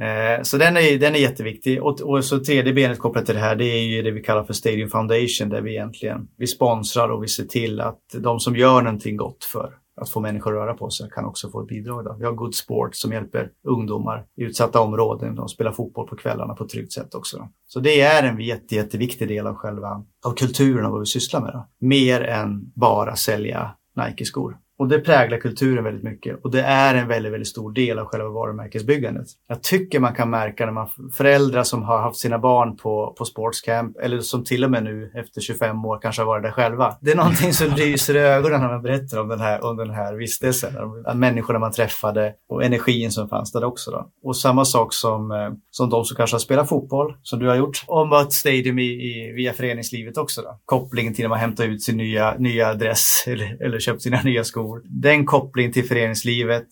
eh, 0.00 0.42
så 0.42 0.58
den 0.58 0.76
är, 0.76 0.98
den 0.98 1.14
är 1.14 1.18
jätteviktig. 1.18 1.82
Och, 1.82 2.00
och 2.00 2.24
så 2.24 2.38
tredje 2.38 2.72
benet 2.72 2.98
kopplat 2.98 3.26
till 3.26 3.34
det 3.34 3.40
här, 3.40 3.56
det 3.56 3.64
är 3.64 3.82
ju 3.82 4.02
det 4.02 4.10
vi 4.10 4.22
kallar 4.22 4.44
för 4.44 4.52
Stadium 4.52 4.88
Foundation 4.88 5.48
där 5.48 5.60
vi 5.60 5.70
egentligen 5.70 6.28
vi 6.36 6.46
sponsrar 6.46 7.08
och 7.08 7.22
vi 7.22 7.28
ser 7.28 7.44
till 7.44 7.80
att 7.80 8.00
de 8.12 8.40
som 8.40 8.56
gör 8.56 8.82
någonting 8.82 9.16
gott 9.16 9.44
för 9.44 9.72
att 9.96 10.08
få 10.08 10.20
människor 10.20 10.56
att 10.56 10.62
röra 10.62 10.74
på 10.74 10.90
sig 10.90 11.10
kan 11.10 11.24
också 11.24 11.50
få 11.50 11.60
ett 11.60 11.68
bidrag. 11.68 12.04
Då. 12.04 12.16
Vi 12.18 12.24
har 12.24 12.32
Good 12.32 12.54
Sport 12.54 12.94
som 12.94 13.12
hjälper 13.12 13.50
ungdomar 13.62 14.26
i 14.36 14.42
utsatta 14.42 14.80
områden. 14.80 15.34
De 15.34 15.48
spelar 15.48 15.72
fotboll 15.72 16.08
på 16.08 16.16
kvällarna 16.16 16.54
på 16.54 16.64
ett 16.64 16.70
tryggt 16.70 16.92
sätt 16.92 17.14
också. 17.14 17.36
Då. 17.36 17.48
Så 17.66 17.80
det 17.80 18.00
är 18.00 18.22
en 18.22 18.40
jätte, 18.40 18.74
jätteviktig 18.74 19.28
del 19.28 19.46
av 19.46 19.54
själva 19.54 20.04
av 20.26 20.34
kulturen 20.34 20.86
och 20.86 20.92
vad 20.92 21.00
vi 21.00 21.06
sysslar 21.06 21.40
med. 21.40 21.52
Då. 21.52 21.66
Mer 21.78 22.20
än 22.20 22.72
bara 22.74 23.16
sälja 23.16 23.70
Nike-skor. 23.96 24.58
Och 24.78 24.88
det 24.88 24.98
präglar 24.98 25.38
kulturen 25.38 25.84
väldigt 25.84 26.02
mycket 26.04 26.44
och 26.44 26.50
det 26.50 26.62
är 26.62 26.94
en 26.94 27.08
väldigt, 27.08 27.32
väldigt 27.32 27.48
stor 27.48 27.72
del 27.72 27.98
av 27.98 28.06
själva 28.06 28.28
varumärkesbyggandet. 28.28 29.26
Jag 29.48 29.62
tycker 29.62 30.00
man 30.00 30.14
kan 30.14 30.30
märka 30.30 30.66
när 30.66 30.72
man 30.72 30.88
föräldrar 31.12 31.62
som 31.62 31.82
har 31.82 31.98
haft 31.98 32.16
sina 32.16 32.38
barn 32.38 32.76
på, 32.76 33.14
på 33.18 33.24
sportscamp 33.24 33.96
eller 33.96 34.20
som 34.20 34.44
till 34.44 34.64
och 34.64 34.70
med 34.70 34.84
nu 34.84 35.10
efter 35.14 35.40
25 35.40 35.84
år 35.84 35.98
kanske 36.02 36.22
har 36.22 36.26
varit 36.26 36.42
där 36.42 36.50
själva. 36.50 36.96
Det 37.00 37.10
är 37.10 37.16
någonting 37.16 37.52
som 37.52 37.70
lyser 37.76 38.16
i 38.16 38.18
ögonen 38.18 38.60
när 38.60 38.68
man 38.68 38.82
berättar 38.82 39.20
om 39.20 39.28
den 39.28 39.40
här, 39.40 39.64
om 39.64 39.76
den 39.76 39.90
här 39.90 40.14
vistelsen. 40.14 40.74
Människorna 41.14 41.58
man 41.58 41.72
träffade 41.72 42.34
och 42.48 42.64
energin 42.64 43.12
som 43.12 43.28
fanns 43.28 43.52
där 43.52 43.64
också. 43.64 43.90
Då. 43.90 44.10
Och 44.22 44.36
samma 44.36 44.64
sak 44.64 44.92
som, 44.92 45.30
eh, 45.30 45.50
som 45.70 45.90
de 45.90 46.04
som 46.04 46.16
kanske 46.16 46.34
har 46.34 46.40
spelat 46.40 46.68
fotboll, 46.68 47.16
som 47.22 47.38
du 47.38 47.48
har 47.48 47.56
gjort, 47.56 47.84
och 47.86 48.08
mött 48.08 48.32
Stadium 48.32 48.78
i, 48.78 48.82
i, 48.82 49.32
via 49.32 49.52
föreningslivet 49.52 50.18
också. 50.18 50.42
Då. 50.42 50.58
Kopplingen 50.64 51.14
till 51.14 51.22
när 51.22 51.28
man 51.28 51.38
hämtar 51.38 51.64
ut 51.64 51.82
sin 51.82 51.96
nya, 51.96 52.34
nya 52.38 52.68
adress 52.68 53.24
eller, 53.26 53.62
eller 53.62 53.78
köpt 53.78 54.02
sina 54.02 54.22
nya 54.22 54.44
skor 54.44 54.65
tror 54.66 54.82
den 54.84 55.26
kopplingen 55.26 55.72
till 55.72 55.84
föreningslivet 55.84 56.68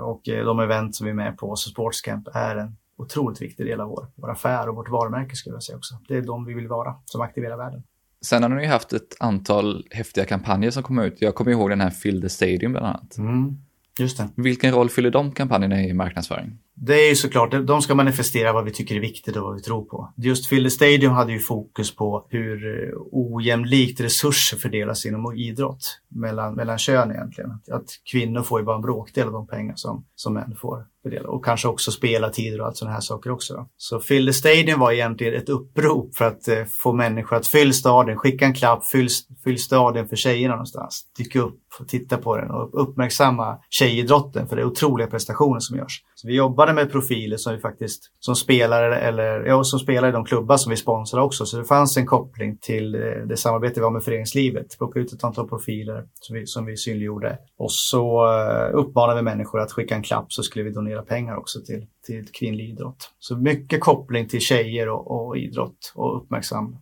och 0.00 0.28
eh, 0.28 0.44
de 0.44 0.60
event 0.60 0.94
som 0.94 1.04
vi 1.04 1.10
är 1.10 1.14
med 1.14 1.38
på, 1.38 1.56
så 1.56 1.70
Sportscamp, 1.70 2.28
är 2.34 2.56
en 2.56 2.76
otroligt 2.98 3.42
viktig 3.42 3.66
del 3.66 3.80
av 3.80 3.88
vår, 3.88 4.06
vår 4.14 4.30
affär 4.30 4.68
och 4.68 4.76
vårt 4.76 4.90
varumärke 4.90 5.36
skulle 5.36 5.56
jag 5.56 5.62
säga 5.62 5.76
också. 5.76 5.94
Det 6.08 6.16
är 6.16 6.22
de 6.22 6.44
vi 6.44 6.54
vill 6.54 6.68
vara 6.68 6.94
som 7.04 7.20
aktiverar 7.20 7.56
världen. 7.56 7.82
Sen 8.22 8.42
har 8.42 8.50
ni 8.50 8.66
haft 8.66 8.92
ett 8.92 9.16
antal 9.20 9.86
häftiga 9.90 10.24
kampanjer 10.24 10.70
som 10.70 10.82
kommer 10.82 11.06
ut. 11.06 11.22
Jag 11.22 11.34
kommer 11.34 11.50
ihåg 11.50 11.70
den 11.70 11.80
här 11.80 11.90
Fill 11.90 12.22
the 12.22 12.28
Stadium 12.28 12.72
bland 12.72 12.86
annat. 12.86 13.18
Mm, 13.18 13.58
just 13.98 14.18
det. 14.18 14.28
Vilken 14.36 14.72
roll 14.72 14.90
fyller 14.90 15.10
de 15.10 15.32
kampanjerna 15.32 15.82
i 15.82 15.92
marknadsföring? 15.92 16.58
Det 16.78 16.94
är 16.94 17.08
ju 17.08 17.16
såklart, 17.16 17.66
de 17.66 17.82
ska 17.82 17.94
manifestera 17.94 18.52
vad 18.52 18.64
vi 18.64 18.70
tycker 18.70 18.94
är 18.96 19.00
viktigt 19.00 19.36
och 19.36 19.42
vad 19.42 19.54
vi 19.54 19.62
tror 19.62 19.84
på. 19.84 20.12
Just 20.16 20.48
Philly 20.48 20.70
Stadium 20.70 21.12
hade 21.12 21.32
ju 21.32 21.38
fokus 21.38 21.96
på 21.96 22.26
hur 22.28 22.66
eh, 22.66 22.98
ojämlikt 23.12 24.00
resurser 24.00 24.56
fördelas 24.56 25.06
inom 25.06 25.34
idrott 25.36 26.00
mellan, 26.08 26.54
mellan 26.54 26.78
kön 26.78 27.10
egentligen. 27.10 27.50
Att 27.50 27.86
kvinnor 28.12 28.42
får 28.42 28.60
ju 28.60 28.66
bara 28.66 28.76
en 28.76 28.82
bråkdel 28.82 29.26
av 29.26 29.32
de 29.32 29.46
pengar 29.46 29.74
som, 29.76 30.04
som 30.14 30.34
män 30.34 30.56
får 30.60 30.86
fördela. 31.02 31.28
Och 31.28 31.44
kanske 31.44 31.68
också 31.68 31.90
spelartider 31.90 32.60
och 32.60 32.66
allt 32.66 32.76
sådana 32.76 32.94
här 32.94 33.00
saker 33.00 33.30
också. 33.30 33.54
Då. 33.54 33.68
Så 33.76 33.98
Philly 34.00 34.32
Stadium 34.32 34.80
var 34.80 34.92
egentligen 34.92 35.34
ett 35.34 35.48
upprop 35.48 36.16
för 36.16 36.24
att 36.24 36.48
eh, 36.48 36.64
få 36.64 36.92
människor 36.92 37.36
att 37.36 37.46
fylla 37.46 37.72
stadion, 37.72 38.16
skicka 38.16 38.44
en 38.44 38.54
klapp, 38.54 38.86
fyll, 38.86 39.08
fyll 39.44 39.58
stadion 39.58 40.08
för 40.08 40.16
tjejerna 40.16 40.54
någonstans. 40.54 41.02
Dyka 41.18 41.40
upp 41.40 41.60
och 41.80 41.88
titta 41.88 42.16
på 42.16 42.36
den 42.36 42.50
och 42.50 42.82
uppmärksamma 42.82 43.58
tjejidrotten 43.70 44.48
för 44.48 44.56
det 44.56 44.62
är 44.62 44.66
otroliga 44.66 45.06
prestationer 45.06 45.60
som 45.60 45.76
görs. 45.76 46.02
Så 46.18 46.28
vi 46.28 46.36
jobbade 46.36 46.72
med 46.72 46.92
profiler 46.92 47.36
som 47.36 47.54
vi 47.54 47.60
faktiskt, 47.60 48.10
som 48.18 48.36
spelare 48.36 48.98
eller, 48.98 49.44
ja, 49.44 49.64
som 49.64 49.78
spelare 49.78 50.08
i 50.08 50.12
de 50.12 50.24
klubbar 50.24 50.56
som 50.56 50.70
vi 50.70 50.76
sponsrar 50.76 51.20
också. 51.20 51.46
Så 51.46 51.56
det 51.56 51.64
fanns 51.64 51.96
en 51.96 52.06
koppling 52.06 52.58
till 52.58 52.94
eh, 52.94 53.00
det, 53.00 53.36
samarbete 53.36 53.80
vi 53.80 53.84
har 53.84 53.90
med 53.90 54.04
föreningslivet. 54.04 54.78
Plocka 54.78 55.00
ut 55.00 55.12
ett 55.12 55.24
antal 55.24 55.48
profiler 55.48 56.04
som 56.20 56.36
vi, 56.36 56.46
som 56.46 56.66
vi 56.66 56.76
synliggjorde. 56.76 57.38
Och 57.58 57.72
så 57.72 58.26
eh, 58.26 58.78
uppmanade 58.78 59.18
vi 59.18 59.22
människor 59.22 59.60
att 59.60 59.72
skicka 59.72 59.94
en 59.94 60.02
klapp 60.02 60.32
så 60.32 60.42
skulle 60.42 60.64
vi 60.64 60.70
donera 60.70 61.02
pengar 61.02 61.36
också 61.36 61.60
till, 61.60 61.86
till 62.06 62.28
kvinnlig 62.32 62.70
idrott. 62.70 63.10
Så 63.18 63.36
mycket 63.36 63.80
koppling 63.80 64.28
till 64.28 64.40
tjejer 64.40 64.88
och, 64.88 65.10
och 65.10 65.36
idrott 65.36 65.92
och 65.94 66.22
uppmärksam, 66.22 66.76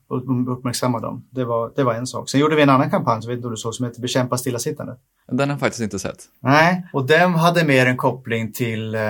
uppmärksamma 0.49 1.01
dem. 1.01 1.29
Det 1.31 1.45
var, 1.45 1.73
det 1.77 1.85
var 1.85 1.95
en 1.95 2.07
sak. 2.07 2.31
Sen 2.31 2.41
gjorde 2.41 2.57
vi 2.57 2.63
en 2.63 2.71
annan 2.71 2.91
kampanj, 2.91 3.21
jag 3.23 3.29
vet 3.29 3.37
inte 3.37 3.47
om 3.47 3.53
du 3.53 3.57
såg, 3.57 3.75
som 3.75 3.87
heter 3.87 4.01
Bekämpa 4.01 4.39
stillasittande. 4.39 4.97
Den 5.29 5.39
har 5.39 5.47
jag 5.47 5.61
faktiskt 5.61 5.83
inte 5.83 5.99
sett. 5.99 6.19
Nej, 6.41 6.87
och 6.93 7.07
den 7.07 7.35
hade 7.35 7.65
mer 7.65 7.87
en 7.87 7.97
koppling 7.97 8.53
till 8.53 8.95
eh, 8.95 9.01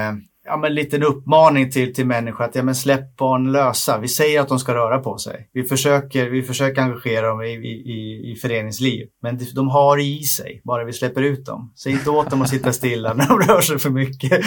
ja, 0.44 0.56
men 0.56 0.74
liten 0.74 1.02
uppmaning 1.02 1.70
till, 1.70 1.94
till 1.94 2.06
människor 2.06 2.44
att 2.44 2.54
ja, 2.54 2.62
men 2.62 2.74
släpp 2.74 3.16
barn 3.16 3.52
lösa. 3.52 3.98
Vi 3.98 4.08
säger 4.08 4.40
att 4.40 4.48
de 4.48 4.58
ska 4.58 4.74
röra 4.74 4.98
på 4.98 5.18
sig. 5.18 5.50
Vi 5.52 5.64
försöker, 5.64 6.30
vi 6.30 6.42
försöker 6.42 6.82
engagera 6.82 7.28
dem 7.28 7.42
i, 7.42 7.50
i, 7.50 8.32
i 8.32 8.36
föreningsliv. 8.36 9.08
Men 9.22 9.38
de 9.54 9.68
har 9.68 10.00
i 10.00 10.22
sig, 10.22 10.60
bara 10.64 10.84
vi 10.84 10.92
släpper 10.92 11.22
ut 11.22 11.46
dem. 11.46 11.72
Säg 11.82 11.92
inte 11.92 12.10
åt 12.10 12.30
dem 12.30 12.42
att 12.42 12.48
sitta 12.48 12.72
stilla 12.72 13.14
när 13.14 13.28
de 13.28 13.38
rör 13.38 13.60
sig 13.60 13.78
för 13.78 13.90
mycket. 13.90 14.44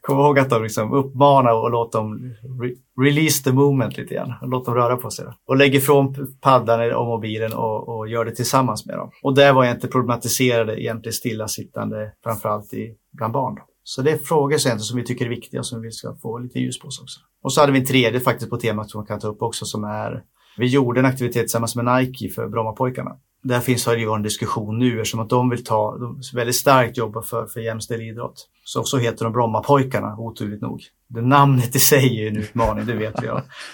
Kom 0.00 0.18
ihåg 0.18 0.38
att 0.38 0.50
de 0.50 0.62
liksom 0.62 0.92
uppmanar 0.92 1.52
och 1.52 1.70
låt 1.70 1.92
dem 1.92 2.34
re 2.62 2.74
release 3.04 3.44
the 3.44 3.52
movement 3.52 3.96
lite 3.96 4.14
grann. 4.14 4.34
Låt 4.42 4.66
dem 4.66 4.74
röra 4.74 4.96
på 4.96 5.10
sig. 5.10 5.24
Då. 5.24 5.32
Och 5.46 5.56
lägg 5.56 5.74
ifrån 5.74 6.14
paddan 6.40 6.94
och 6.94 7.06
mobilen 7.06 7.52
och, 7.52 7.88
och 7.88 8.08
gör 8.08 8.24
det 8.24 8.34
tillsammans 8.34 8.86
med 8.86 8.96
dem. 8.96 9.10
Och 9.22 9.34
där 9.34 9.52
var 9.52 9.64
jag 9.64 9.74
inte 9.74 9.88
problematiserade 9.88 10.82
egentligen 10.82 11.12
stillasittande, 11.12 12.12
framförallt 12.24 12.74
i, 12.74 12.94
bland 13.12 13.32
barn. 13.32 13.54
Då. 13.54 13.62
Så 13.88 14.02
det 14.02 14.10
är 14.10 14.18
frågor 14.18 14.58
som 14.58 14.96
vi 14.96 15.04
tycker 15.04 15.24
är 15.24 15.28
viktiga 15.28 15.60
och 15.60 15.66
som 15.66 15.82
vi 15.82 15.90
ska 15.90 16.14
få 16.14 16.38
lite 16.38 16.58
ljus 16.58 16.78
på 16.78 16.88
oss 16.88 17.00
också. 17.00 17.20
Och 17.42 17.52
så 17.52 17.60
hade 17.60 17.72
vi 17.72 17.78
en 17.78 17.86
tredje 17.86 18.20
faktiskt 18.20 18.50
på 18.50 18.56
temat 18.56 18.90
som 18.90 18.98
man 18.98 19.06
kan 19.06 19.20
ta 19.20 19.28
upp 19.28 19.42
också 19.42 19.64
som 19.64 19.84
är 19.84 20.24
vi 20.58 20.66
gjorde 20.66 21.00
en 21.00 21.06
aktivitet 21.06 21.42
tillsammans 21.42 21.76
med 21.76 21.84
Nike 21.84 22.28
för 22.28 22.48
Brommapojkarna. 22.48 23.16
Där 23.42 23.60
finns 23.60 23.86
har 23.86 23.94
det 23.94 24.00
ju 24.00 24.14
en 24.14 24.22
diskussion 24.22 24.78
nu 24.78 25.00
eftersom 25.00 25.20
att 25.20 25.30
de 25.30 25.50
vill 25.50 25.64
ta, 25.64 25.98
de 25.98 26.20
väldigt 26.34 26.56
starkt 26.56 26.96
jobba 26.96 27.22
för, 27.22 27.46
för 27.46 27.60
jämställd 27.60 28.02
idrott. 28.02 28.48
Så, 28.68 28.84
så 28.84 28.98
heter 28.98 29.24
de 29.24 29.32
Brommapojkarna, 29.32 30.16
oturligt 30.18 30.60
nog. 30.60 30.82
Det 31.08 31.22
namnet 31.22 31.76
i 31.76 31.78
sig 31.78 32.24
är 32.24 32.28
en 32.28 32.36
utmaning, 32.36 32.86
det 32.86 32.94
vet 32.94 33.22
vi. 33.22 33.28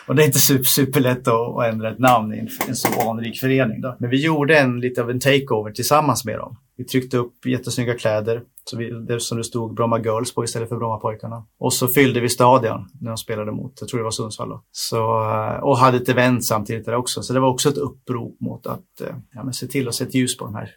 Och 0.07 0.15
det 0.15 0.23
är 0.23 0.27
inte 0.27 0.39
super, 0.39 0.65
superlätt 0.65 1.29
att, 1.29 1.57
att 1.57 1.73
ändra 1.73 1.91
ett 1.91 1.99
namn 1.99 2.35
i 2.35 2.39
en, 2.39 2.49
en 2.69 2.77
så 2.77 3.11
anrik 3.11 3.41
förening. 3.41 3.81
Då. 3.81 3.97
Men 3.99 4.11
vi 4.11 4.25
gjorde 4.25 4.59
en, 4.59 4.81
lite 4.81 5.03
av 5.03 5.11
en 5.11 5.21
takeover 5.21 5.71
tillsammans 5.71 6.25
med 6.25 6.39
dem. 6.39 6.57
Vi 6.77 6.85
tryckte 6.85 7.17
upp 7.17 7.47
jättesnygga 7.47 7.95
kläder 7.95 8.43
så 8.65 8.77
vi, 8.77 8.91
det 8.91 9.21
som 9.21 9.39
det 9.39 9.45
stod 9.45 9.75
Bromma 9.75 9.99
Girls 9.99 10.35
på 10.35 10.45
istället 10.45 10.69
för 10.69 10.77
Brommapojkarna. 10.77 11.47
Och 11.59 11.73
så 11.73 11.89
fyllde 11.89 12.21
vi 12.21 12.29
stadion 12.29 12.89
när 13.01 13.11
de 13.11 13.17
spelade 13.17 13.53
mot, 13.53 13.73
jag 13.81 13.89
tror 13.89 13.99
det 13.99 14.05
var 14.05 14.11
Sundsvall 14.11 14.49
då. 14.49 14.63
Så, 14.73 15.31
eh, 15.31 15.57
och 15.63 15.79
hade 15.79 15.97
ett 15.97 16.09
event 16.09 16.45
samtidigt 16.45 16.85
där 16.85 16.95
också. 16.95 17.23
Så 17.23 17.33
det 17.33 17.41
var 17.41 17.49
också 17.49 17.69
ett 17.69 17.79
upprop 17.79 18.41
mot 18.41 18.67
att 18.67 19.01
eh, 19.01 19.17
ja, 19.33 19.45
men 19.45 19.53
se 19.53 19.67
till 19.67 19.89
att 19.89 19.95
sätta 19.95 20.19
ljus 20.19 20.37
på 20.37 20.45
de 20.45 20.55
här 20.55 20.71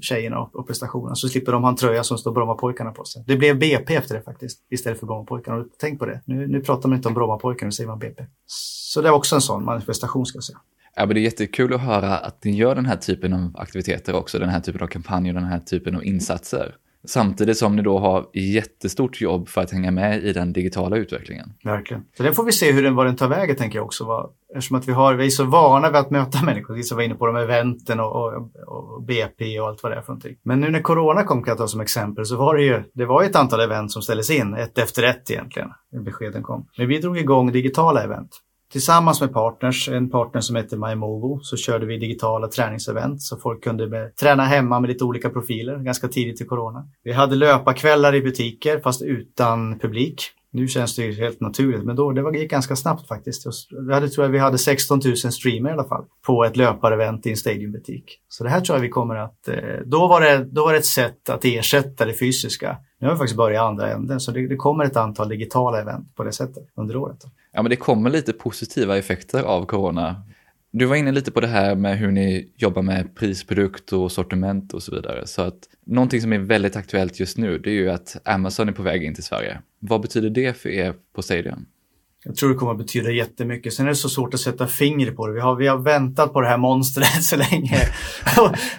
tjejerna 0.00 0.38
och, 0.38 0.56
och 0.56 0.66
prestationerna. 0.66 1.14
Så 1.14 1.28
slipper 1.28 1.52
de 1.52 1.62
ha 1.62 1.70
en 1.70 1.76
tröja 1.76 2.04
som 2.04 2.18
står 2.18 2.32
Brommapojkarna 2.32 2.90
på 2.90 3.04
sig. 3.04 3.24
Det 3.26 3.36
blev 3.36 3.58
BP 3.58 3.94
efter 3.94 4.14
det 4.14 4.22
faktiskt, 4.22 4.58
istället 4.70 5.00
för 5.00 5.06
Brommapojkarna. 5.06 5.64
Tänk 5.80 5.98
på 5.98 6.06
det, 6.06 6.20
nu, 6.24 6.46
nu 6.46 6.60
pratar 6.60 6.88
man 6.88 6.96
inte 6.96 7.08
om 7.08 7.14
Brommapojkarna, 7.14 7.66
nu 7.66 7.72
säger 7.72 7.88
man 7.88 7.98
BP. 7.98 8.24
Så 8.46 9.02
det 9.02 9.10
var 9.10 9.16
också 9.16 9.34
en 9.34 9.40
sån 9.40 9.64
manifestation 9.64 10.26
ska 10.26 10.36
jag 10.36 10.44
säga. 10.44 10.58
Ja, 10.96 11.06
men 11.06 11.14
det 11.14 11.20
är 11.20 11.22
jättekul 11.22 11.74
att 11.74 11.80
höra 11.80 12.18
att 12.18 12.44
ni 12.44 12.50
gör 12.50 12.74
den 12.74 12.86
här 12.86 12.96
typen 12.96 13.32
av 13.32 13.50
aktiviteter 13.54 14.14
också, 14.14 14.38
den 14.38 14.48
här 14.48 14.60
typen 14.60 14.82
av 14.82 14.86
kampanjer, 14.86 15.34
den 15.34 15.44
här 15.44 15.58
typen 15.58 15.96
av 15.96 16.04
insatser. 16.04 16.76
Samtidigt 17.04 17.58
som 17.58 17.76
ni 17.76 17.82
då 17.82 17.98
har 17.98 18.26
jättestort 18.32 19.20
jobb 19.20 19.48
för 19.48 19.60
att 19.60 19.70
hänga 19.70 19.90
med 19.90 20.24
i 20.24 20.32
den 20.32 20.52
digitala 20.52 20.96
utvecklingen. 20.96 21.52
Verkligen. 21.64 22.04
Så 22.16 22.22
det 22.22 22.32
får 22.32 22.44
vi 22.44 22.52
se 22.52 22.72
hur 22.72 22.82
den, 22.82 22.94
vad 22.94 23.06
den 23.06 23.16
tar 23.16 23.28
vägen 23.28 23.56
tänker 23.56 23.78
jag 23.78 23.84
också. 23.84 24.04
Vad, 24.04 24.30
eftersom 24.54 24.76
att 24.76 24.88
vi, 24.88 24.92
har, 24.92 25.14
vi 25.14 25.26
är 25.26 25.30
så 25.30 25.44
vana 25.44 25.88
vid 25.88 25.96
att 25.96 26.10
möta 26.10 26.42
människor. 26.44 26.74
Vi 26.74 26.82
var 26.94 27.02
inne 27.02 27.14
på 27.14 27.26
de 27.26 27.36
eventen 27.36 28.00
och, 28.00 28.16
och, 28.16 28.50
och, 28.66 29.02
BP 29.02 29.60
och 29.60 29.68
allt 29.68 29.82
vad 29.82 29.92
det 29.92 29.96
är 29.96 30.02
för 30.02 30.08
någonting. 30.08 30.36
Men 30.42 30.60
nu 30.60 30.70
när 30.70 30.80
corona 30.80 31.24
kom 31.24 31.42
kan 31.42 31.50
jag 31.50 31.58
ta 31.58 31.68
som 31.68 31.80
exempel 31.80 32.26
så 32.26 32.36
var 32.36 32.54
det 32.54 32.62
ju, 32.62 32.82
det 32.94 33.04
var 33.04 33.22
ett 33.22 33.36
antal 33.36 33.60
event 33.60 33.92
som 33.92 34.02
ställdes 34.02 34.30
in, 34.30 34.54
ett 34.54 34.78
efter 34.78 35.02
ett 35.02 35.30
egentligen, 35.30 35.68
när 35.92 36.00
beskeden 36.00 36.42
kom. 36.42 36.66
Men 36.78 36.88
vi 36.88 36.98
drog 36.98 37.18
igång 37.18 37.52
digitala 37.52 38.02
event. 38.02 38.30
Tillsammans 38.72 39.20
med 39.20 39.32
partners, 39.32 39.88
en 39.88 40.10
partner 40.10 40.40
som 40.40 40.56
heter 40.56 40.76
MyMovo, 40.76 41.40
så 41.42 41.56
körde 41.56 41.86
vi 41.86 41.98
digitala 41.98 42.48
träningsevent 42.48 43.22
så 43.22 43.36
folk 43.36 43.64
kunde 43.64 44.10
träna 44.20 44.44
hemma 44.44 44.80
med 44.80 44.88
lite 44.88 45.04
olika 45.04 45.30
profiler 45.30 45.78
ganska 45.78 46.08
tidigt 46.08 46.40
i 46.40 46.44
corona. 46.44 46.88
Vi 47.04 47.12
hade 47.12 47.36
löparkvällar 47.36 48.14
i 48.14 48.22
butiker 48.22 48.80
fast 48.80 49.02
utan 49.02 49.78
publik. 49.78 50.22
Nu 50.54 50.68
känns 50.68 50.96
det 50.96 51.02
ju 51.02 51.12
helt 51.12 51.40
naturligt, 51.40 51.84
men 51.84 51.96
då, 51.96 52.12
det 52.12 52.38
gick 52.38 52.50
ganska 52.50 52.76
snabbt 52.76 53.08
faktiskt. 53.08 53.46
Vi 53.86 53.94
hade, 53.94 54.08
tror 54.08 54.26
jag 54.26 54.32
vi 54.32 54.38
hade 54.38 54.58
16 54.58 55.00
000 55.04 55.16
streamer 55.16 55.70
i 55.70 55.72
alla 55.72 55.84
fall 55.84 56.04
på 56.26 56.44
ett 56.44 56.56
löparevent 56.56 57.26
i 57.26 57.30
en 57.30 57.36
stadionbutik. 57.36 58.20
Så 58.28 58.44
det 58.44 58.50
här 58.50 58.60
tror 58.60 58.76
jag 58.76 58.82
vi 58.82 58.88
kommer 58.88 59.16
att... 59.16 59.48
Eh, 59.48 59.56
då 59.86 60.08
var 60.08 60.20
det, 60.20 60.44
då 60.44 60.64
var 60.64 60.72
det 60.72 60.78
ett 60.78 60.86
sätt 60.86 61.28
att 61.28 61.44
ersätta 61.44 62.04
det 62.04 62.14
fysiska. 62.14 62.76
Nu 62.98 63.06
har 63.06 63.14
vi 63.14 63.18
faktiskt 63.18 63.36
börjat 63.36 63.54
i 63.54 63.66
andra 63.66 63.92
änden, 63.92 64.20
så 64.20 64.32
det, 64.32 64.48
det 64.48 64.56
kommer 64.56 64.84
ett 64.84 64.96
antal 64.96 65.28
digitala 65.28 65.80
event 65.80 66.16
på 66.16 66.24
det 66.24 66.32
sättet 66.32 66.64
under 66.76 66.96
året. 66.96 67.18
Ja, 67.52 67.62
men 67.62 67.70
det 67.70 67.76
kommer 67.76 68.10
lite 68.10 68.32
positiva 68.32 68.98
effekter 68.98 69.42
av 69.42 69.66
corona. 69.66 70.22
Du 70.70 70.84
var 70.86 70.96
inne 70.96 71.12
lite 71.12 71.30
på 71.30 71.40
det 71.40 71.46
här 71.46 71.74
med 71.74 71.98
hur 71.98 72.10
ni 72.10 72.52
jobbar 72.56 72.82
med 72.82 73.16
prisprodukt 73.16 73.92
och 73.92 74.12
sortiment 74.12 74.72
och 74.72 74.82
så 74.82 74.94
vidare. 74.94 75.26
Så 75.26 75.42
att 75.42 75.58
någonting 75.86 76.20
som 76.20 76.32
är 76.32 76.38
väldigt 76.38 76.76
aktuellt 76.76 77.20
just 77.20 77.38
nu, 77.38 77.58
det 77.58 77.70
är 77.70 77.74
ju 77.74 77.90
att 77.90 78.16
Amazon 78.24 78.68
är 78.68 78.72
på 78.72 78.82
väg 78.82 79.04
in 79.04 79.14
till 79.14 79.24
Sverige. 79.24 79.60
Vad 79.84 80.00
betyder 80.00 80.30
det 80.30 80.56
för 80.56 80.68
er 80.68 80.94
på 81.14 81.22
Stadion? 81.22 81.66
Jag 82.24 82.36
tror 82.36 82.48
det 82.48 82.54
kommer 82.54 82.72
att 82.72 82.78
betyda 82.78 83.10
jättemycket. 83.10 83.72
Sen 83.72 83.86
är 83.86 83.90
det 83.90 83.96
så 83.96 84.08
svårt 84.08 84.34
att 84.34 84.40
sätta 84.40 84.66
fingret 84.66 85.16
på 85.16 85.26
det. 85.26 85.32
Vi 85.32 85.40
har, 85.40 85.56
vi 85.56 85.66
har 85.66 85.78
väntat 85.78 86.32
på 86.32 86.40
det 86.40 86.48
här 86.48 86.56
monstret 86.56 87.06
så 87.24 87.36
länge. 87.36 87.78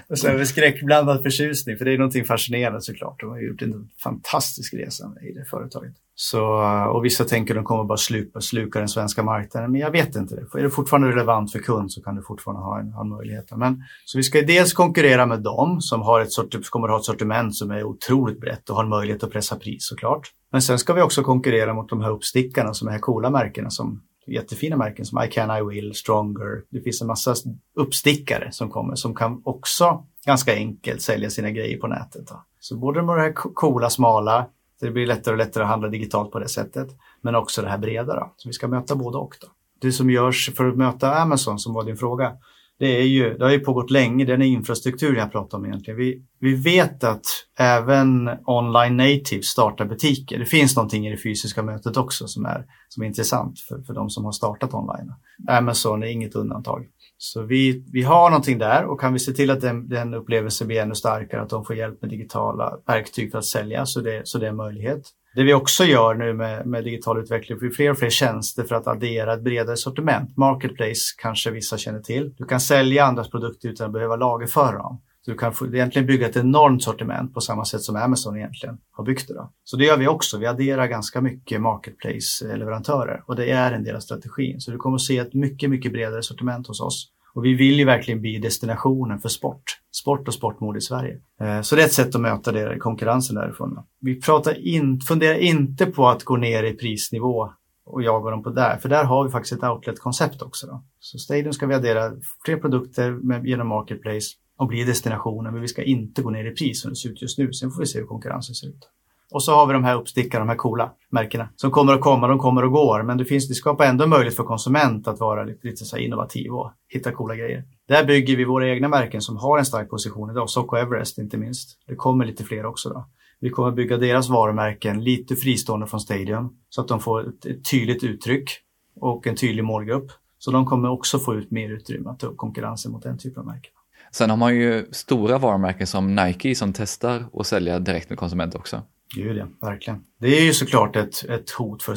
och 0.07 0.19
så 0.19 0.27
är 0.27 0.43
skräckblandad 0.45 1.23
förtjusning, 1.23 1.77
för 1.77 1.85
det 1.85 1.93
är 1.93 1.97
någonting 1.97 2.25
fascinerande 2.25 2.81
såklart. 2.81 3.19
De 3.19 3.29
har 3.29 3.39
gjort 3.41 3.61
en 3.61 3.89
fantastisk 4.03 4.73
resa 4.73 5.13
i 5.21 5.33
det 5.33 5.45
företaget. 5.45 5.93
Så, 6.15 6.61
eh, 6.61 6.83
och 6.83 7.05
vissa 7.05 7.23
tänker 7.25 7.53
att 7.53 7.57
de 7.57 7.65
kommer 7.65 7.83
bara 7.83 7.97
sluka, 7.97 8.41
sluka 8.41 8.79
den 8.79 8.89
svenska 8.89 9.23
marknaden, 9.23 9.71
men 9.71 9.81
jag 9.81 9.91
vet 9.91 10.15
inte 10.15 10.35
det. 10.35 10.59
Är 10.59 10.63
det 10.63 10.69
fortfarande 10.69 11.07
relevant 11.07 11.51
för 11.51 11.59
kund 11.59 11.91
så 11.91 12.01
kan 12.01 12.15
du 12.15 12.23
fortfarande 12.23 12.63
ha 12.63 12.79
en, 12.79 12.93
ha 12.93 13.01
en 13.01 13.09
möjlighet. 13.09 13.51
Men, 13.55 13.83
så 14.05 14.17
vi 14.17 14.23
ska 14.23 14.41
dels 14.41 14.73
konkurrera 14.73 15.25
med 15.25 15.41
dem 15.41 15.81
som 15.81 16.01
har 16.01 16.21
ett 16.21 16.31
sort, 16.31 16.69
kommer 16.69 16.87
att 16.87 16.91
ha 16.91 16.99
ett 16.99 17.05
sortiment 17.05 17.55
som 17.55 17.71
är 17.71 17.83
otroligt 17.83 18.41
brett 18.41 18.69
och 18.69 18.75
har 18.75 18.83
en 18.83 18.89
möjlighet 18.89 19.23
att 19.23 19.31
pressa 19.31 19.55
pris 19.55 19.87
såklart. 19.87 20.31
Men 20.51 20.61
sen 20.61 20.79
ska 20.79 20.93
vi 20.93 21.01
också 21.01 21.23
konkurrera 21.23 21.73
mot 21.73 21.89
de 21.89 22.01
här 22.01 22.09
uppstickarna 22.09 22.73
som 22.73 22.87
är 22.87 22.99
coola 22.99 23.29
märkena 23.29 23.69
som 23.69 24.01
jättefina 24.27 24.77
märken 24.77 25.05
som 25.05 25.23
I 25.23 25.27
can, 25.27 25.57
I 25.57 25.61
will, 25.61 25.93
Stronger. 25.93 26.63
Det 26.69 26.81
finns 26.81 27.01
en 27.01 27.07
massa 27.07 27.35
uppstickare 27.75 28.51
som 28.51 28.69
kommer 28.69 28.95
som 28.95 29.15
kan 29.15 29.41
också 29.45 30.05
ganska 30.25 30.55
enkelt 30.55 31.01
sälja 31.01 31.29
sina 31.29 31.51
grejer 31.51 31.77
på 31.77 31.87
nätet. 31.87 32.27
Då. 32.27 32.43
Så 32.59 32.77
både 32.77 32.99
de 32.99 33.09
här 33.09 33.33
coola, 33.33 33.89
smala, 33.89 34.45
det 34.85 34.91
blir 34.91 35.07
lättare 35.07 35.33
och 35.33 35.37
lättare 35.37 35.63
att 35.63 35.69
handla 35.69 35.89
digitalt 35.89 36.31
på 36.31 36.39
det 36.39 36.47
sättet, 36.47 36.87
men 37.21 37.35
också 37.35 37.61
det 37.61 37.69
här 37.69 37.77
breda. 37.77 38.15
Då. 38.15 38.33
Så 38.37 38.49
vi 38.49 38.53
ska 38.53 38.67
möta 38.67 38.95
både 38.95 39.17
och. 39.17 39.35
Då. 39.41 39.47
Det 39.81 39.91
som 39.91 40.09
görs 40.09 40.51
för 40.55 40.65
att 40.65 40.77
möta 40.77 41.15
Amazon, 41.15 41.59
som 41.59 41.73
var 41.73 41.83
din 41.83 41.97
fråga, 41.97 42.31
det, 42.79 42.99
är 42.99 43.05
ju, 43.05 43.37
det 43.37 43.43
har 43.43 43.51
ju 43.51 43.59
pågått 43.59 43.91
länge, 43.91 44.25
den 44.25 44.41
är 44.41 44.45
infrastruktur 44.45 45.15
jag 45.15 45.31
pratar 45.31 45.57
om 45.57 45.65
egentligen. 45.65 45.97
Vi, 45.97 46.23
vi 46.39 46.55
vet 46.55 47.03
att 47.03 47.25
även 47.57 48.29
online 48.45 48.97
native 48.97 49.41
startar 49.41 49.85
butiker. 49.85 50.39
Det 50.39 50.45
finns 50.45 50.75
någonting 50.75 51.07
i 51.07 51.11
det 51.11 51.17
fysiska 51.17 51.63
mötet 51.63 51.97
också 51.97 52.27
som 52.27 52.45
är, 52.45 52.65
som 52.89 53.03
är 53.03 53.07
intressant 53.07 53.59
för, 53.59 53.81
för 53.81 53.93
de 53.93 54.09
som 54.09 54.25
har 54.25 54.31
startat 54.31 54.73
online. 54.73 55.13
Amazon 55.47 56.03
är 56.03 56.07
inget 56.07 56.35
undantag. 56.35 56.87
Så 57.25 57.41
vi, 57.41 57.83
vi 57.91 58.03
har 58.03 58.29
någonting 58.29 58.57
där 58.57 58.85
och 58.85 58.99
kan 58.99 59.13
vi 59.13 59.19
se 59.19 59.31
till 59.31 59.51
att 59.51 59.61
den, 59.61 59.89
den 59.89 60.13
upplevelsen 60.13 60.67
blir 60.67 60.81
ännu 60.81 60.95
starkare, 60.95 61.41
att 61.41 61.49
de 61.49 61.65
får 61.65 61.75
hjälp 61.75 62.01
med 62.01 62.09
digitala 62.09 62.77
verktyg 62.87 63.31
för 63.31 63.37
att 63.37 63.45
sälja, 63.45 63.85
så 63.85 64.01
det, 64.01 64.21
så 64.27 64.37
det 64.37 64.45
är 64.45 64.49
en 64.49 64.55
möjlighet. 64.55 65.01
Det 65.35 65.43
vi 65.43 65.53
också 65.53 65.83
gör 65.83 66.15
nu 66.15 66.33
med, 66.33 66.65
med 66.65 66.83
digital 66.83 67.19
utveckling, 67.19 67.57
vi 67.61 67.69
får 67.69 67.75
fler 67.75 67.91
och 67.91 67.97
fler 67.97 68.09
tjänster 68.09 68.63
för 68.63 68.75
att 68.75 68.87
addera 68.87 69.33
ett 69.33 69.43
bredare 69.43 69.77
sortiment. 69.77 70.37
Marketplace 70.37 71.15
kanske 71.21 71.51
vissa 71.51 71.77
känner 71.77 71.99
till. 71.99 72.33
Du 72.37 72.45
kan 72.45 72.59
sälja 72.59 73.05
andras 73.05 73.29
produkter 73.29 73.69
utan 73.69 73.87
att 73.87 73.93
behöva 73.93 74.15
lagerföra 74.15 74.77
dem. 74.77 75.01
Så 75.25 75.31
du 75.31 75.37
kan 75.37 75.53
få, 75.53 75.65
egentligen 75.67 76.07
bygga 76.07 76.29
ett 76.29 76.35
enormt 76.35 76.83
sortiment 76.83 77.33
på 77.33 77.41
samma 77.41 77.65
sätt 77.65 77.81
som 77.81 77.95
Amazon 77.95 78.37
egentligen 78.37 78.77
har 78.91 79.03
byggt 79.03 79.27
det. 79.27 79.33
Då. 79.33 79.51
Så 79.63 79.77
det 79.77 79.85
gör 79.85 79.97
vi 79.97 80.07
också. 80.07 80.37
Vi 80.37 80.45
adderar 80.45 80.87
ganska 80.87 81.21
mycket 81.21 81.61
marketplace-leverantörer 81.61 83.23
och 83.25 83.35
det 83.35 83.51
är 83.51 83.71
en 83.71 83.83
del 83.83 83.95
av 83.95 83.99
strategin. 83.99 84.61
Så 84.61 84.71
du 84.71 84.77
kommer 84.77 84.95
att 84.95 85.01
se 85.01 85.17
ett 85.17 85.33
mycket, 85.33 85.69
mycket 85.69 85.91
bredare 85.91 86.23
sortiment 86.23 86.67
hos 86.67 86.81
oss. 86.81 87.12
Och 87.35 87.45
vi 87.45 87.53
vill 87.53 87.79
ju 87.79 87.85
verkligen 87.85 88.21
bli 88.21 88.37
destinationen 88.37 89.19
för 89.19 89.29
sport. 89.29 89.63
Sport 89.91 90.27
och 90.27 90.33
sportmode 90.33 90.77
i 90.77 90.81
Sverige. 90.81 91.19
Eh, 91.41 91.61
så 91.61 91.75
det 91.75 91.81
är 91.81 91.85
ett 91.85 91.93
sätt 91.93 92.15
att 92.15 92.21
möta 92.21 92.51
det, 92.51 92.77
konkurrensen 92.77 93.35
därifrån. 93.35 93.79
Vi 94.01 94.21
pratar 94.21 94.67
in, 94.67 94.99
funderar 94.99 95.37
inte 95.37 95.85
på 95.85 96.07
att 96.07 96.23
gå 96.23 96.37
ner 96.37 96.63
i 96.63 96.73
prisnivå 96.73 97.53
och 97.85 98.03
jaga 98.03 98.31
dem 98.31 98.43
på 98.43 98.49
där, 98.49 98.77
för 98.77 98.89
där 98.89 99.03
har 99.03 99.23
vi 99.23 99.31
faktiskt 99.31 99.53
ett 99.53 99.63
outlet-koncept 99.63 100.41
också. 100.41 100.67
Då. 100.67 100.83
Så 100.99 101.17
Stadium 101.17 101.53
ska 101.53 101.67
vi 101.67 101.73
addera 101.73 102.11
fler 102.45 102.57
produkter 102.57 103.11
med, 103.11 103.45
genom 103.45 103.67
Marketplace 103.67 104.27
och 104.57 104.67
bli 104.67 104.83
destinationen, 104.83 105.53
men 105.53 105.61
vi 105.61 105.67
ska 105.67 105.83
inte 105.83 106.21
gå 106.21 106.29
ner 106.29 106.51
i 106.51 106.55
pris 106.55 106.81
som 106.81 106.89
det 106.89 106.95
ser 106.95 107.09
ut 107.09 107.21
just 107.21 107.37
nu. 107.37 107.53
Sen 107.53 107.71
får 107.71 107.79
vi 107.79 107.85
se 107.85 107.99
hur 107.99 108.05
konkurrensen 108.05 108.55
ser 108.55 108.67
ut. 108.67 108.89
Och 109.33 109.43
så 109.43 109.55
har 109.55 109.67
vi 109.67 109.73
de 109.73 109.83
här 109.83 109.95
uppstickarna, 109.95 110.45
de 110.45 110.49
här 110.49 110.57
coola 110.57 110.91
märkena 111.09 111.49
som 111.55 111.71
kommer 111.71 111.93
att 111.93 112.01
komma, 112.01 112.27
de 112.27 112.39
kommer 112.39 112.63
och 112.63 112.71
går. 112.71 113.03
Men 113.03 113.17
det, 113.17 113.25
finns, 113.25 113.47
det 113.47 113.53
skapar 113.53 113.85
ändå 113.85 114.07
möjlighet 114.07 114.35
för 114.35 114.43
konsument 114.43 115.07
att 115.07 115.19
vara 115.19 115.43
lite, 115.43 115.67
lite 115.67 115.85
så 115.85 115.97
innovativ 115.97 116.51
och 116.53 116.71
hitta 116.89 117.11
coola 117.11 117.35
grejer. 117.35 117.63
Där 117.87 118.05
bygger 118.05 118.35
vi 118.37 118.43
våra 118.43 118.69
egna 118.69 118.87
märken 118.87 119.21
som 119.21 119.37
har 119.37 119.57
en 119.57 119.65
stark 119.65 119.89
position 119.89 120.31
idag, 120.31 120.49
Soco 120.49 120.75
Everest 120.75 121.17
inte 121.17 121.37
minst. 121.37 121.77
Det 121.87 121.95
kommer 121.95 122.25
lite 122.25 122.43
fler 122.43 122.65
också 122.65 122.89
då. 122.89 123.05
Vi 123.39 123.49
kommer 123.49 123.71
bygga 123.71 123.97
deras 123.97 124.29
varumärken 124.29 125.03
lite 125.03 125.35
fristående 125.35 125.87
från 125.87 125.99
Stadium 125.99 126.49
så 126.69 126.81
att 126.81 126.87
de 126.87 126.99
får 126.99 127.29
ett, 127.29 127.45
ett 127.45 127.71
tydligt 127.71 128.03
uttryck 128.03 128.49
och 128.95 129.27
en 129.27 129.35
tydlig 129.35 129.63
målgrupp. 129.63 130.11
Så 130.39 130.51
de 130.51 130.65
kommer 130.65 130.89
också 130.89 131.19
få 131.19 131.35
ut 131.35 131.51
mer 131.51 131.69
utrymme 131.69 132.09
att 132.09 132.19
ta 132.19 132.27
upp 132.27 132.37
konkurrensen 132.37 132.91
mot 132.91 133.03
den 133.03 133.17
typen 133.17 133.39
av 133.39 133.45
märken. 133.45 133.71
Sen 134.11 134.29
har 134.29 134.37
man 134.37 134.55
ju 134.55 134.85
stora 134.91 135.37
varumärken 135.37 135.87
som 135.87 136.15
Nike 136.15 136.55
som 136.55 136.73
testar 136.73 137.25
att 137.33 137.47
sälja 137.47 137.79
direkt 137.79 138.09
med 138.09 138.19
konsument 138.19 138.55
också. 138.55 138.81
Gud 139.15 139.37
ja, 139.37 139.47
verkligen. 139.61 140.03
Det 140.19 140.27
är 140.27 140.43
ju 140.43 140.53
såklart 140.53 140.95
ett, 140.95 141.23
ett 141.29 141.49
hot 141.49 141.83
för 141.83 141.91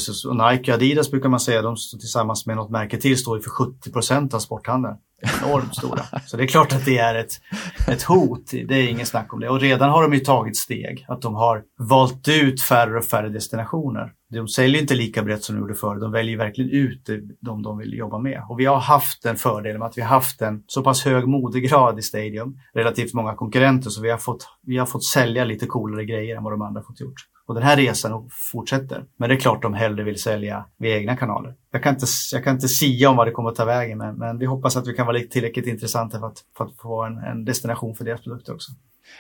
Nike 0.50 0.72
och 0.72 0.76
Adidas 0.76 1.10
brukar 1.10 1.28
man 1.28 1.40
säga, 1.40 1.62
de 1.62 1.76
tillsammans 2.00 2.46
med 2.46 2.56
något 2.56 2.70
märke 2.70 2.98
till 2.98 3.18
står 3.18 3.36
ju 3.36 3.42
för 3.42 3.50
70 3.50 3.92
procent 3.92 4.34
av 4.34 4.38
sporthandeln. 4.38 4.96
Enormt 5.42 5.76
stora. 5.76 6.02
Så 6.26 6.36
det 6.36 6.42
är 6.42 6.46
klart 6.46 6.72
att 6.72 6.84
det 6.84 6.98
är 6.98 7.14
ett, 7.14 7.40
ett 7.88 8.02
hot, 8.02 8.50
det 8.50 8.74
är 8.74 8.88
ingen 8.88 9.06
snack 9.06 9.32
om 9.34 9.40
det. 9.40 9.48
Och 9.48 9.60
redan 9.60 9.90
har 9.90 10.02
de 10.02 10.12
ju 10.14 10.20
tagit 10.20 10.56
steg, 10.56 11.04
att 11.08 11.22
de 11.22 11.34
har 11.34 11.62
valt 11.78 12.28
ut 12.28 12.62
färre 12.62 12.98
och 12.98 13.04
färre 13.04 13.28
destinationer. 13.28 14.12
De 14.32 14.48
säljer 14.48 14.80
inte 14.80 14.94
lika 14.94 15.22
brett 15.22 15.44
som 15.44 15.54
de 15.54 15.60
gjorde 15.60 15.74
förr, 15.74 16.00
de 16.00 16.12
väljer 16.12 16.36
verkligen 16.38 16.70
ut 16.70 17.10
de 17.40 17.62
de 17.62 17.78
vill 17.78 17.92
jobba 17.92 18.18
med. 18.18 18.42
Och 18.48 18.60
vi 18.60 18.64
har 18.64 18.78
haft 18.78 19.24
en 19.24 19.36
fördel 19.36 19.78
med 19.78 19.86
att 19.86 19.98
vi 19.98 20.02
har 20.02 20.08
haft 20.08 20.42
en 20.42 20.62
så 20.66 20.82
pass 20.82 21.04
hög 21.04 21.26
modegrad 21.26 21.98
i 21.98 22.02
Stadium, 22.02 22.58
relativt 22.74 23.14
många 23.14 23.34
konkurrenter, 23.34 23.90
så 23.90 24.02
vi 24.02 24.10
har 24.10 24.18
fått, 24.18 24.48
vi 24.66 24.78
har 24.78 24.86
fått 24.86 25.04
sälja 25.04 25.44
lite 25.44 25.66
coolare 25.66 26.04
grejer 26.04 26.36
än 26.36 26.42
vad 26.42 26.52
de 26.52 26.62
andra 26.62 26.82
fått 26.82 27.00
gjort. 27.00 27.20
Och 27.46 27.54
den 27.54 27.62
här 27.62 27.76
resan 27.76 28.28
fortsätter. 28.52 29.04
Men 29.16 29.28
det 29.28 29.34
är 29.34 29.40
klart 29.40 29.62
de 29.62 29.74
hellre 29.74 30.04
vill 30.04 30.20
sälja 30.20 30.64
via 30.76 30.96
egna 30.96 31.16
kanaler. 31.16 31.54
Jag 31.70 31.82
kan 31.82 31.94
inte, 31.94 32.06
jag 32.32 32.44
kan 32.44 32.54
inte 32.54 32.68
sia 32.68 33.10
om 33.10 33.16
vad 33.16 33.26
det 33.26 33.30
kommer 33.30 33.50
att 33.50 33.56
ta 33.56 33.64
vägen, 33.64 33.98
men, 33.98 34.14
men 34.14 34.38
vi 34.38 34.46
hoppas 34.46 34.76
att 34.76 34.86
vi 34.86 34.92
kan 34.92 35.06
vara 35.06 35.18
tillräckligt 35.20 35.66
intressanta 35.66 36.18
för 36.18 36.26
att, 36.26 36.38
för 36.56 36.64
att 36.64 36.76
få 36.76 37.02
en, 37.02 37.18
en 37.18 37.44
destination 37.44 37.94
för 37.94 38.04
deras 38.04 38.22
produkter 38.22 38.54
också. 38.54 38.72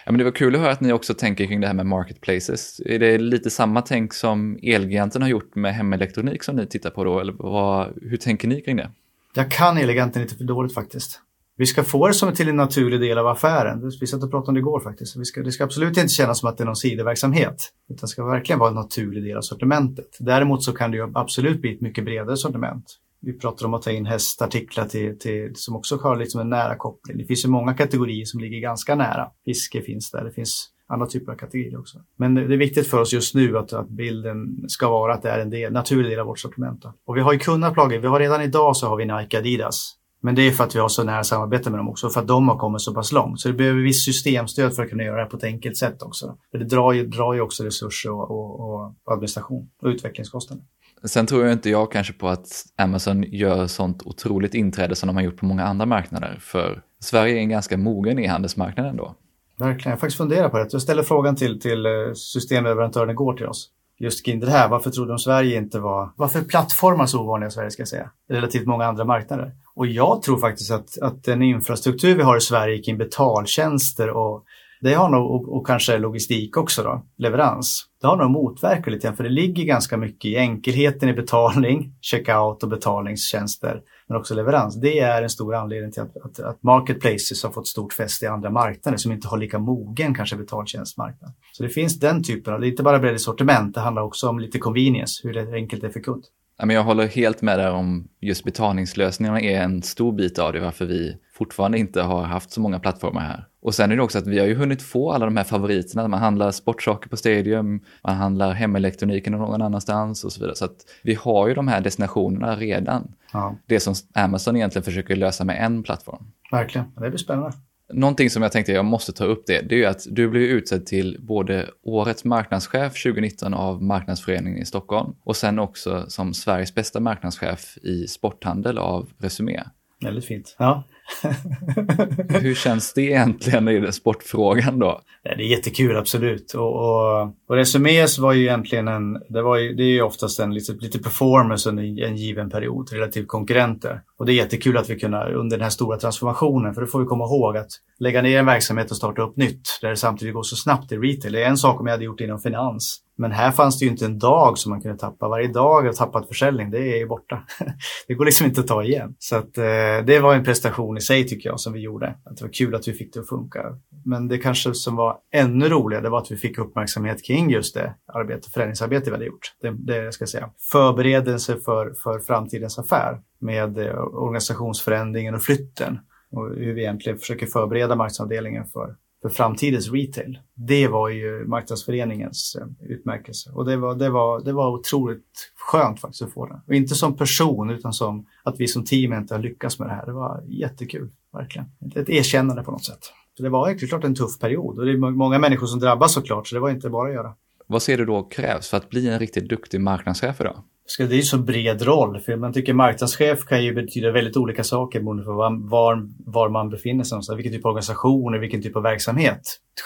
Ja, 0.04 0.12
men 0.12 0.18
det 0.18 0.24
var 0.24 0.30
kul 0.30 0.54
att 0.54 0.60
höra 0.60 0.72
att 0.72 0.80
ni 0.80 0.92
också 0.92 1.14
tänker 1.14 1.46
kring 1.46 1.60
det 1.60 1.66
här 1.66 1.74
med 1.74 1.86
marketplaces. 1.86 2.80
Är 2.86 2.98
det 2.98 3.18
lite 3.18 3.50
samma 3.50 3.82
tänk 3.82 4.14
som 4.14 4.58
Elgiganten 4.62 5.22
har 5.22 5.28
gjort 5.28 5.54
med 5.54 5.74
hemelektronik 5.74 6.42
som 6.42 6.56
ni 6.56 6.66
tittar 6.66 6.90
på 6.90 7.04
då? 7.04 7.20
Eller 7.20 7.32
vad, 7.32 7.92
hur 8.02 8.16
tänker 8.16 8.48
ni 8.48 8.60
kring 8.60 8.76
det? 8.76 8.90
Jag 9.34 9.50
kan 9.50 9.78
Elgiganten 9.78 10.22
lite 10.22 10.36
för 10.36 10.44
dåligt 10.44 10.74
faktiskt. 10.74 11.20
Vi 11.58 11.66
ska 11.66 11.84
få 11.84 12.08
det 12.08 12.14
som 12.14 12.34
till 12.34 12.48
en 12.48 12.56
naturlig 12.56 13.00
del 13.00 13.18
av 13.18 13.26
affären. 13.26 13.90
Vi 14.00 14.06
satt 14.06 14.22
och 14.22 14.30
pratade 14.30 14.48
om 14.48 14.54
det 14.54 14.60
igår 14.60 14.80
faktiskt. 14.80 15.16
Vi 15.16 15.24
ska, 15.24 15.42
det 15.42 15.52
ska 15.52 15.64
absolut 15.64 15.96
inte 15.96 16.08
kännas 16.08 16.40
som 16.40 16.48
att 16.48 16.58
det 16.58 16.64
är 16.64 16.66
någon 16.66 16.76
sidoverksamhet. 16.76 17.72
Utan 17.88 17.98
det 18.00 18.08
ska 18.08 18.24
verkligen 18.24 18.58
vara 18.58 18.68
en 18.68 18.74
naturlig 18.74 19.24
del 19.24 19.36
av 19.36 19.42
sortimentet. 19.42 20.16
Däremot 20.18 20.62
så 20.62 20.72
kan 20.72 20.90
det 20.90 20.96
ju 20.96 21.12
absolut 21.14 21.60
bli 21.60 21.74
ett 21.74 21.80
mycket 21.80 22.04
bredare 22.04 22.36
sortiment. 22.36 22.84
Vi 23.20 23.38
pratar 23.38 23.66
om 23.66 23.74
att 23.74 23.82
ta 23.82 23.90
in 23.90 24.06
hästartiklar 24.06 24.84
till, 24.84 25.18
till, 25.18 25.52
som 25.54 25.76
också 25.76 25.96
har 25.96 26.16
liksom 26.16 26.40
en 26.40 26.48
nära 26.48 26.76
koppling. 26.76 27.18
Det 27.18 27.24
finns 27.24 27.44
ju 27.44 27.48
många 27.48 27.74
kategorier 27.74 28.24
som 28.24 28.40
ligger 28.40 28.60
ganska 28.60 28.94
nära. 28.94 29.28
Fiske 29.44 29.82
finns 29.82 30.10
där, 30.10 30.24
det 30.24 30.32
finns 30.32 30.70
andra 30.88 31.06
typer 31.06 31.32
av 31.32 31.36
kategorier 31.36 31.78
också. 31.78 31.98
Men 32.16 32.34
det 32.34 32.42
är 32.42 32.58
viktigt 32.58 32.86
för 32.86 33.00
oss 33.00 33.12
just 33.12 33.34
nu 33.34 33.58
att, 33.58 33.72
att 33.72 33.88
bilden 33.88 34.64
ska 34.68 34.90
vara 34.90 35.14
att 35.14 35.22
det 35.22 35.30
är 35.30 35.38
en 35.38 35.50
del, 35.50 35.72
naturlig 35.72 36.10
del 36.10 36.20
av 36.20 36.26
vårt 36.26 36.38
sortiment. 36.38 36.84
Och 37.06 37.16
vi 37.16 37.20
har 37.20 37.32
ju 37.32 37.38
kunnat 37.38 37.74
plaga. 37.74 38.00
vi 38.00 38.06
har 38.06 38.20
redan 38.20 38.42
idag 38.42 38.76
så 38.76 38.86
har 38.86 38.96
vi 38.96 39.04
Nike 39.04 39.38
Adidas 39.38 39.96
men 40.26 40.34
det 40.34 40.42
är 40.42 40.50
för 40.50 40.64
att 40.64 40.74
vi 40.74 40.78
har 40.78 40.88
så 40.88 41.04
nära 41.04 41.24
samarbete 41.24 41.70
med 41.70 41.78
dem 41.78 41.88
också, 41.88 42.10
för 42.10 42.20
att 42.20 42.28
de 42.28 42.48
har 42.48 42.56
kommit 42.56 42.80
så 42.82 42.94
pass 42.94 43.12
långt. 43.12 43.40
Så 43.40 43.48
det 43.48 43.54
behöver 43.54 43.80
visst 43.80 44.04
systemstöd 44.04 44.74
för 44.74 44.82
att 44.82 44.90
kunna 44.90 45.02
göra 45.02 45.16
det 45.16 45.22
här 45.22 45.30
på 45.30 45.36
ett 45.36 45.44
enkelt 45.44 45.76
sätt 45.76 46.02
också. 46.02 46.36
För 46.50 46.58
det 46.58 46.64
drar 46.64 46.92
ju, 46.92 47.06
drar 47.06 47.34
ju 47.34 47.40
också 47.40 47.64
resurser 47.64 48.10
och, 48.10 48.30
och, 48.30 48.74
och 48.74 49.12
administration 49.12 49.68
och 49.82 49.88
utvecklingskostnader. 49.88 50.64
Sen 51.04 51.26
tror 51.26 51.42
jag 51.42 51.52
inte 51.52 51.70
jag 51.70 51.92
kanske 51.92 52.12
på 52.12 52.28
att 52.28 52.46
Amazon 52.76 53.22
gör 53.22 53.66
sånt 53.66 54.02
otroligt 54.04 54.54
inträde 54.54 54.96
som 54.96 55.06
de 55.06 55.16
har 55.16 55.22
gjort 55.22 55.36
på 55.36 55.46
många 55.46 55.64
andra 55.64 55.86
marknader. 55.86 56.38
För 56.40 56.82
Sverige 57.00 57.34
är 57.34 57.38
en 57.38 57.48
ganska 57.48 57.76
mogen 57.76 58.18
e-handelsmarknad 58.18 58.86
ändå. 58.86 59.14
Verkligen, 59.56 59.90
jag 59.90 59.96
har 59.96 60.00
faktiskt 60.00 60.18
funderat 60.18 60.50
på 60.50 60.58
det. 60.58 60.68
Jag 60.72 60.82
ställde 60.82 61.04
frågan 61.04 61.36
till, 61.36 61.60
till 61.60 61.86
eh, 61.86 61.92
systemleverantören 62.14 63.10
igår 63.10 63.34
till 63.34 63.46
oss. 63.46 63.70
Just 63.98 64.24
kring 64.24 64.40
det 64.40 64.50
här, 64.50 64.68
varför 64.68 64.90
trodde 64.90 65.12
de 65.12 65.18
Sverige 65.18 65.56
inte 65.56 65.78
var... 65.78 66.10
Varför 66.16 66.38
är 66.38 66.44
plattformar 66.44 67.06
så 67.06 67.20
ovanliga 67.20 67.48
i 67.48 67.50
Sverige 67.50 67.70
ska 67.70 67.80
jag 67.80 67.88
säga? 67.88 68.10
Relativt 68.28 68.66
många 68.66 68.84
andra 68.86 69.04
marknader. 69.04 69.52
Och 69.76 69.86
jag 69.86 70.22
tror 70.22 70.38
faktiskt 70.38 70.70
att, 70.70 70.98
att 71.02 71.24
den 71.24 71.42
infrastruktur 71.42 72.16
vi 72.16 72.22
har 72.22 72.36
i 72.36 72.40
Sverige 72.40 72.82
kring 72.82 72.98
betaltjänster 72.98 74.10
och 74.10 74.44
det 74.80 74.94
har 74.94 75.08
nog, 75.08 75.30
och, 75.30 75.56
och, 75.56 75.66
kanske 75.66 75.98
logistik 75.98 76.56
också 76.56 76.82
då, 76.82 77.02
leverans. 77.16 77.84
Det 78.00 78.06
har 78.06 78.16
nog 78.16 78.30
motverkat 78.30 78.92
lite 78.92 79.06
grann 79.06 79.16
för 79.16 79.24
det 79.24 79.30
ligger 79.30 79.64
ganska 79.64 79.96
mycket 79.96 80.24
i 80.24 80.36
enkelheten 80.36 81.08
i 81.08 81.12
betalning, 81.12 81.92
checkout 82.00 82.62
och 82.62 82.68
betalningstjänster, 82.68 83.80
men 84.08 84.18
också 84.18 84.34
leverans. 84.34 84.80
Det 84.80 84.98
är 84.98 85.22
en 85.22 85.30
stor 85.30 85.54
anledning 85.54 85.92
till 85.92 86.02
att, 86.02 86.16
att, 86.16 86.40
att 86.40 86.62
marketplaces 86.62 87.42
har 87.42 87.50
fått 87.50 87.68
stort 87.68 87.92
fäste 87.92 88.24
i 88.24 88.28
andra 88.28 88.50
marknader 88.50 88.98
som 88.98 89.12
inte 89.12 89.28
har 89.28 89.38
lika 89.38 89.58
mogen 89.58 90.14
kanske 90.14 90.36
betaltjänstmarknad. 90.36 91.32
Så 91.52 91.62
det 91.62 91.68
finns 91.68 92.00
den 92.00 92.22
typen 92.22 92.54
av, 92.54 92.60
det 92.60 92.66
är 92.66 92.70
inte 92.70 92.82
bara 92.82 92.98
bredd 92.98 93.14
i 93.14 93.18
sortiment, 93.18 93.74
det 93.74 93.80
handlar 93.80 94.02
också 94.02 94.28
om 94.28 94.38
lite 94.38 94.58
convenience, 94.58 95.28
hur 95.28 95.34
det 95.34 95.52
enkelt 95.52 95.84
är 95.84 95.88
för 95.88 96.00
kund. 96.00 96.24
Jag 96.58 96.84
håller 96.84 97.06
helt 97.06 97.42
med 97.42 97.58
där 97.58 97.72
om 97.72 98.08
just 98.20 98.44
betalningslösningarna 98.44 99.40
är 99.40 99.60
en 99.60 99.82
stor 99.82 100.12
bit 100.12 100.38
av 100.38 100.52
det, 100.52 100.60
varför 100.60 100.84
vi 100.84 101.16
fortfarande 101.34 101.78
inte 101.78 102.02
har 102.02 102.22
haft 102.22 102.50
så 102.50 102.60
många 102.60 102.78
plattformar 102.78 103.20
här. 103.20 103.46
Och 103.62 103.74
sen 103.74 103.92
är 103.92 103.96
det 103.96 104.02
också 104.02 104.18
att 104.18 104.26
vi 104.26 104.38
har 104.38 104.46
ju 104.46 104.54
hunnit 104.54 104.82
få 104.82 105.12
alla 105.12 105.24
de 105.24 105.36
här 105.36 105.44
favoriterna. 105.44 106.08
Man 106.08 106.20
handlar 106.20 106.50
sportsaker 106.50 107.08
på 107.08 107.16
Stadium, 107.16 107.80
man 108.02 108.16
handlar 108.16 108.52
hemelektroniken 108.52 109.32
någon 109.32 109.62
annanstans 109.62 110.24
och 110.24 110.32
så 110.32 110.40
vidare. 110.40 110.56
Så 110.56 110.64
att 110.64 110.76
vi 111.02 111.14
har 111.14 111.48
ju 111.48 111.54
de 111.54 111.68
här 111.68 111.80
destinationerna 111.80 112.56
redan. 112.56 113.12
Ja. 113.32 113.56
Det 113.66 113.80
som 113.80 113.94
Amazon 114.14 114.56
egentligen 114.56 114.84
försöker 114.84 115.16
lösa 115.16 115.44
med 115.44 115.64
en 115.64 115.82
plattform. 115.82 116.26
Verkligen, 116.50 116.86
det 116.94 117.10
blir 117.10 117.18
spännande. 117.18 117.52
Någonting 117.92 118.30
som 118.30 118.42
jag 118.42 118.52
tänkte 118.52 118.72
jag 118.72 118.84
måste 118.84 119.12
ta 119.12 119.24
upp 119.24 119.46
det, 119.46 119.60
det 119.60 119.74
är 119.74 119.78
ju 119.78 119.84
att 119.84 120.06
du 120.10 120.28
blev 120.28 120.42
utsedd 120.42 120.86
till 120.86 121.16
både 121.20 121.70
Årets 121.82 122.24
marknadschef 122.24 123.02
2019 123.02 123.54
av 123.54 123.82
Marknadsföreningen 123.82 124.62
i 124.62 124.64
Stockholm 124.64 125.14
och 125.24 125.36
sen 125.36 125.58
också 125.58 126.04
som 126.08 126.34
Sveriges 126.34 126.74
bästa 126.74 127.00
marknadschef 127.00 127.78
i 127.82 128.06
sporthandel 128.06 128.78
av 128.78 129.10
Resumé. 129.18 129.62
Väldigt 130.00 130.24
fint. 130.24 130.56
Ja. 130.58 130.84
Hur 132.40 132.54
känns 132.54 132.92
det 132.92 133.02
egentligen 133.02 133.68
i 133.68 133.80
den 133.80 133.92
sportfrågan 133.92 134.78
då? 134.78 135.00
Det 135.22 135.30
är 135.30 135.38
jättekul, 135.38 135.96
absolut. 135.96 136.52
Och, 136.54 136.74
och, 136.76 137.22
och 137.48 137.56
Resumés 137.56 138.18
var 138.18 138.32
ju 138.32 138.42
egentligen 138.42 138.88
en, 138.88 139.12
det, 139.28 139.42
var 139.42 139.56
ju, 139.56 139.74
det 139.74 139.82
är 139.82 139.92
ju 139.92 140.02
oftast 140.02 140.40
en 140.40 140.54
lite, 140.54 140.72
lite 140.72 140.98
performance 140.98 141.68
under 141.68 141.82
en 141.82 142.16
given 142.16 142.50
period, 142.50 142.92
relativt 142.92 143.28
konkurrenter. 143.28 144.00
Och 144.18 144.26
det 144.26 144.32
är 144.32 144.34
jättekul 144.34 144.76
att 144.76 144.90
vi 144.90 144.98
kunde 144.98 145.34
under 145.34 145.56
den 145.56 145.64
här 145.64 145.70
stora 145.70 145.98
transformationen, 145.98 146.74
för 146.74 146.80
det 146.80 146.86
får 146.86 147.00
vi 147.00 147.06
komma 147.06 147.24
ihåg 147.24 147.56
att 147.56 147.70
lägga 147.98 148.22
ner 148.22 148.38
en 148.38 148.46
verksamhet 148.46 148.90
och 148.90 148.96
starta 148.96 149.22
upp 149.22 149.36
nytt, 149.36 149.78
där 149.80 149.90
det 149.90 149.96
samtidigt 149.96 150.34
går 150.34 150.42
så 150.42 150.56
snabbt 150.56 150.92
i 150.92 150.96
retail. 150.96 151.32
Det 151.32 151.42
är 151.42 151.48
en 151.48 151.56
sak 151.56 151.80
om 151.80 151.86
jag 151.86 151.92
hade 151.92 152.04
gjort 152.04 152.18
det 152.18 152.24
inom 152.24 152.38
finans. 152.38 153.02
Men 153.18 153.32
här 153.32 153.50
fanns 153.50 153.78
det 153.78 153.84
ju 153.84 153.90
inte 153.90 154.04
en 154.04 154.18
dag 154.18 154.58
som 154.58 154.70
man 154.70 154.80
kunde 154.80 154.98
tappa. 154.98 155.28
Varje 155.28 155.48
dag 155.48 155.82
har 155.82 155.92
tappat 155.92 156.28
försäljning, 156.28 156.70
det 156.70 156.78
är 156.78 156.96
ju 156.96 157.06
borta. 157.06 157.42
det 158.08 158.14
går 158.14 158.24
liksom 158.24 158.46
inte 158.46 158.60
att 158.60 158.66
ta 158.66 158.82
igen. 158.82 159.14
Så 159.18 159.36
att, 159.36 159.58
eh, 159.58 159.64
det 160.06 160.20
var 160.22 160.34
en 160.34 160.44
prestation 160.44 160.96
i 160.96 161.00
sig 161.00 161.28
tycker 161.28 161.48
jag 161.48 161.60
som 161.60 161.72
vi 161.72 161.80
gjorde. 161.80 162.06
Att 162.24 162.36
det 162.36 162.44
var 162.44 162.52
kul 162.52 162.74
att 162.74 162.88
vi 162.88 162.92
fick 162.92 163.14
det 163.14 163.20
att 163.20 163.28
funka. 163.28 163.64
Men 164.04 164.28
det 164.28 164.38
kanske 164.38 164.74
som 164.74 164.96
var 164.96 165.18
ännu 165.32 165.68
roligare, 165.68 166.02
det 166.02 166.10
var 166.10 166.18
att 166.18 166.30
vi 166.30 166.36
fick 166.36 166.58
uppmärksamhet 166.58 167.24
kring 167.24 167.50
just 167.50 167.74
det 167.74 167.94
arbete, 168.12 168.50
förändringsarbete 168.50 169.10
vi 169.10 169.10
hade 169.10 169.26
gjort. 169.26 169.54
Det, 169.60 169.70
det 169.70 170.12
ska 170.12 170.22
jag 170.22 170.28
säga. 170.28 170.50
Förberedelse 170.72 171.56
för, 171.64 171.94
för 172.02 172.18
framtidens 172.18 172.78
affär 172.78 173.20
med 173.40 173.78
eh, 173.78 173.98
organisationsförändringen 173.98 175.34
och 175.34 175.42
flytten. 175.42 175.98
Och 176.30 176.48
hur 176.48 176.74
vi 176.74 176.80
egentligen 176.80 177.18
försöker 177.18 177.46
förbereda 177.46 177.96
marknadsavdelningen 177.96 178.66
för 178.66 178.96
för 179.28 179.34
framtidens 179.34 179.92
retail. 179.92 180.38
Det 180.54 180.88
var 180.88 181.08
ju 181.08 181.46
marknadsföreningens 181.46 182.56
eh, 182.60 182.90
utmärkelse 182.90 183.50
och 183.50 183.64
det 183.64 183.76
var, 183.76 183.94
det, 183.94 184.10
var, 184.10 184.40
det 184.40 184.52
var 184.52 184.70
otroligt 184.70 185.52
skönt 185.56 186.00
faktiskt 186.00 186.22
att 186.22 186.32
få 186.32 186.46
den. 186.46 186.60
Och 186.66 186.74
inte 186.74 186.94
som 186.94 187.16
person 187.16 187.70
utan 187.70 187.92
som 187.92 188.26
att 188.42 188.60
vi 188.60 188.68
som 188.68 188.84
team 188.84 189.12
inte 189.12 189.34
har 189.34 189.42
lyckats 189.42 189.78
med 189.78 189.88
det 189.88 189.94
här. 189.94 190.06
Det 190.06 190.12
var 190.12 190.42
jättekul, 190.46 191.10
verkligen. 191.32 191.66
Ett 191.94 192.08
erkännande 192.08 192.62
på 192.62 192.70
något 192.70 192.84
sätt. 192.84 193.12
Så 193.36 193.42
det 193.42 193.48
var 193.48 193.88
klart 193.88 194.04
en 194.04 194.14
tuff 194.14 194.38
period 194.38 194.78
och 194.78 194.84
det 194.84 194.92
är 194.92 194.96
många 194.96 195.38
människor 195.38 195.66
som 195.66 195.80
drabbas 195.80 196.12
såklart 196.12 196.48
så 196.48 196.54
det 196.54 196.60
var 196.60 196.70
inte 196.70 196.90
bara 196.90 197.08
att 197.08 197.14
göra. 197.14 197.34
Vad 197.66 197.82
ser 197.82 197.98
du 197.98 198.04
då 198.04 198.22
krävs 198.22 198.68
för 198.68 198.76
att 198.76 198.90
bli 198.90 199.08
en 199.08 199.18
riktigt 199.18 199.48
duktig 199.48 199.80
marknadschef 199.80 200.40
idag? 200.40 200.62
Det 200.98 201.02
är 201.02 201.16
ju 201.16 201.22
så 201.22 201.38
bred 201.38 201.82
roll, 201.82 202.20
för 202.20 202.36
man 202.36 202.52
tycker 202.52 202.74
marknadschef 202.74 203.44
kan 203.44 203.64
ju 203.64 203.74
betyda 203.74 204.12
väldigt 204.12 204.36
olika 204.36 204.64
saker 204.64 205.00
beroende 205.00 205.24
på 205.24 205.32
var, 205.32 206.08
var 206.32 206.48
man 206.48 206.70
befinner 206.70 207.04
sig 207.04 207.14
någonstans, 207.14 207.38
vilken 207.38 207.52
typ 207.52 207.64
av 207.64 207.70
organisation, 207.70 208.34
och 208.34 208.42
vilken 208.42 208.62
typ 208.62 208.76
av 208.76 208.82
verksamhet. 208.82 209.40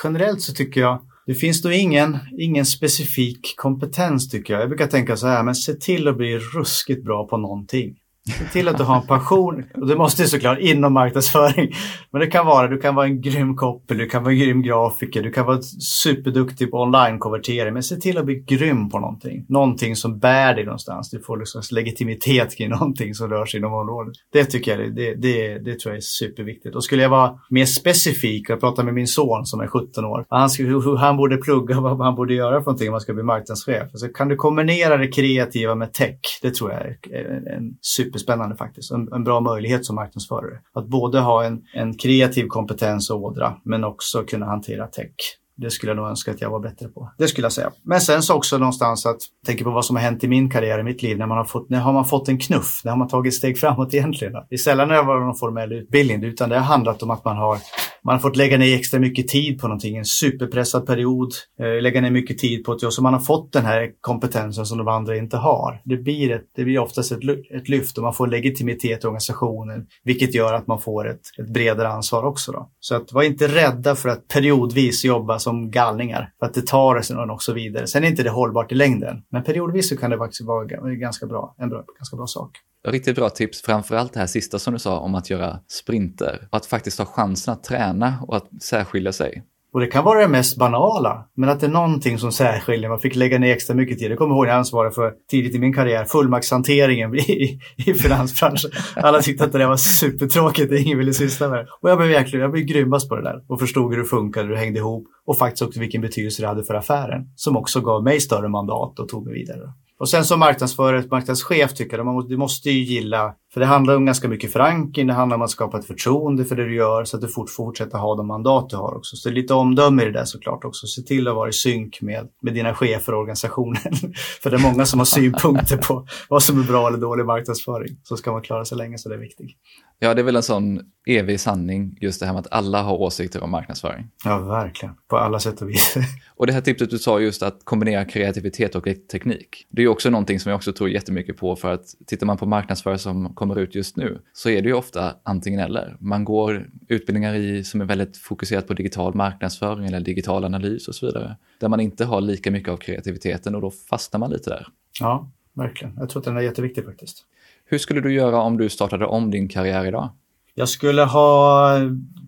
Generellt 0.05 0.41
så 0.41 0.53
tycker 0.53 0.81
jag 0.81 1.01
det 1.27 1.35
finns 1.35 1.65
nog 1.65 1.73
ingen, 1.73 2.19
ingen 2.39 2.67
specifik 2.67 3.55
kompetens 3.57 4.31
tycker 4.31 4.55
jag. 4.55 4.63
Jag 4.63 4.69
brukar 4.69 4.87
tänka 4.87 5.17
så 5.17 5.27
här, 5.27 5.43
men 5.43 5.55
se 5.55 5.75
till 5.75 6.09
att 6.09 6.17
bli 6.17 6.39
ruskigt 6.39 7.05
bra 7.05 7.27
på 7.27 7.37
någonting. 7.37 7.97
Se 8.29 8.45
till 8.45 8.69
att 8.69 8.79
du 8.79 8.85
har 8.85 8.97
en 8.97 9.07
passion, 9.07 9.65
och 9.75 9.87
det 9.87 9.97
måste 9.97 10.27
såklart 10.27 10.59
inom 10.59 10.93
marknadsföring. 10.93 11.73
Men 12.11 12.21
det 12.21 12.27
kan 12.27 12.47
vara, 12.47 12.69
du 12.69 12.79
kan 12.79 12.95
vara 12.95 13.07
en 13.07 13.21
grym 13.21 13.57
koppel, 13.57 13.99
du 13.99 14.07
kan 14.07 14.23
vara 14.23 14.33
en 14.33 14.39
grym 14.39 14.63
grafiker, 14.63 15.23
du 15.23 15.31
kan 15.31 15.47
vara 15.47 15.63
superduktig 16.03 16.71
på 16.71 16.77
online-konvertering. 16.77 17.75
Men 17.75 17.83
se 17.83 17.97
till 17.97 18.19
att 18.19 18.25
bli 18.25 18.35
grym 18.35 18.91
på 18.91 18.99
någonting. 18.99 19.47
Någonting 19.49 19.97
som 19.97 20.19
bär 20.19 20.55
dig 20.55 20.65
någonstans. 20.65 21.11
Du 21.11 21.21
får 21.21 21.37
liksom 21.37 21.63
legitimitet 21.71 22.57
kring 22.57 22.71
någonting 22.71 23.15
som 23.15 23.31
rör 23.31 23.47
sig 23.47 23.59
inom 23.59 23.73
området. 23.73 24.15
Det 24.33 24.45
tycker 24.45 24.79
jag, 24.79 24.97
det, 24.97 25.15
det, 25.15 25.59
det 25.59 25.79
tror 25.79 25.93
jag 25.93 25.97
är 25.97 26.01
superviktigt. 26.01 26.77
Och 26.77 26.85
skulle 26.85 27.03
jag 27.03 27.11
vara 27.11 27.39
mer 27.51 27.67
specifik, 27.67 28.51
jag 28.51 28.61
pratar 28.61 28.83
med 28.83 28.95
min 28.95 29.09
son 29.09 29.47
som 29.47 29.61
är 29.61 29.67
17 29.67 30.05
år. 30.05 30.27
Han, 30.29 30.51
hur 30.59 30.97
han 30.97 31.17
borde 31.17 31.37
plugga, 31.37 31.81
vad 31.81 32.01
han 32.01 32.15
borde 32.15 32.35
göra 32.35 32.61
för 32.61 32.65
någonting 32.67 32.89
om 32.89 32.93
man 32.93 33.01
ska 33.01 33.13
bli 33.13 33.23
marknadschef. 33.23 33.83
Alltså, 33.83 34.09
kan 34.09 34.29
du 34.29 34.37
kombinera 34.37 34.97
det 34.97 35.09
kreativa 35.09 35.75
med 35.75 35.93
tech? 35.93 36.21
Det 36.43 36.55
tror 36.55 36.73
jag 36.73 36.81
är 36.81 37.57
en 37.57 37.75
super 37.81 38.10
superspännande 38.11 38.57
faktiskt. 38.57 38.91
En, 38.91 39.13
en, 39.13 39.25
bra 39.25 39.41
möjlighet 39.41 39.87
som 39.87 39.97
marknadsförare. 39.97 40.59
Att 40.75 40.89
både 40.89 41.21
ha 41.21 41.45
en, 41.45 41.63
en 41.75 41.95
kreativ 41.95 42.47
kompetens 42.47 43.11
och 43.11 43.23
ådra 43.23 43.57
men 43.65 43.85
också 43.85 44.23
kunna 44.23 44.47
hantera 44.47 44.87
tech. 44.87 45.15
Det 45.57 45.71
skulle 45.71 45.91
jag 45.91 45.97
nog 45.97 46.09
önska 46.09 46.31
att 46.31 46.41
jag 46.41 46.51
var 46.51 46.61
bättre 46.61 46.89
på. 46.89 47.13
Det 47.19 47.29
skulle 47.29 47.45
jag 47.45 47.53
säga. 47.53 47.71
Men 47.83 48.01
sen 48.01 48.23
så 48.23 48.35
också 48.35 48.59
någonstans 48.59 49.07
att 49.07 49.17
tänka 49.47 49.65
på 49.65 49.71
vad 49.71 49.85
som 49.85 49.97
har 49.97 50.03
hänt 50.03 50.25
i 50.25 50.29
min 50.29 50.51
karriär, 50.51 50.79
i 50.79 50.83
mitt 50.83 51.03
liv. 51.03 51.19
När 51.19 51.27
man 51.27 51.39
har 51.39 51.45
fått, 51.45 51.71
när 51.71 51.79
har 51.79 51.93
man 51.93 52.05
fått 52.05 52.29
en 52.29 52.39
knuff? 52.39 52.81
När 52.85 52.93
har 52.93 52.99
man 52.99 53.09
tagit 53.09 53.35
steg 53.35 53.59
framåt 53.59 53.95
egentligen? 53.95 54.33
Det 54.33 54.55
är 54.55 54.59
sällan 54.59 54.89
när 54.89 54.95
det 54.95 55.01
har 55.01 55.07
varit 55.07 55.27
någon 55.27 55.37
formell 55.37 55.73
utbildning, 55.73 56.25
utan 56.25 56.49
det 56.49 56.59
har 56.59 56.65
handlat 56.65 57.03
om 57.03 57.11
att 57.11 57.25
man 57.25 57.37
har 57.37 57.59
man 58.05 58.15
har 58.15 58.21
fått 58.21 58.37
lägga 58.37 58.59
ner 58.59 58.77
extra 58.77 59.01
mycket 59.01 59.29
tid 59.29 59.61
på 59.61 59.69
någonting, 59.69 59.97
en 59.97 60.05
superpressad 60.05 60.87
period, 60.87 61.33
eh, 61.61 61.83
lägga 61.83 62.01
ner 62.01 62.11
mycket 62.11 62.39
tid 62.39 62.65
på 62.65 62.73
att. 62.73 62.93
Så 62.93 63.03
man 63.03 63.15
har 63.15 63.21
fått 63.21 63.53
den 63.53 63.65
här 63.65 63.91
kompetensen 64.01 64.67
som 64.67 64.79
de 64.79 64.89
andra 64.89 65.17
inte 65.17 65.37
har. 65.37 65.83
Det 65.85 65.97
blir, 65.97 66.31
ett, 66.31 66.45
det 66.57 66.65
blir 66.65 66.79
oftast 66.79 67.13
ett, 67.13 67.19
ett 67.57 67.69
lyft 67.69 67.99
och 67.99 68.05
man 68.05 68.15
får 68.15 68.27
legitimitet 68.27 69.05
i 69.05 69.07
organisationen, 69.07 69.87
vilket 70.05 70.35
gör 70.35 70.55
att 70.55 70.67
man 70.67 70.81
får 70.81 71.09
ett, 71.09 71.21
ett 71.39 71.53
bredare 71.53 71.89
ansvar 71.89 72.23
också. 72.23 72.53
Då. 72.53 72.71
Så 72.81 72.95
att 72.95 73.13
var 73.13 73.23
inte 73.23 73.49
rädda 73.49 73.95
för 73.95 74.09
att 74.09 74.29
periodvis 74.29 75.05
jobba 75.05 75.39
som 75.39 75.71
galningar, 75.71 76.33
för 76.39 76.47
att 76.47 76.55
det 76.55 76.67
tar 76.67 77.01
sig 77.01 77.17
och 77.17 77.43
så 77.43 77.53
vidare. 77.53 77.87
Sen 77.87 78.05
är 78.05 78.09
inte 78.09 78.23
det 78.23 78.31
hållbart 78.31 78.73
i 78.73 78.75
längden, 78.75 79.23
men 79.31 79.45
periodvis 79.45 79.89
så 79.89 79.97
kan 79.97 80.11
det 80.11 80.19
faktiskt 80.19 80.47
vara 80.47 80.65
ganska 80.95 81.27
bra, 81.27 81.55
en 81.59 81.69
bra, 81.69 81.85
ganska 81.99 82.17
bra 82.17 82.27
sak. 82.27 82.51
Riktigt 82.89 83.17
bra 83.17 83.31
tips, 83.31 83.63
framförallt 83.63 84.13
det 84.13 84.21
här 84.21 84.27
sista 84.27 84.59
som 84.59 84.73
du 84.73 84.79
sa 84.79 84.99
om 84.99 85.15
att 85.15 85.31
göra 85.31 85.59
sprinter. 85.69 86.49
Att 86.51 86.67
faktiskt 86.67 86.99
ha 86.99 87.07
chansen 87.07 87.55
att 87.55 87.65
träna 87.65 88.15
och 88.29 88.37
att 88.37 88.63
särskilja 88.63 89.13
sig. 89.13 89.45
Och 89.73 89.81
det 89.81 89.87
kan 89.87 90.05
vara 90.05 90.21
det 90.21 90.29
mest 90.29 90.59
banala, 90.59 91.27
men 91.37 91.49
att 91.49 91.61
det 91.61 91.67
är 91.67 91.71
någonting 91.71 92.19
som 92.19 92.33
särskiljer. 92.33 92.89
Man 92.89 92.99
fick 92.99 93.17
lägga 93.17 93.39
ner 93.39 93.53
extra 93.53 93.75
mycket 93.75 93.99
tid. 93.99 94.11
Det 94.11 94.17
kommer 94.17 94.35
ihåg 94.35 94.45
när 94.45 94.51
jag 94.51 94.59
ansvarade 94.59 94.95
för 94.95 95.13
tidigt 95.31 95.55
i 95.55 95.59
min 95.59 95.73
karriär, 95.73 96.05
fullmaktshanteringen 96.05 97.15
i, 97.15 97.61
i 97.77 97.95
finansbranschen. 97.95 98.71
Alla 98.97 99.23
tyckte 99.23 99.45
att 99.45 99.53
det 99.53 99.59
där 99.59 99.69
var 99.69 99.77
supertråkigt, 99.77 100.73
ingen 100.73 100.99
ville 100.99 101.13
syssla 101.13 101.49
med 101.49 101.59
det. 101.59 101.67
Och 101.81 101.91
jag 101.91 101.99
blev 101.99 102.11
verkligen, 102.11 102.43
jag 102.43 102.53
blev 102.53 102.65
grymmast 102.65 103.09
på 103.09 103.17
det 103.17 103.23
där 103.23 103.45
och 103.49 103.61
förstod 103.61 103.91
hur 103.91 103.99
det 103.99 104.09
funkade, 104.09 104.47
hur 104.47 104.55
det 104.55 104.61
hängde 104.61 104.79
ihop 104.79 105.07
och 105.27 105.39
faktiskt 105.39 105.63
också 105.63 105.81
vilken 105.81 106.01
betydelse 106.01 106.43
det 106.43 106.49
hade 106.49 106.65
för 106.65 106.75
affären. 106.75 107.33
Som 107.37 107.57
också 107.57 107.81
gav 107.81 108.03
mig 108.05 108.21
större 108.21 108.49
mandat 108.49 108.99
och 108.99 109.09
tog 109.09 109.27
mig 109.27 109.35
vidare. 109.35 109.73
Och 110.01 110.09
sen 110.09 110.25
som 110.25 110.41
marknadsförare, 110.41 111.05
marknadschef 111.11 111.75
tycker 111.75 111.97
jag, 111.97 112.07
man, 112.07 112.29
du 112.29 112.37
måste 112.37 112.71
ju 112.71 112.85
gilla 112.95 113.35
för 113.53 113.61
det 113.61 113.67
handlar 113.67 113.97
om 113.97 114.07
ganska 114.07 114.29
mycket 114.29 114.53
förankring, 114.53 115.07
det 115.07 115.13
handlar 115.13 115.37
om 115.37 115.43
att 115.43 115.51
skapa 115.51 115.79
ett 115.79 115.87
förtroende 115.87 116.45
för 116.45 116.57
det 116.57 116.65
du 116.65 116.75
gör 116.75 117.05
så 117.05 117.17
att 117.17 117.23
du 117.23 117.29
får 117.29 117.47
fortsätta 117.47 117.99
ha 117.99 118.17
de 118.17 118.27
mandat 118.27 118.71
du 118.71 118.77
har 118.77 118.97
också. 118.97 119.17
Så 119.17 119.29
det 119.29 119.33
är 119.33 119.37
lite 119.37 119.55
omdöme 119.55 120.03
i 120.03 120.05
det 120.05 120.13
där 120.13 120.25
såklart 120.25 120.65
också. 120.65 120.87
Se 120.87 121.03
till 121.03 121.29
att 121.29 121.35
vara 121.35 121.49
i 121.49 121.53
synk 121.53 122.03
med, 122.03 122.29
med 122.43 122.55
dina 122.55 122.75
chefer 122.75 123.13
och 123.13 123.21
organisationen. 123.21 123.77
för 124.43 124.51
det 124.51 124.57
är 124.57 124.63
många 124.63 124.87
som 124.87 125.01
har 125.01 125.05
synpunkter 125.05 125.77
på 125.77 126.07
vad 126.29 126.43
som 126.43 126.61
är 126.61 126.65
bra 126.65 126.89
eller 126.89 126.99
dålig 126.99 127.27
marknadsföring. 127.27 127.97
Så 128.03 128.17
ska 128.17 128.33
man 128.33 128.43
klara 128.43 128.65
sig 128.65 128.79
länge 128.79 128.99
så 128.99 129.09
det 129.09 129.15
är 129.15 129.19
viktigt. 129.19 129.51
Ja, 129.99 130.15
det 130.15 130.21
är 130.21 130.25
väl 130.25 130.37
en 130.37 130.43
sån 130.43 130.81
evig 131.07 131.41
sanning, 131.41 131.99
just 132.01 132.21
det 132.21 132.27
här 132.27 132.33
med 132.33 132.41
att 132.41 132.53
alla 132.53 132.83
har 132.83 132.97
åsikter 132.97 133.43
om 133.43 133.51
marknadsföring. 133.51 134.09
Ja, 134.25 134.39
verkligen. 134.39 134.95
På 135.09 135.17
alla 135.17 135.41
sätt 135.41 135.63
och 135.63 135.69
vis. 135.69 135.95
och 136.37 136.47
det 136.47 136.53
här 136.53 136.61
tipset 136.61 136.91
du 136.91 136.99
sa 136.99 137.21
just 137.21 137.43
att 137.43 137.65
kombinera 137.65 138.05
kreativitet 138.05 138.75
och 138.75 138.87
teknik. 139.13 139.67
Det 139.71 139.83
är 139.83 139.89
också 139.89 140.11
någonting 140.11 140.41
som 140.41 140.51
jag 140.51 140.57
också 140.57 140.73
tror 140.73 140.91
jättemycket 140.91 141.37
på 141.37 141.57
för 141.57 141.73
att 141.73 141.85
tittar 142.07 142.27
man 142.27 142.37
på 142.37 142.47
marknadsföring 142.47 142.99
som 142.99 143.35
kommer 143.41 143.59
ut 143.59 143.75
just 143.75 143.97
nu 143.97 144.21
så 144.33 144.51
är 144.51 144.63
det 144.63 144.69
ju 144.69 144.75
ofta 144.75 145.15
antingen 145.23 145.61
eller. 145.61 145.97
Man 146.01 146.25
går 146.25 146.71
utbildningar 146.89 147.35
i 147.35 147.65
som 147.65 147.81
är 147.81 147.85
väldigt 147.85 148.17
fokuserat 148.17 148.67
på 148.67 148.75
digital 148.75 149.15
marknadsföring 149.15 149.87
eller 149.87 150.01
digital 150.01 150.45
analys 150.45 150.89
och 150.89 150.95
så 150.95 151.07
vidare. 151.07 151.37
Där 151.61 151.69
man 151.69 151.81
inte 151.81 152.05
har 152.05 152.21
lika 152.21 152.51
mycket 152.51 152.69
av 152.69 152.77
kreativiteten 152.77 153.55
och 153.55 153.61
då 153.61 153.71
fastnar 153.71 154.21
man 154.21 154.31
lite 154.31 154.51
där. 154.51 154.67
Ja, 155.01 155.31
verkligen. 155.53 155.97
Jag 155.99 156.09
tror 156.09 156.21
att 156.21 156.25
den 156.25 156.37
är 156.37 156.41
jätteviktig 156.41 156.85
faktiskt. 156.85 157.25
Hur 157.65 157.79
skulle 157.79 158.01
du 158.01 158.13
göra 158.13 158.41
om 158.43 158.57
du 158.57 158.69
startade 158.69 159.07
om 159.07 159.31
din 159.31 159.49
karriär 159.49 159.87
idag? 159.87 160.09
Jag 160.55 160.69
skulle 160.69 161.03
ha 161.03 161.73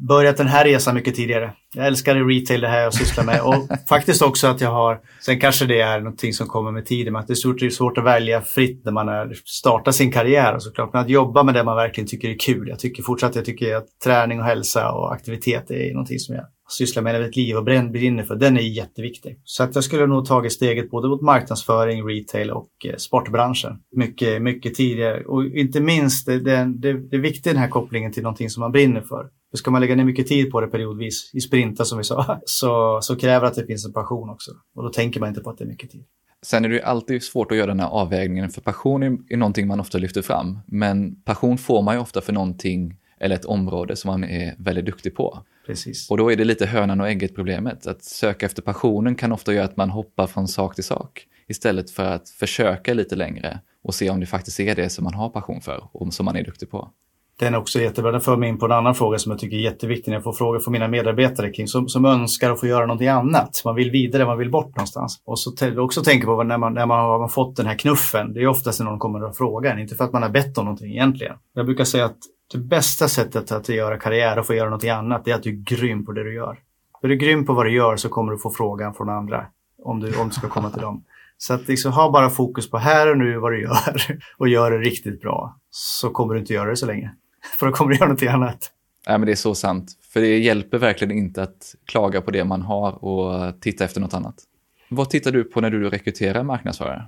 börjat 0.09 0.37
den 0.37 0.47
här 0.47 0.65
resan 0.65 0.95
mycket 0.95 1.15
tidigare. 1.15 1.53
Jag 1.75 1.87
älskar 1.87 2.15
retail, 2.15 2.61
det 2.61 2.69
här 2.69 2.81
jag 2.81 2.95
sysslar 2.95 3.25
med. 3.25 3.41
Och 3.41 3.55
faktiskt 3.89 4.23
också 4.23 4.47
att 4.47 4.61
jag 4.61 4.71
har, 4.71 5.01
sen 5.21 5.41
kanske 5.41 5.67
det 5.67 5.81
är 5.81 5.99
någonting 5.99 6.33
som 6.33 6.47
kommer 6.47 6.71
med 6.71 6.87
tiden, 6.87 7.13
men 7.13 7.21
att 7.21 7.27
det 7.27 7.33
är 7.33 7.71
svårt, 7.71 7.99
att 7.99 8.05
välja 8.05 8.41
fritt 8.41 8.85
när 8.85 8.93
man 8.93 9.09
är, 9.09 9.35
startar 9.45 9.93
sin 9.93 10.13
karriär 10.13 10.59
såklart. 10.59 10.93
Men 10.93 11.03
att 11.03 11.09
jobba 11.09 11.43
med 11.43 11.55
det 11.55 11.65
man 11.65 11.77
verkligen 11.77 12.09
tycker 12.09 12.29
är 12.29 12.39
kul. 12.39 12.69
Jag 12.69 12.79
tycker 12.79 13.03
fortsatt 13.03 13.37
jag 13.37 13.45
tycker 13.45 13.77
att 13.77 13.87
träning 14.05 14.41
och 14.41 14.47
hälsa 14.47 14.93
och 14.93 15.13
aktivitet 15.13 15.71
är 15.71 15.93
någonting 15.93 16.19
som 16.19 16.35
jag 16.35 16.45
sysslar 16.73 17.03
med 17.03 17.23
ett 17.23 17.37
liv 17.37 17.57
och 17.57 17.65
brinner 17.65 18.23
för, 18.23 18.37
den 18.37 18.57
är 18.57 18.61
jätteviktig. 18.61 19.41
Så 19.45 19.63
att 19.63 19.75
jag 19.75 19.85
skulle 19.85 20.07
nog 20.07 20.27
tagit 20.27 20.53
steget 20.53 20.91
både 20.91 21.09
mot 21.09 21.23
marknadsföring, 21.23 22.09
retail 22.09 22.51
och 22.51 22.71
eh, 22.85 22.97
sportbranschen. 22.97 23.79
Mycket, 23.97 24.43
mycket 24.43 24.75
tidigare 24.75 25.25
och 25.25 25.45
inte 25.45 25.81
minst 25.81 26.29
eh, 26.29 26.35
det, 26.35 26.55
det, 26.55 26.65
det, 26.65 27.09
det 27.09 27.17
är 27.17 27.21
viktigt 27.21 27.45
den 27.45 27.57
här 27.57 27.69
kopplingen 27.69 28.13
till 28.13 28.23
någonting 28.23 28.51
som 28.51 28.61
man 28.61 28.73
brinner 28.73 29.01
för. 29.01 29.29
För 29.51 29.59
ska 29.59 29.71
man 29.71 29.81
lägga 29.81 29.97
ner 29.97 30.05
mycket 30.05 30.27
tid 30.27 30.51
på 30.51 30.61
det 30.61 30.67
periodvis 30.67 31.31
i 31.35 31.41
sprintar 31.41 31.85
som 31.85 31.99
vi 31.99 32.05
sa, 32.05 32.41
så, 32.45 32.99
så 33.03 33.17
kräver 33.17 33.41
det 33.41 33.47
att 33.47 33.55
det 33.55 33.67
finns 33.67 33.87
en 33.87 33.93
passion 33.93 34.31
också. 34.31 34.51
Och 34.75 34.83
då 34.83 34.89
tänker 34.89 35.21
man 35.21 35.29
inte 35.29 35.41
på 35.41 35.51
att 35.51 35.59
det 35.59 35.65
är 35.65 35.69
mycket 35.69 35.91
tid. 35.91 36.05
Sen 36.45 36.65
är 36.65 36.69
det 36.69 36.75
ju 36.75 36.81
alltid 36.81 37.23
svårt 37.23 37.53
att 37.53 37.59
göra 37.59 37.67
den 37.67 37.81
här 37.81 37.89
avvägningen, 37.89 38.51
för 38.51 38.61
passion 38.61 39.03
är, 39.03 39.19
är 39.29 39.37
någonting 39.37 39.67
man 39.67 39.81
ofta 39.81 39.99
lyfter 39.99 40.23
fram. 40.23 40.59
Men 40.67 41.23
passion 41.23 41.59
får 41.59 41.83
man 41.83 41.95
ju 41.95 42.01
ofta 42.01 42.21
för 42.21 42.33
någonting 42.33 42.97
eller 43.23 43.35
ett 43.35 43.45
område 43.45 43.97
som 43.97 44.09
man 44.11 44.25
är 44.25 44.55
väldigt 44.59 44.87
duktig 44.87 45.15
på. 45.15 45.43
Precis. 45.67 46.11
Och 46.11 46.17
då 46.17 46.33
är 46.33 46.37
det 46.37 46.45
lite 46.45 46.67
hönan 46.67 47.01
och 47.01 47.09
ägget 47.09 47.35
problemet. 47.35 47.87
Att 47.87 48.05
söka 48.05 48.47
efter 48.47 48.63
passionen 48.63 49.15
kan 49.15 49.33
ofta 49.33 49.55
göra 49.55 49.65
att 49.65 49.77
man 49.77 49.91
hoppar 49.91 50.27
från 50.27 50.49
sak 50.49 50.75
till 50.75 50.85
sak 50.85 51.27
istället 51.49 51.91
för 51.91 52.05
att 52.05 52.29
försöka 52.29 52.95
lite 52.95 53.17
längre 53.17 53.61
och 53.85 53.95
se 53.95 54.11
om 54.11 54.21
det 54.21 54.27
faktiskt 54.27 54.61
är 54.61 54.75
det 54.75 54.91
som 54.91 55.05
man 55.05 55.15
har 55.15 55.29
passion 55.29 55.61
för 55.61 55.89
och 55.93 56.15
som 56.15 56.25
man 56.25 56.37
är 56.37 56.45
duktig 56.45 56.71
på. 56.71 56.91
Den 57.39 57.55
är 57.55 57.59
också 57.59 57.81
jättebra. 57.81 58.13
Den 58.13 58.21
för 58.21 58.37
mig 58.37 58.49
in 58.49 58.59
på 58.59 58.67
en 58.67 58.73
annan 58.73 58.95
fråga 58.95 59.19
som 59.19 59.31
jag 59.31 59.39
tycker 59.39 59.57
är 59.57 59.61
jätteviktig 59.61 60.11
när 60.11 60.17
jag 60.17 60.25
får 60.25 60.33
frågor 60.33 60.61
från 60.61 60.73
mina 60.73 60.89
medarbetare 60.89 61.51
kring 61.51 61.69
som, 61.69 61.89
som 61.89 62.05
önskar 62.05 62.51
att 62.51 62.61
få 62.61 62.67
göra 62.67 62.87
någonting 62.87 63.09
annat. 63.09 63.63
Man 63.65 63.75
vill 63.75 63.91
vidare, 63.91 64.25
man 64.25 64.39
vill 64.39 64.51
bort 64.51 64.77
någonstans. 64.77 65.23
Och 65.25 65.39
så 65.39 65.53
också 65.77 66.03
tänker 66.03 66.27
på 66.27 66.43
när 66.43 66.59
man, 66.59 66.75
när 66.75 66.87
man 66.87 66.99
har 66.99 67.29
fått 67.29 67.57
den 67.57 67.67
här 67.67 67.79
knuffen. 67.79 68.33
Det 68.33 68.41
är 68.41 68.47
oftast 68.47 68.81
när 68.81 68.87
någon 68.87 68.99
kommer 68.99 69.25
och 69.25 69.37
frågar, 69.37 69.79
inte 69.79 69.95
för 69.95 70.05
att 70.05 70.13
man 70.13 70.23
har 70.23 70.31
bett 70.31 70.59
om 70.59 70.65
någonting 70.65 70.91
egentligen. 70.91 71.37
Jag 71.55 71.67
brukar 71.67 71.85
säga 71.85 72.05
att 72.05 72.19
det 72.53 72.59
bästa 72.59 73.09
sättet 73.09 73.53
att 73.53 73.69
göra 73.69 73.99
karriär 73.99 74.39
och 74.39 74.47
få 74.47 74.55
göra 74.55 74.69
någonting 74.69 74.91
annat 74.91 75.29
är 75.29 75.35
att 75.35 75.43
du 75.43 75.51
är 75.51 75.55
grym 75.55 76.07
på 76.07 76.13
det 76.13 76.25
du 76.25 76.35
gör. 76.35 76.59
Är 77.03 77.09
du 77.09 77.17
grym 77.17 77.47
på 77.47 77.53
vad 77.53 77.67
du 77.67 77.73
gör 77.73 77.97
så 77.97 78.09
kommer 78.09 78.33
du 78.33 78.39
få 78.39 78.51
frågan 78.51 78.95
från 78.95 79.09
andra 79.09 79.47
om 79.83 80.01
du, 80.01 80.17
om 80.17 80.29
du 80.29 80.35
ska 80.35 80.49
komma 80.49 80.71
till 80.71 80.83
dem. 80.83 81.05
Så 81.39 81.55
att 81.55 81.69
liksom 81.69 81.93
ha 81.93 82.11
bara 82.11 82.31
fokus 82.31 82.71
på 82.71 82.79
här 82.79 83.11
och 83.11 83.19
nu 83.19 83.39
vad 83.39 83.53
du 83.53 83.63
gör 83.63 84.03
och 84.39 84.49
gör 84.49 84.71
det 84.71 84.79
riktigt 84.79 85.21
bra 85.21 85.59
så 85.71 86.11
kommer 86.11 86.35
du 86.35 86.41
inte 86.41 86.53
göra 86.53 86.71
det 86.71 86.77
så 86.77 86.87
länge. 86.87 87.15
För 87.59 87.67
då 87.67 87.73
kommer 87.73 87.91
du 87.91 87.97
göra 87.97 88.07
någonting 88.07 88.29
annat. 88.29 88.71
Nej, 89.09 89.19
men 89.19 89.27
det 89.27 89.33
är 89.33 89.37
så 89.37 89.55
sant. 89.55 89.93
För 90.13 90.21
det 90.21 90.39
hjälper 90.39 90.79
verkligen 90.79 91.19
inte 91.19 91.43
att 91.43 91.75
klaga 91.85 92.21
på 92.21 92.31
det 92.31 92.45
man 92.45 92.63
har 92.63 93.05
och 93.05 93.61
titta 93.61 93.85
efter 93.85 94.01
något 94.01 94.15
annat. 94.15 94.35
Vad 94.89 95.11
tittar 95.11 95.33
du 95.33 95.45
på 95.45 95.61
när 95.61 95.71
du 95.71 95.91
rekryterar 95.91 96.43
marknadsförare? 96.43 97.03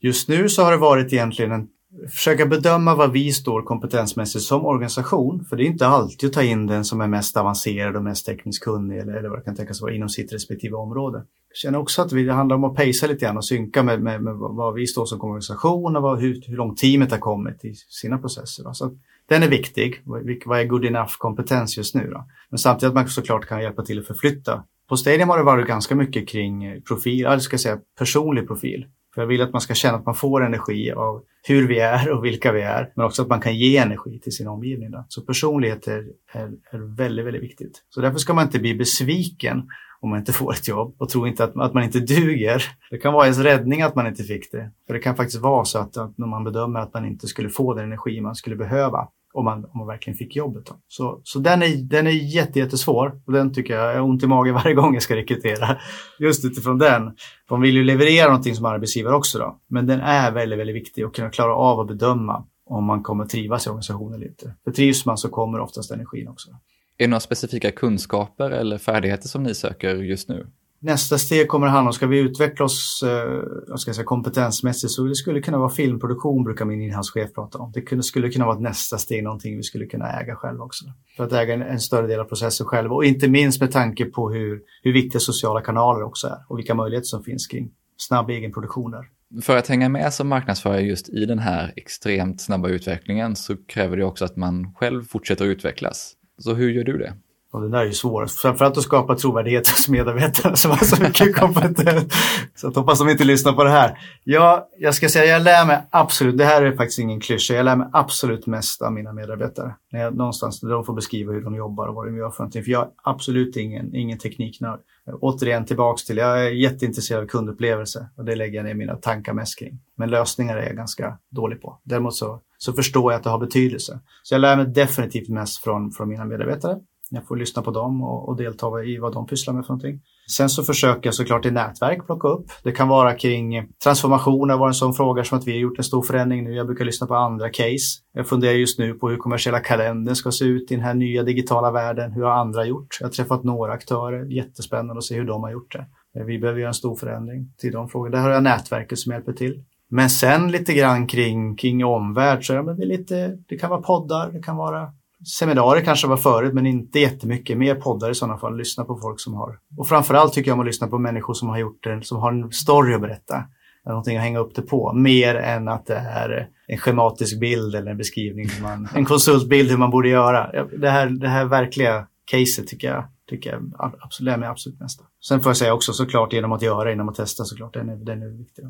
Just 0.00 0.28
nu 0.28 0.48
så 0.48 0.62
har 0.62 0.70
det 0.70 0.76
varit 0.76 1.12
egentligen 1.12 1.52
en 1.52 1.68
försöka 2.08 2.46
bedöma 2.46 2.94
var 2.94 3.08
vi 3.08 3.32
står 3.32 3.62
kompetensmässigt 3.62 4.44
som 4.44 4.66
organisation. 4.66 5.44
För 5.44 5.56
det 5.56 5.64
är 5.64 5.66
inte 5.66 5.86
alltid 5.86 6.28
att 6.28 6.34
ta 6.34 6.42
in 6.42 6.66
den 6.66 6.84
som 6.84 7.00
är 7.00 7.08
mest 7.08 7.36
avancerad 7.36 7.96
och 7.96 8.02
mest 8.02 8.26
tekniskt 8.26 8.64
kunnig 8.64 8.98
eller, 8.98 9.12
eller 9.12 9.28
vad 9.28 9.38
det 9.38 9.42
kan 9.42 9.56
tänkas 9.56 9.82
vara 9.82 9.94
inom 9.94 10.08
sitt 10.08 10.32
respektive 10.32 10.76
område. 10.76 11.18
Jag 11.48 11.56
känner 11.56 11.78
också 11.78 12.02
att 12.02 12.10
det 12.10 12.32
handlar 12.32 12.56
om 12.56 12.64
att 12.64 12.76
pacea 12.76 13.08
lite 13.08 13.24
grann 13.24 13.36
och 13.36 13.44
synka 13.44 13.82
med, 13.82 14.02
med, 14.02 14.22
med 14.22 14.34
var 14.34 14.72
vi 14.72 14.86
står 14.86 15.06
som 15.06 15.20
organisation 15.20 15.96
och 15.96 16.02
vad, 16.02 16.20
hur, 16.20 16.42
hur 16.46 16.56
långt 16.56 16.78
teamet 16.78 17.10
har 17.10 17.18
kommit 17.18 17.64
i 17.64 17.74
sina 17.74 18.18
processer. 18.18 18.64
Då. 18.64 18.74
Så 18.74 18.96
den 19.28 19.42
är 19.42 19.48
viktig. 19.48 20.02
Vad 20.44 20.60
är 20.60 20.64
good 20.64 20.84
enough 20.84 21.12
kompetens 21.18 21.76
just 21.76 21.94
nu? 21.94 22.10
Då? 22.10 22.24
Men 22.50 22.58
samtidigt 22.58 22.88
att 22.88 22.94
man 22.94 23.08
såklart 23.08 23.46
kan 23.46 23.62
hjälpa 23.62 23.82
till 23.82 23.98
att 23.98 24.06
förflytta. 24.06 24.64
På 24.88 24.96
Stadium 24.96 25.28
har 25.28 25.38
det 25.38 25.44
varit 25.44 25.66
ganska 25.66 25.94
mycket 25.94 26.28
kring 26.28 26.82
profil, 26.82 27.26
eller 27.26 27.38
ska 27.38 27.54
jag 27.54 27.60
säga 27.60 27.78
personlig 27.98 28.46
profil. 28.46 28.86
För 29.14 29.22
jag 29.22 29.26
vill 29.26 29.42
att 29.42 29.52
man 29.52 29.60
ska 29.60 29.74
känna 29.74 29.98
att 29.98 30.06
man 30.06 30.14
får 30.14 30.44
energi 30.44 30.92
av 30.92 31.22
hur 31.42 31.68
vi 31.68 31.78
är 31.78 32.10
och 32.10 32.24
vilka 32.24 32.52
vi 32.52 32.62
är, 32.62 32.92
men 32.94 33.06
också 33.06 33.22
att 33.22 33.28
man 33.28 33.40
kan 33.40 33.56
ge 33.56 33.76
energi 33.76 34.20
till 34.20 34.32
sin 34.32 34.48
omgivning. 34.48 34.90
Då. 34.90 35.04
Så 35.08 35.22
personlighet 35.22 35.86
är, 35.88 36.06
är, 36.32 36.52
är, 36.70 36.96
väldigt, 36.96 37.26
väldigt 37.26 37.42
viktigt. 37.42 37.84
Så 37.90 38.00
därför 38.00 38.18
ska 38.18 38.34
man 38.34 38.44
inte 38.44 38.58
bli 38.58 38.74
besviken 38.74 39.68
om 40.00 40.10
man 40.10 40.18
inte 40.18 40.32
får 40.32 40.52
ett 40.52 40.68
jobb 40.68 40.94
och 40.98 41.08
tro 41.08 41.26
inte 41.26 41.44
att, 41.44 41.56
att 41.56 41.74
man 41.74 41.82
inte 41.82 42.00
duger. 42.00 42.64
Det 42.90 42.98
kan 42.98 43.12
vara 43.12 43.24
ens 43.24 43.38
räddning 43.38 43.82
att 43.82 43.94
man 43.94 44.06
inte 44.06 44.22
fick 44.22 44.52
det. 44.52 44.70
För 44.86 44.94
det 44.94 45.00
kan 45.00 45.16
faktiskt 45.16 45.42
vara 45.42 45.64
så 45.64 45.78
att, 45.78 45.96
att 45.96 46.18
när 46.18 46.26
man 46.26 46.44
bedömer 46.44 46.80
att 46.80 46.94
man 46.94 47.06
inte 47.06 47.26
skulle 47.26 47.48
få 47.48 47.74
den 47.74 47.84
energi 47.84 48.20
man 48.20 48.34
skulle 48.34 48.56
behöva 48.56 49.08
om 49.32 49.44
man, 49.44 49.64
om 49.64 49.78
man 49.78 49.86
verkligen 49.86 50.16
fick 50.16 50.36
jobbet. 50.36 50.66
Då. 50.66 50.74
Så, 50.88 51.20
så 51.24 51.38
den, 51.38 51.62
är, 51.62 51.76
den 51.76 52.06
är 52.06 52.10
jättesvår 52.56 53.20
och 53.26 53.32
den 53.32 53.52
tycker 53.52 53.74
jag 53.74 53.94
är 53.94 54.00
ont 54.00 54.22
i 54.22 54.26
magen 54.26 54.54
varje 54.64 54.74
gång 54.74 54.94
jag 54.94 55.02
ska 55.02 55.16
rekrytera. 55.16 55.78
Just 56.18 56.44
utifrån 56.44 56.78
den. 56.78 57.16
De 57.48 57.60
vill 57.60 57.74
ju 57.74 57.84
leverera 57.84 58.26
någonting 58.26 58.54
som 58.54 58.64
arbetsgivare 58.64 59.14
också 59.14 59.38
då. 59.38 59.58
Men 59.68 59.86
den 59.86 60.00
är 60.00 60.32
väldigt, 60.32 60.58
väldigt 60.58 60.76
viktig 60.76 61.02
att 61.02 61.12
kunna 61.12 61.30
klara 61.30 61.54
av 61.54 61.80
att 61.80 61.88
bedöma 61.88 62.44
om 62.66 62.84
man 62.84 63.02
kommer 63.02 63.24
trivas 63.24 63.66
i 63.66 63.70
organisationen 63.70 64.14
eller 64.14 64.26
inte. 64.26 64.54
För 64.64 64.70
trivs 64.70 65.06
man 65.06 65.18
så 65.18 65.28
kommer 65.28 65.60
oftast 65.60 65.90
energin 65.90 66.28
också. 66.28 66.50
Är 66.98 67.04
det 67.04 67.06
några 67.06 67.20
specifika 67.20 67.70
kunskaper 67.70 68.50
eller 68.50 68.78
färdigheter 68.78 69.28
som 69.28 69.42
ni 69.42 69.54
söker 69.54 69.96
just 69.96 70.28
nu? 70.28 70.46
Nästa 70.82 71.18
steg 71.18 71.48
kommer 71.48 71.66
att 71.66 71.72
handla 71.72 71.88
om, 71.88 71.92
ska 71.92 72.06
vi 72.06 72.18
utveckla 72.18 72.64
oss 72.64 73.02
eh, 73.02 73.76
ska 73.76 73.94
säga, 73.94 74.04
kompetensmässigt 74.04 74.92
så 74.92 75.04
det 75.04 75.14
skulle 75.14 75.40
kunna 75.40 75.58
vara 75.58 75.70
filmproduktion 75.70 76.44
brukar 76.44 76.64
min 76.64 76.82
inhousechef 76.82 77.34
prata 77.34 77.58
om. 77.58 77.72
Det 77.72 77.80
kunde, 77.80 78.04
skulle 78.04 78.30
kunna 78.30 78.44
vara 78.44 78.56
ett 78.56 78.62
nästa 78.62 78.98
steg, 78.98 79.24
någonting 79.24 79.56
vi 79.56 79.62
skulle 79.62 79.86
kunna 79.86 80.20
äga 80.20 80.36
själva 80.36 80.64
också. 80.64 80.84
För 81.16 81.24
att 81.24 81.32
äga 81.32 81.54
en, 81.54 81.62
en 81.62 81.80
större 81.80 82.06
del 82.06 82.20
av 82.20 82.24
processen 82.24 82.66
själva 82.66 82.94
och 82.94 83.04
inte 83.04 83.28
minst 83.28 83.60
med 83.60 83.72
tanke 83.72 84.04
på 84.04 84.30
hur, 84.30 84.60
hur 84.82 84.92
viktiga 84.92 85.20
sociala 85.20 85.60
kanaler 85.60 86.02
också 86.02 86.26
är 86.26 86.38
och 86.48 86.58
vilka 86.58 86.74
möjligheter 86.74 87.06
som 87.06 87.22
finns 87.22 87.46
kring 87.46 87.70
snabb 87.96 88.30
egenproduktion 88.30 88.90
där. 88.90 89.04
För 89.42 89.56
att 89.56 89.66
hänga 89.66 89.88
med 89.88 90.14
som 90.14 90.28
marknadsförare 90.28 90.80
just 90.80 91.08
i 91.08 91.26
den 91.26 91.38
här 91.38 91.72
extremt 91.76 92.40
snabba 92.40 92.68
utvecklingen 92.68 93.36
så 93.36 93.56
kräver 93.56 93.96
det 93.96 94.04
också 94.04 94.24
att 94.24 94.36
man 94.36 94.74
själv 94.74 95.04
fortsätter 95.04 95.44
att 95.44 95.48
utvecklas. 95.48 96.12
Så 96.38 96.54
hur 96.54 96.70
gör 96.70 96.84
du 96.84 96.98
det? 96.98 97.12
Och 97.52 97.60
det 97.60 97.68
där 97.68 97.78
är 97.78 97.84
ju 97.84 97.92
svårt, 97.92 98.30
framförallt 98.30 98.76
att 98.76 98.82
skapa 98.82 99.14
trovärdighet 99.16 99.68
hos 99.68 99.88
medarbetarna 99.88 100.56
som 100.56 100.70
har 100.70 100.78
så 100.78 101.02
mycket 101.02 101.36
kompetens. 101.36 102.12
Så 102.54 102.66
jag 102.66 102.72
hoppas 102.72 102.98
de 102.98 103.08
inte 103.08 103.24
lyssnar 103.24 103.52
på 103.52 103.64
det 103.64 103.70
här. 103.70 103.98
Ja, 104.24 104.68
jag 104.78 104.94
ska 104.94 105.08
säga, 105.08 105.24
jag 105.24 105.42
lär 105.42 105.66
mig 105.66 105.82
absolut, 105.90 106.38
det 106.38 106.44
här 106.44 106.62
är 106.62 106.76
faktiskt 106.76 106.98
ingen 106.98 107.20
klyscha, 107.20 107.54
jag 107.54 107.64
lär 107.64 107.76
mig 107.76 107.86
absolut 107.92 108.46
mest 108.46 108.82
av 108.82 108.92
mina 108.92 109.12
medarbetare. 109.12 109.74
När 109.92 110.00
jag, 110.00 110.16
någonstans 110.16 110.60
där 110.60 110.68
de 110.68 110.84
får 110.84 110.94
beskriva 110.94 111.32
hur 111.32 111.40
de 111.40 111.54
jobbar 111.54 111.88
och 111.88 111.94
vad 111.94 112.06
de 112.06 112.16
gör 112.16 112.30
för 112.30 112.42
någonting. 112.42 112.64
För 112.64 112.70
jag 112.70 112.82
är 112.82 112.88
absolut 113.02 113.56
ingen, 113.56 113.94
ingen 113.94 114.18
tekniknörd. 114.18 114.80
Återigen 115.20 115.64
tillbaks 115.64 116.04
till, 116.04 116.16
jag 116.16 116.46
är 116.46 116.50
jätteintresserad 116.50 117.22
av 117.22 117.26
kundupplevelse 117.26 118.08
och 118.16 118.24
det 118.24 118.36
lägger 118.36 118.56
jag 118.56 118.64
ner 118.64 118.74
mina 118.74 118.96
tankar 118.96 119.32
mest 119.32 119.58
kring. 119.58 119.80
Men 119.96 120.10
lösningar 120.10 120.56
är 120.56 120.66
jag 120.66 120.76
ganska 120.76 121.18
dålig 121.30 121.62
på. 121.62 121.78
Däremot 121.84 122.14
så, 122.14 122.40
så 122.58 122.72
förstår 122.72 123.12
jag 123.12 123.18
att 123.18 123.24
det 123.24 123.30
har 123.30 123.38
betydelse. 123.38 124.00
Så 124.22 124.34
jag 124.34 124.40
lär 124.40 124.56
mig 124.56 124.66
definitivt 124.66 125.28
mest 125.28 125.64
från, 125.64 125.90
från 125.90 126.08
mina 126.08 126.24
medarbetare. 126.24 126.78
Jag 127.12 127.26
får 127.26 127.36
lyssna 127.36 127.62
på 127.62 127.70
dem 127.70 128.02
och, 128.02 128.28
och 128.28 128.36
delta 128.36 128.84
i 128.84 128.98
vad 128.98 129.12
de 129.12 129.26
pysslar 129.26 129.54
med 129.54 129.66
för 129.66 129.72
någonting. 129.72 130.00
Sen 130.36 130.48
så 130.48 130.62
försöker 130.62 131.06
jag 131.06 131.14
såklart 131.14 131.46
i 131.46 131.50
nätverk 131.50 132.06
plocka 132.06 132.28
upp. 132.28 132.46
Det 132.62 132.72
kan 132.72 132.88
vara 132.88 133.14
kring 133.14 133.68
transformationer 133.84 134.56
var 134.56 134.68
en 134.68 134.74
sån 134.74 134.94
fråga 134.94 135.24
som 135.24 135.38
att 135.38 135.46
vi 135.46 135.52
har 135.52 135.58
gjort 135.58 135.78
en 135.78 135.84
stor 135.84 136.02
förändring 136.02 136.44
nu. 136.44 136.54
Jag 136.54 136.66
brukar 136.66 136.84
lyssna 136.84 137.06
på 137.06 137.14
andra 137.14 137.48
case. 137.48 138.00
Jag 138.12 138.28
funderar 138.28 138.52
just 138.52 138.78
nu 138.78 138.94
på 138.94 139.08
hur 139.08 139.16
kommersiella 139.16 139.60
kalendern 139.60 140.14
ska 140.14 140.32
se 140.32 140.44
ut 140.44 140.70
i 140.70 140.74
den 140.74 140.84
här 140.84 140.94
nya 140.94 141.22
digitala 141.22 141.70
världen. 141.70 142.12
Hur 142.12 142.22
har 142.22 142.30
andra 142.30 142.64
gjort? 142.64 142.98
Jag 143.00 143.06
har 143.06 143.12
träffat 143.12 143.44
några 143.44 143.72
aktörer. 143.72 144.24
Jättespännande 144.24 144.98
att 144.98 145.04
se 145.04 145.14
hur 145.14 145.26
de 145.26 145.42
har 145.42 145.50
gjort 145.50 145.72
det. 145.72 145.86
Vi 146.24 146.38
behöver 146.38 146.60
göra 146.60 146.68
en 146.68 146.74
stor 146.74 146.96
förändring 146.96 147.52
till 147.58 147.72
de 147.72 147.88
frågorna. 147.88 148.16
Där 148.16 148.22
har 148.22 148.30
jag 148.30 148.42
nätverket 148.42 148.98
som 148.98 149.12
hjälper 149.12 149.32
till. 149.32 149.64
Men 149.90 150.10
sen 150.10 150.50
lite 150.50 150.74
grann 150.74 151.06
kring, 151.06 151.56
kring 151.56 151.84
omvärld 151.84 152.46
så 152.46 152.52
ja, 152.52 152.62
men 152.62 152.76
det, 152.76 152.82
är 152.82 152.86
lite, 152.86 153.38
det 153.48 153.56
kan 153.56 153.70
vara 153.70 153.82
poddar, 153.82 154.32
det 154.32 154.42
kan 154.42 154.56
vara 154.56 154.92
seminarier 155.24 155.84
kanske 155.84 156.06
var 156.06 156.16
förut 156.16 156.54
men 156.54 156.66
inte 156.66 157.00
jättemycket. 157.00 157.58
Mer 157.58 157.74
poddar 157.74 158.10
i 158.10 158.14
sådana 158.14 158.38
fall, 158.38 158.56
lyssna 158.56 158.84
på 158.84 158.96
folk 158.96 159.20
som 159.20 159.34
har. 159.34 159.58
Och 159.76 159.88
framförallt 159.88 160.32
tycker 160.32 160.50
jag 160.50 160.54
om 160.54 160.60
att 160.60 160.66
lyssna 160.66 160.86
på 160.86 160.98
människor 160.98 161.34
som 161.34 161.48
har 161.48 161.58
gjort 161.58 161.84
det, 161.84 162.04
som 162.04 162.18
har 162.18 162.32
en 162.32 162.52
story 162.52 162.94
att 162.94 163.00
berätta. 163.00 163.44
Någonting 163.86 164.16
att 164.16 164.22
hänga 164.22 164.38
upp 164.38 164.54
det 164.54 164.62
på, 164.62 164.92
mer 164.92 165.34
än 165.34 165.68
att 165.68 165.86
det 165.86 165.96
är 165.96 166.48
en 166.66 166.78
schematisk 166.78 167.40
bild 167.40 167.74
eller 167.74 167.90
en 167.90 167.96
beskrivning, 167.96 168.46
man, 168.62 168.88
en 168.94 169.04
konsultbild 169.04 169.70
hur 169.70 169.76
man 169.76 169.90
borde 169.90 170.08
göra. 170.08 170.64
Det 170.78 170.90
här, 170.90 171.06
det 171.06 171.28
här 171.28 171.44
verkliga 171.44 172.06
caset 172.24 172.66
tycker 172.66 172.88
jag, 172.88 173.04
tycker 173.28 173.50
jag 173.50 173.94
absolut, 174.00 174.34
är 174.34 174.38
mig 174.38 174.48
absolut 174.48 174.80
mest 174.80 175.00
Sen 175.28 175.40
får 175.40 175.50
jag 175.50 175.56
säga 175.56 175.74
också 175.74 175.92
såklart 175.92 176.32
genom 176.32 176.52
att 176.52 176.62
göra, 176.62 176.90
genom 176.90 177.08
att 177.08 177.14
testa 177.14 177.44
såklart, 177.44 177.74
den 177.74 177.88
är, 177.88 177.96
den 177.96 178.22
är 178.22 178.28
viktig. 178.28 178.64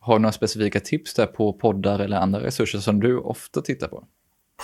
Har 0.00 0.14
du 0.14 0.22
några 0.22 0.32
specifika 0.32 0.80
tips 0.80 1.14
där 1.14 1.26
på 1.26 1.52
poddar 1.52 1.98
eller 1.98 2.16
andra 2.16 2.42
resurser 2.42 2.78
som 2.78 3.00
du 3.00 3.18
ofta 3.18 3.60
tittar 3.60 3.88
på? 3.88 4.04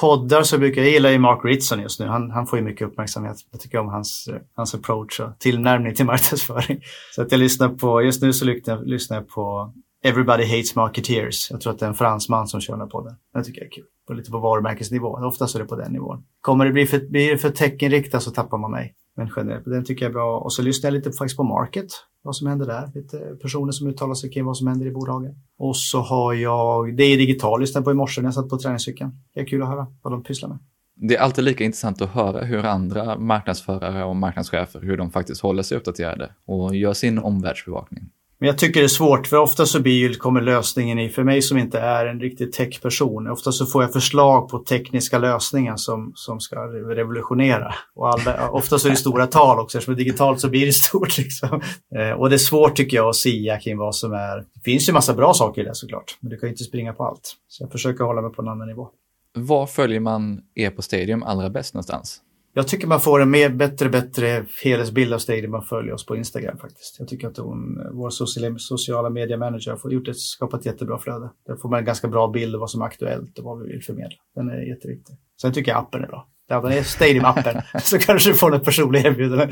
Poddar 0.00 0.42
så 0.42 0.58
brukar 0.58 0.82
jag 0.82 0.90
gilla 0.90 1.10
ju 1.10 1.18
Mark 1.18 1.44
Ritson 1.44 1.80
just 1.80 2.00
nu. 2.00 2.06
Han, 2.06 2.30
han 2.30 2.46
får 2.46 2.58
ju 2.58 2.64
mycket 2.64 2.88
uppmärksamhet. 2.88 3.36
Jag 3.50 3.60
tycker 3.60 3.78
om 3.78 3.88
hans, 3.88 4.28
hans 4.54 4.74
approach 4.74 5.20
och 5.20 5.38
tillnärmning 5.38 5.94
till 5.94 6.06
marknadsföring. 6.14 6.80
Så 7.14 7.22
att 7.22 7.32
jag 7.32 7.38
lyssnar 7.38 7.68
på, 7.68 8.02
just 8.02 8.22
nu 8.22 8.32
så 8.32 8.44
lyssnar 8.84 9.16
jag 9.16 9.28
på 9.28 9.72
Everybody 10.04 10.44
Hates 10.44 10.74
Marketeers. 10.74 11.50
Jag 11.50 11.60
tror 11.60 11.72
att 11.72 11.78
det 11.78 11.86
är 11.86 11.88
en 11.90 11.94
fransman 11.94 12.46
som 12.46 12.60
kör 12.60 12.76
den 12.76 12.88
podden. 12.88 13.14
Det 13.34 13.44
tycker 13.44 13.60
jag 13.60 13.66
är 13.66 13.70
kul. 13.70 13.84
På, 14.06 14.12
lite 14.12 14.30
på 14.30 14.38
varumärkesnivå. 14.38 15.26
Oftast 15.26 15.54
är 15.54 15.58
det 15.58 15.64
på 15.64 15.76
den 15.76 15.92
nivån. 15.92 16.24
Kommer 16.40 16.64
det 16.64 16.72
bli 16.72 16.86
för, 16.86 16.98
blir 17.10 17.30
det 17.30 17.38
för 17.38 17.50
teckenriktat 17.50 18.22
så 18.22 18.30
tappar 18.30 18.58
man 18.58 18.70
mig. 18.70 18.94
Men 19.16 19.30
generellt, 19.36 19.64
den 19.64 19.84
tycker 19.84 20.04
jag 20.04 20.10
är 20.10 20.14
bra. 20.14 20.38
Och 20.38 20.52
så 20.52 20.62
lyssnar 20.62 20.90
jag 20.90 20.94
lite 20.94 21.12
faktiskt 21.12 21.36
på 21.36 21.42
Market, 21.42 21.86
vad 22.22 22.36
som 22.36 22.46
händer 22.46 22.66
där. 22.66 22.90
Lite 22.94 23.18
personer 23.42 23.72
som 23.72 23.86
uttalar 23.86 24.14
sig 24.14 24.30
kring 24.30 24.44
vad 24.44 24.56
som 24.56 24.66
händer 24.66 24.86
i 24.86 24.90
bolagen. 24.90 25.34
Och 25.58 25.76
så 25.76 26.00
har 26.00 26.34
jag, 26.34 26.96
det 26.96 27.04
är 27.04 27.16
digital, 27.16 27.60
lyssnade 27.60 27.84
på 27.84 27.90
i 27.90 27.94
morse 27.94 28.20
när 28.20 28.26
jag 28.26 28.34
satt 28.34 28.48
på 28.48 28.58
träningscykeln. 28.58 29.10
Det 29.34 29.40
är 29.40 29.46
kul 29.46 29.62
att 29.62 29.68
höra 29.68 29.86
vad 30.02 30.12
de 30.12 30.22
pysslar 30.22 30.48
med. 30.48 30.58
Det 30.96 31.16
är 31.16 31.20
alltid 31.20 31.44
lika 31.44 31.64
intressant 31.64 32.02
att 32.02 32.10
höra 32.10 32.44
hur 32.44 32.64
andra 32.64 33.18
marknadsförare 33.18 34.04
och 34.04 34.16
marknadschefer, 34.16 34.80
hur 34.80 34.96
de 34.96 35.10
faktiskt 35.10 35.40
håller 35.40 35.62
sig 35.62 35.78
uppdaterade 35.78 36.30
och 36.46 36.76
gör 36.76 36.92
sin 36.92 37.18
omvärldsbevakning. 37.18 38.03
Men 38.44 38.48
jag 38.48 38.58
tycker 38.58 38.80
det 38.80 38.86
är 38.86 38.88
svårt, 38.88 39.26
för 39.26 39.36
ofta 39.36 39.66
så 39.66 39.80
blir, 39.80 40.14
kommer 40.14 40.40
lösningen 40.40 40.98
i, 40.98 41.08
för 41.08 41.24
mig 41.24 41.42
som 41.42 41.58
inte 41.58 41.78
är 41.78 42.06
en 42.06 42.20
riktig 42.20 42.52
techperson, 42.52 43.26
ofta 43.26 43.52
så 43.52 43.66
får 43.66 43.82
jag 43.82 43.92
förslag 43.92 44.48
på 44.48 44.58
tekniska 44.58 45.18
lösningar 45.18 45.76
som, 45.76 46.12
som 46.14 46.40
ska 46.40 46.56
revolutionera. 46.96 47.74
Och 47.94 48.08
alla, 48.08 48.48
ofta 48.52 48.78
så 48.78 48.88
är 48.88 48.90
det 48.90 48.96
stora 48.96 49.26
tal 49.26 49.58
också, 49.58 49.78
eftersom 49.78 49.94
det 49.94 50.02
är 50.02 50.04
digitalt 50.04 50.40
så 50.40 50.48
blir 50.48 50.66
det 50.66 50.72
stort. 50.72 51.18
Liksom. 51.18 51.60
Eh, 51.96 52.10
och 52.10 52.30
det 52.30 52.36
är 52.36 52.38
svårt 52.38 52.76
tycker 52.76 52.96
jag 52.96 53.08
att 53.08 53.16
sia 53.16 53.60
kring 53.60 53.78
vad 53.78 53.96
som 53.96 54.12
är, 54.12 54.36
det 54.36 54.60
finns 54.64 54.88
ju 54.88 54.92
massa 54.92 55.14
bra 55.14 55.34
saker 55.34 55.62
i 55.62 55.64
det 55.64 55.74
såklart, 55.74 56.18
men 56.20 56.30
du 56.30 56.36
kan 56.36 56.46
ju 56.46 56.52
inte 56.52 56.64
springa 56.64 56.92
på 56.92 57.04
allt. 57.04 57.34
Så 57.48 57.62
jag 57.62 57.72
försöker 57.72 58.04
hålla 58.04 58.22
mig 58.22 58.32
på 58.32 58.42
en 58.42 58.48
annan 58.48 58.68
nivå. 58.68 58.88
Var 59.34 59.66
följer 59.66 60.00
man 60.00 60.40
er 60.54 60.70
på 60.70 60.82
Stadium 60.82 61.22
allra 61.22 61.50
bäst 61.50 61.74
någonstans? 61.74 62.20
Jag 62.56 62.68
tycker 62.68 62.86
man 62.86 63.00
får 63.00 63.20
en 63.22 63.30
mer, 63.30 63.48
bättre, 63.48 63.88
bättre 63.88 64.46
helhetsbild 64.64 65.12
av 65.14 65.18
Stadium 65.18 65.50
man 65.50 65.62
följer 65.62 65.94
oss 65.94 66.06
på 66.06 66.16
Instagram 66.16 66.58
faktiskt. 66.58 66.96
Jag 66.98 67.08
tycker 67.08 67.28
att 67.28 67.36
hon, 67.36 67.80
vår 67.92 68.10
sociala, 68.10 68.58
sociala 68.58 69.10
media 69.10 69.36
manager 69.36 69.78
har 69.82 69.90
gjort 69.90 70.08
ett, 70.08 70.18
skapat 70.18 70.60
ett 70.60 70.66
jättebra 70.66 70.98
flöde. 70.98 71.30
Där 71.46 71.56
får 71.56 71.68
man 71.68 71.78
en 71.78 71.84
ganska 71.84 72.08
bra 72.08 72.28
bild 72.28 72.54
av 72.54 72.60
vad 72.60 72.70
som 72.70 72.82
är 72.82 72.86
aktuellt 72.86 73.38
och 73.38 73.44
vad 73.44 73.62
vi 73.62 73.72
vill 73.72 73.82
förmedla. 73.82 74.16
Den 74.34 74.50
är 74.50 74.68
jätteviktig. 74.68 75.16
Sen 75.40 75.52
tycker 75.52 75.72
jag 75.72 75.78
appen 75.78 76.04
är 76.04 76.06
bra. 76.06 76.28
Ja, 76.48 76.60
den 76.60 76.72
är 76.72 76.82
Stadium-appen, 76.82 77.62
så 77.82 77.98
kanske 77.98 78.30
du 78.30 78.34
får 78.34 78.54
en 78.54 78.60
personlig 78.60 79.06
erbjudande. 79.06 79.48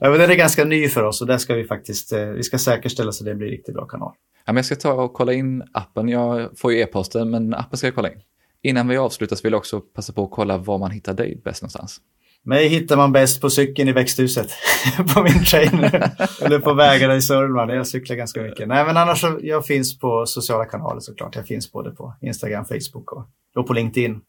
Ja, 0.00 0.10
men 0.10 0.20
den 0.20 0.30
är 0.30 0.34
ganska 0.34 0.64
ny 0.64 0.88
för 0.88 1.02
oss 1.02 1.20
och 1.20 1.26
där 1.26 1.38
ska 1.38 1.54
vi 1.54 1.64
faktiskt, 1.64 2.12
eh, 2.12 2.24
vi 2.24 2.42
ska 2.42 2.58
säkerställa 2.58 3.12
så 3.12 3.24
det 3.24 3.34
blir 3.34 3.46
en 3.46 3.52
riktigt 3.52 3.74
bra 3.74 3.86
kanal. 3.86 4.12
Ja, 4.46 4.52
men 4.52 4.56
jag 4.56 4.64
ska 4.64 4.76
ta 4.76 4.92
och 4.92 5.12
kolla 5.12 5.32
in 5.32 5.62
appen. 5.72 6.08
Jag 6.08 6.58
får 6.58 6.72
ju 6.72 6.80
e-posten, 6.80 7.30
men 7.30 7.54
appen 7.54 7.78
ska 7.78 7.86
jag 7.86 7.94
kolla 7.94 8.12
in. 8.12 8.20
Innan 8.62 8.88
vi 8.88 8.96
avslutar 8.96 9.36
så 9.36 9.42
vill 9.42 9.52
jag 9.52 9.58
också 9.58 9.80
passa 9.80 10.12
på 10.12 10.24
att 10.24 10.30
kolla 10.30 10.58
var 10.58 10.78
man 10.78 10.90
hittar 10.90 11.14
dig 11.14 11.40
bäst 11.44 11.62
någonstans. 11.62 12.00
Mig 12.46 12.68
hittar 12.68 12.96
man 12.96 13.12
bäst 13.12 13.40
på 13.40 13.50
cykeln 13.50 13.88
i 13.88 13.92
växthuset. 13.92 14.48
på 15.14 15.22
min 15.22 15.44
trainer. 15.44 16.10
Eller 16.42 16.58
på 16.58 16.74
vägarna 16.74 17.16
i 17.16 17.22
Sörmland. 17.22 17.70
Jag 17.70 17.86
cyklar 17.86 18.16
ganska 18.16 18.42
mycket. 18.42 18.68
Nej 18.68 18.84
men 18.84 18.96
annars 18.96 19.20
så, 19.20 19.38
jag 19.42 19.66
finns 19.66 19.98
på 19.98 20.26
sociala 20.26 20.64
kanaler 20.64 21.00
såklart. 21.00 21.36
Jag 21.36 21.46
finns 21.46 21.72
både 21.72 21.90
på 21.90 22.14
Instagram, 22.20 22.64
Facebook 22.64 23.12
och, 23.12 23.26
och 23.54 23.66
på 23.66 23.72
LinkedIn. 23.72 24.20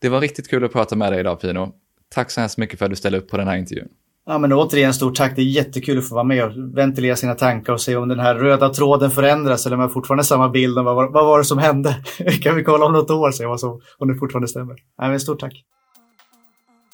Det 0.00 0.08
var 0.08 0.20
riktigt 0.20 0.50
kul 0.50 0.64
att 0.64 0.72
prata 0.72 0.96
med 0.96 1.12
dig 1.12 1.20
idag 1.20 1.40
Pino. 1.40 1.72
Tack 2.14 2.30
så 2.30 2.40
hemskt 2.40 2.58
mycket 2.58 2.78
för 2.78 2.86
att 2.86 2.90
du 2.90 2.96
ställde 2.96 3.18
upp 3.18 3.28
på 3.28 3.36
den 3.36 3.48
här 3.48 3.56
intervjun. 3.56 3.88
Ja 4.26 4.38
men 4.38 4.52
återigen 4.52 4.94
stort 4.94 5.14
tack. 5.14 5.36
Det 5.36 5.42
är 5.42 5.46
jättekul 5.46 5.98
att 5.98 6.08
få 6.08 6.14
vara 6.14 6.24
med 6.24 6.44
och 6.44 6.76
ventilera 6.76 7.16
sina 7.16 7.34
tankar 7.34 7.72
och 7.72 7.80
se 7.80 7.96
om 7.96 8.08
den 8.08 8.20
här 8.20 8.34
röda 8.34 8.68
tråden 8.68 9.10
förändras 9.10 9.66
eller 9.66 9.76
om 9.76 9.82
jag 9.82 9.92
fortfarande 9.92 10.24
samma 10.24 10.48
bild 10.48 10.74
vad, 10.74 11.12
vad 11.12 11.12
var 11.12 11.38
det 11.38 11.44
som 11.44 11.58
hände. 11.58 11.96
kan 12.42 12.56
vi 12.56 12.64
kolla 12.64 12.86
om 12.86 12.92
något 12.92 13.10
år 13.10 13.28
och 13.28 13.34
se 13.34 13.46
vad 13.46 13.60
som, 13.60 13.80
om 13.98 14.08
det 14.08 14.14
fortfarande 14.14 14.48
stämmer. 14.48 14.76
Nej 14.98 15.10
men 15.10 15.20
stort 15.20 15.40
tack. 15.40 15.64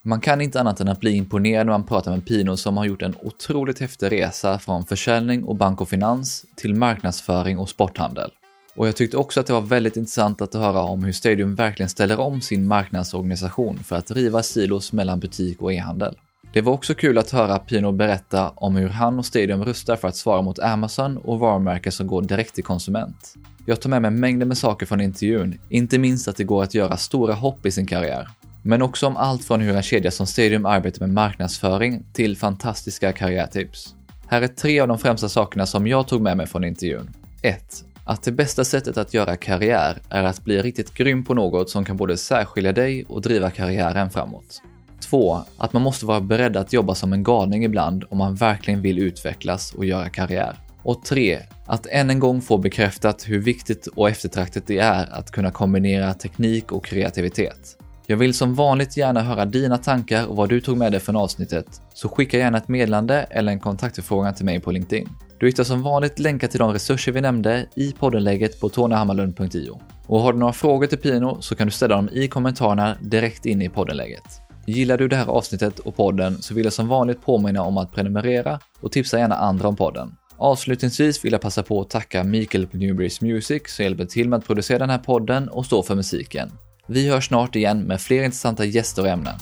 Man 0.03 0.21
kan 0.21 0.41
inte 0.41 0.61
annat 0.61 0.81
än 0.81 0.89
att 0.89 1.01
bli 1.01 1.17
imponerad 1.17 1.67
när 1.67 1.73
man 1.73 1.85
pratar 1.85 2.11
med 2.11 2.27
Pino 2.27 2.57
som 2.57 2.77
har 2.77 2.85
gjort 2.85 3.03
en 3.03 3.15
otroligt 3.23 3.81
häftig 3.81 4.13
resa 4.13 4.59
från 4.59 4.87
försäljning 4.87 5.45
och 5.45 5.57
bank 5.57 5.81
och 5.81 5.89
finans 5.89 6.45
till 6.57 6.75
marknadsföring 6.75 7.59
och 7.59 7.69
sporthandel. 7.69 8.31
Och 8.75 8.89
jag 8.89 8.97
tyckte 8.97 9.17
också 9.17 9.41
att 9.41 9.47
det 9.47 9.53
var 9.53 9.61
väldigt 9.61 9.97
intressant 9.97 10.43
att 10.43 10.55
höra 10.55 10.83
om 10.83 11.05
hur 11.05 11.13
Stadium 11.13 11.55
verkligen 11.55 11.89
ställer 11.89 12.21
om 12.21 12.41
sin 12.41 12.67
marknadsorganisation 12.67 13.79
för 13.79 13.97
att 13.97 14.11
riva 14.11 14.43
silos 14.43 14.93
mellan 14.93 15.21
butik 15.21 15.63
och 15.63 15.73
e-handel. 15.73 16.19
Det 16.53 16.61
var 16.61 16.73
också 16.73 16.95
kul 16.95 17.19
att 17.19 17.31
höra 17.31 17.59
Pino 17.59 17.93
berätta 17.93 18.51
om 18.51 18.77
hur 18.77 18.89
han 18.89 19.19
och 19.19 19.27
Stadium 19.27 19.65
rustar 19.65 19.97
för 19.97 20.09
att 20.09 20.17
svara 20.17 20.43
mot 20.43 20.59
Amazon 20.59 21.17
och 21.17 21.39
varumärken 21.39 21.93
som 21.93 22.07
går 22.07 22.23
direkt 22.23 22.55
till 22.55 22.65
konsument. 22.65 23.35
Jag 23.67 23.81
tar 23.81 23.91
med 23.91 24.03
mig 24.03 24.11
mängder 24.11 24.47
med 24.47 24.59
saker 24.59 24.87
från 24.87 25.01
intervjun, 25.01 25.59
inte 25.69 25.99
minst 25.99 26.29
att 26.29 26.37
det 26.37 26.45
går 26.45 26.63
att 26.63 26.75
göra 26.75 26.97
stora 26.97 27.35
hopp 27.35 27.67
i 27.67 27.71
sin 27.71 27.87
karriär 27.87 28.29
men 28.63 28.83
också 28.83 29.07
om 29.07 29.17
allt 29.17 29.45
från 29.45 29.61
hur 29.61 29.77
en 29.77 29.83
kedja 29.83 30.11
som 30.11 30.27
Stadium 30.27 30.67
arbetar 30.67 31.07
med 31.07 31.15
marknadsföring 31.15 32.03
till 32.13 32.37
fantastiska 32.37 33.13
karriärtips. 33.13 33.95
Här 34.27 34.43
är 34.43 34.49
tre 34.49 34.81
av 34.81 34.89
de 34.89 34.99
främsta 34.99 35.29
sakerna 35.29 35.67
som 35.67 35.87
jag 35.87 36.09
tog 36.09 36.21
med 36.23 36.37
mig 36.37 36.47
från 36.47 36.65
intervjun. 36.65 37.11
1. 37.43 37.85
Att 38.05 38.23
det 38.23 38.33
bästa 38.33 38.65
sättet 38.65 38.97
att 38.97 39.15
göra 39.15 39.37
karriär 39.37 39.99
är 40.09 40.25
att 40.25 40.45
bli 40.45 40.63
riktigt 40.63 40.95
grym 40.95 41.25
på 41.25 41.35
något 41.35 41.71
som 41.71 41.85
kan 41.85 41.97
både 41.97 42.17
särskilja 42.17 42.73
dig 42.73 43.05
och 43.09 43.23
driva 43.23 43.51
karriären 43.51 44.11
framåt. 44.11 44.63
2. 45.01 45.41
Att 45.57 45.73
man 45.73 45.83
måste 45.83 46.07
vara 46.07 46.21
beredd 46.21 46.57
att 46.57 46.73
jobba 46.73 46.95
som 46.95 47.13
en 47.13 47.23
galning 47.23 47.65
ibland 47.65 48.05
om 48.09 48.19
man 48.19 48.35
verkligen 48.35 48.83
vill 48.83 48.99
utvecklas 48.99 49.73
och 49.73 49.85
göra 49.85 50.09
karriär. 50.09 50.57
Och 50.83 51.05
3. 51.05 51.39
Att 51.67 51.87
än 51.87 52.11
en 52.11 52.19
gång 52.19 52.41
få 52.41 52.59
bekräftat 52.59 53.29
hur 53.29 53.39
viktigt 53.39 53.87
och 53.87 54.09
eftertraktat 54.11 54.67
det 54.67 54.79
är 54.79 55.13
att 55.13 55.31
kunna 55.31 55.51
kombinera 55.51 56.15
teknik 56.15 56.73
och 56.73 56.85
kreativitet. 56.85 57.77
Jag 58.11 58.17
vill 58.17 58.35
som 58.35 58.55
vanligt 58.55 58.97
gärna 58.97 59.23
höra 59.23 59.45
dina 59.45 59.79
tankar 59.79 60.27
och 60.27 60.37
vad 60.37 60.49
du 60.49 60.61
tog 60.61 60.77
med 60.77 60.93
dig 60.93 61.01
från 61.01 61.17
avsnittet, 61.17 61.67
så 61.95 62.09
skicka 62.09 62.39
gärna 62.39 62.59
ett 62.59 62.69
meddelande 62.69 63.27
eller 63.31 63.53
en 63.53 63.61
kontaktförfrågan 63.61 64.35
till 64.35 64.45
mig 64.45 64.61
på 64.61 64.71
LinkedIn. 64.71 65.09
Du 65.41 65.47
hittar 65.47 65.65
som 65.65 65.83
vanligt 65.83 66.19
länkar 66.19 66.49
till 66.49 66.59
de 66.59 66.73
resurser 66.73 67.13
vi 67.13 67.21
nämnde 67.21 67.67
i 67.77 67.93
poddenlägget 67.93 68.61
på 68.61 68.69
tonyhammarlund.io. 68.69 69.81
Och 70.07 70.21
har 70.21 70.33
du 70.33 70.39
några 70.39 70.53
frågor 70.53 70.87
till 70.87 70.99
Pino 70.99 71.41
så 71.41 71.55
kan 71.55 71.67
du 71.67 71.71
ställa 71.71 71.97
dem 71.97 72.09
i 72.13 72.29
kommentarerna 72.29 72.97
direkt 73.01 73.47
in 73.47 73.63
i 73.63 73.69
poddenlägget. 73.69 74.41
Gillar 74.67 74.99
du 74.99 75.09
det 75.09 75.17
här 75.17 75.27
avsnittet 75.27 75.79
och 75.79 75.97
podden 75.97 76.43
så 76.43 76.55
vill 76.55 76.65
jag 76.65 76.73
som 76.73 76.89
vanligt 76.89 77.23
påminna 77.23 77.63
om 77.63 77.79
att 77.79 77.93
prenumerera 77.93 78.61
och 78.81 78.93
tipsa 78.93 79.19
gärna 79.19 79.37
andra 79.37 79.69
om 79.69 79.77
podden. 79.77 80.15
Avslutningsvis 80.37 81.25
vill 81.25 81.33
jag 81.33 81.41
passa 81.41 81.63
på 81.63 81.81
att 81.81 81.91
tacka 81.91 82.25
Mikael 82.25 82.67
på 82.67 82.77
Newberries 82.77 83.21
Music 83.21 83.63
som 83.67 83.85
hjälper 83.85 84.05
till 84.05 84.29
med 84.29 84.39
att 84.39 84.47
producera 84.47 84.79
den 84.79 84.91
här 84.91 84.99
podden 84.99 85.49
och 85.49 85.67
stå 85.67 85.83
för 85.83 85.95
musiken. 85.95 86.51
Vi 86.93 87.09
hörs 87.09 87.27
snart 87.27 87.57
igen 87.57 87.83
med 87.83 88.01
fler 88.01 88.23
intressanta 88.23 88.65
gäster 88.65 89.03
och 89.03 89.09
ämnen. 89.09 89.35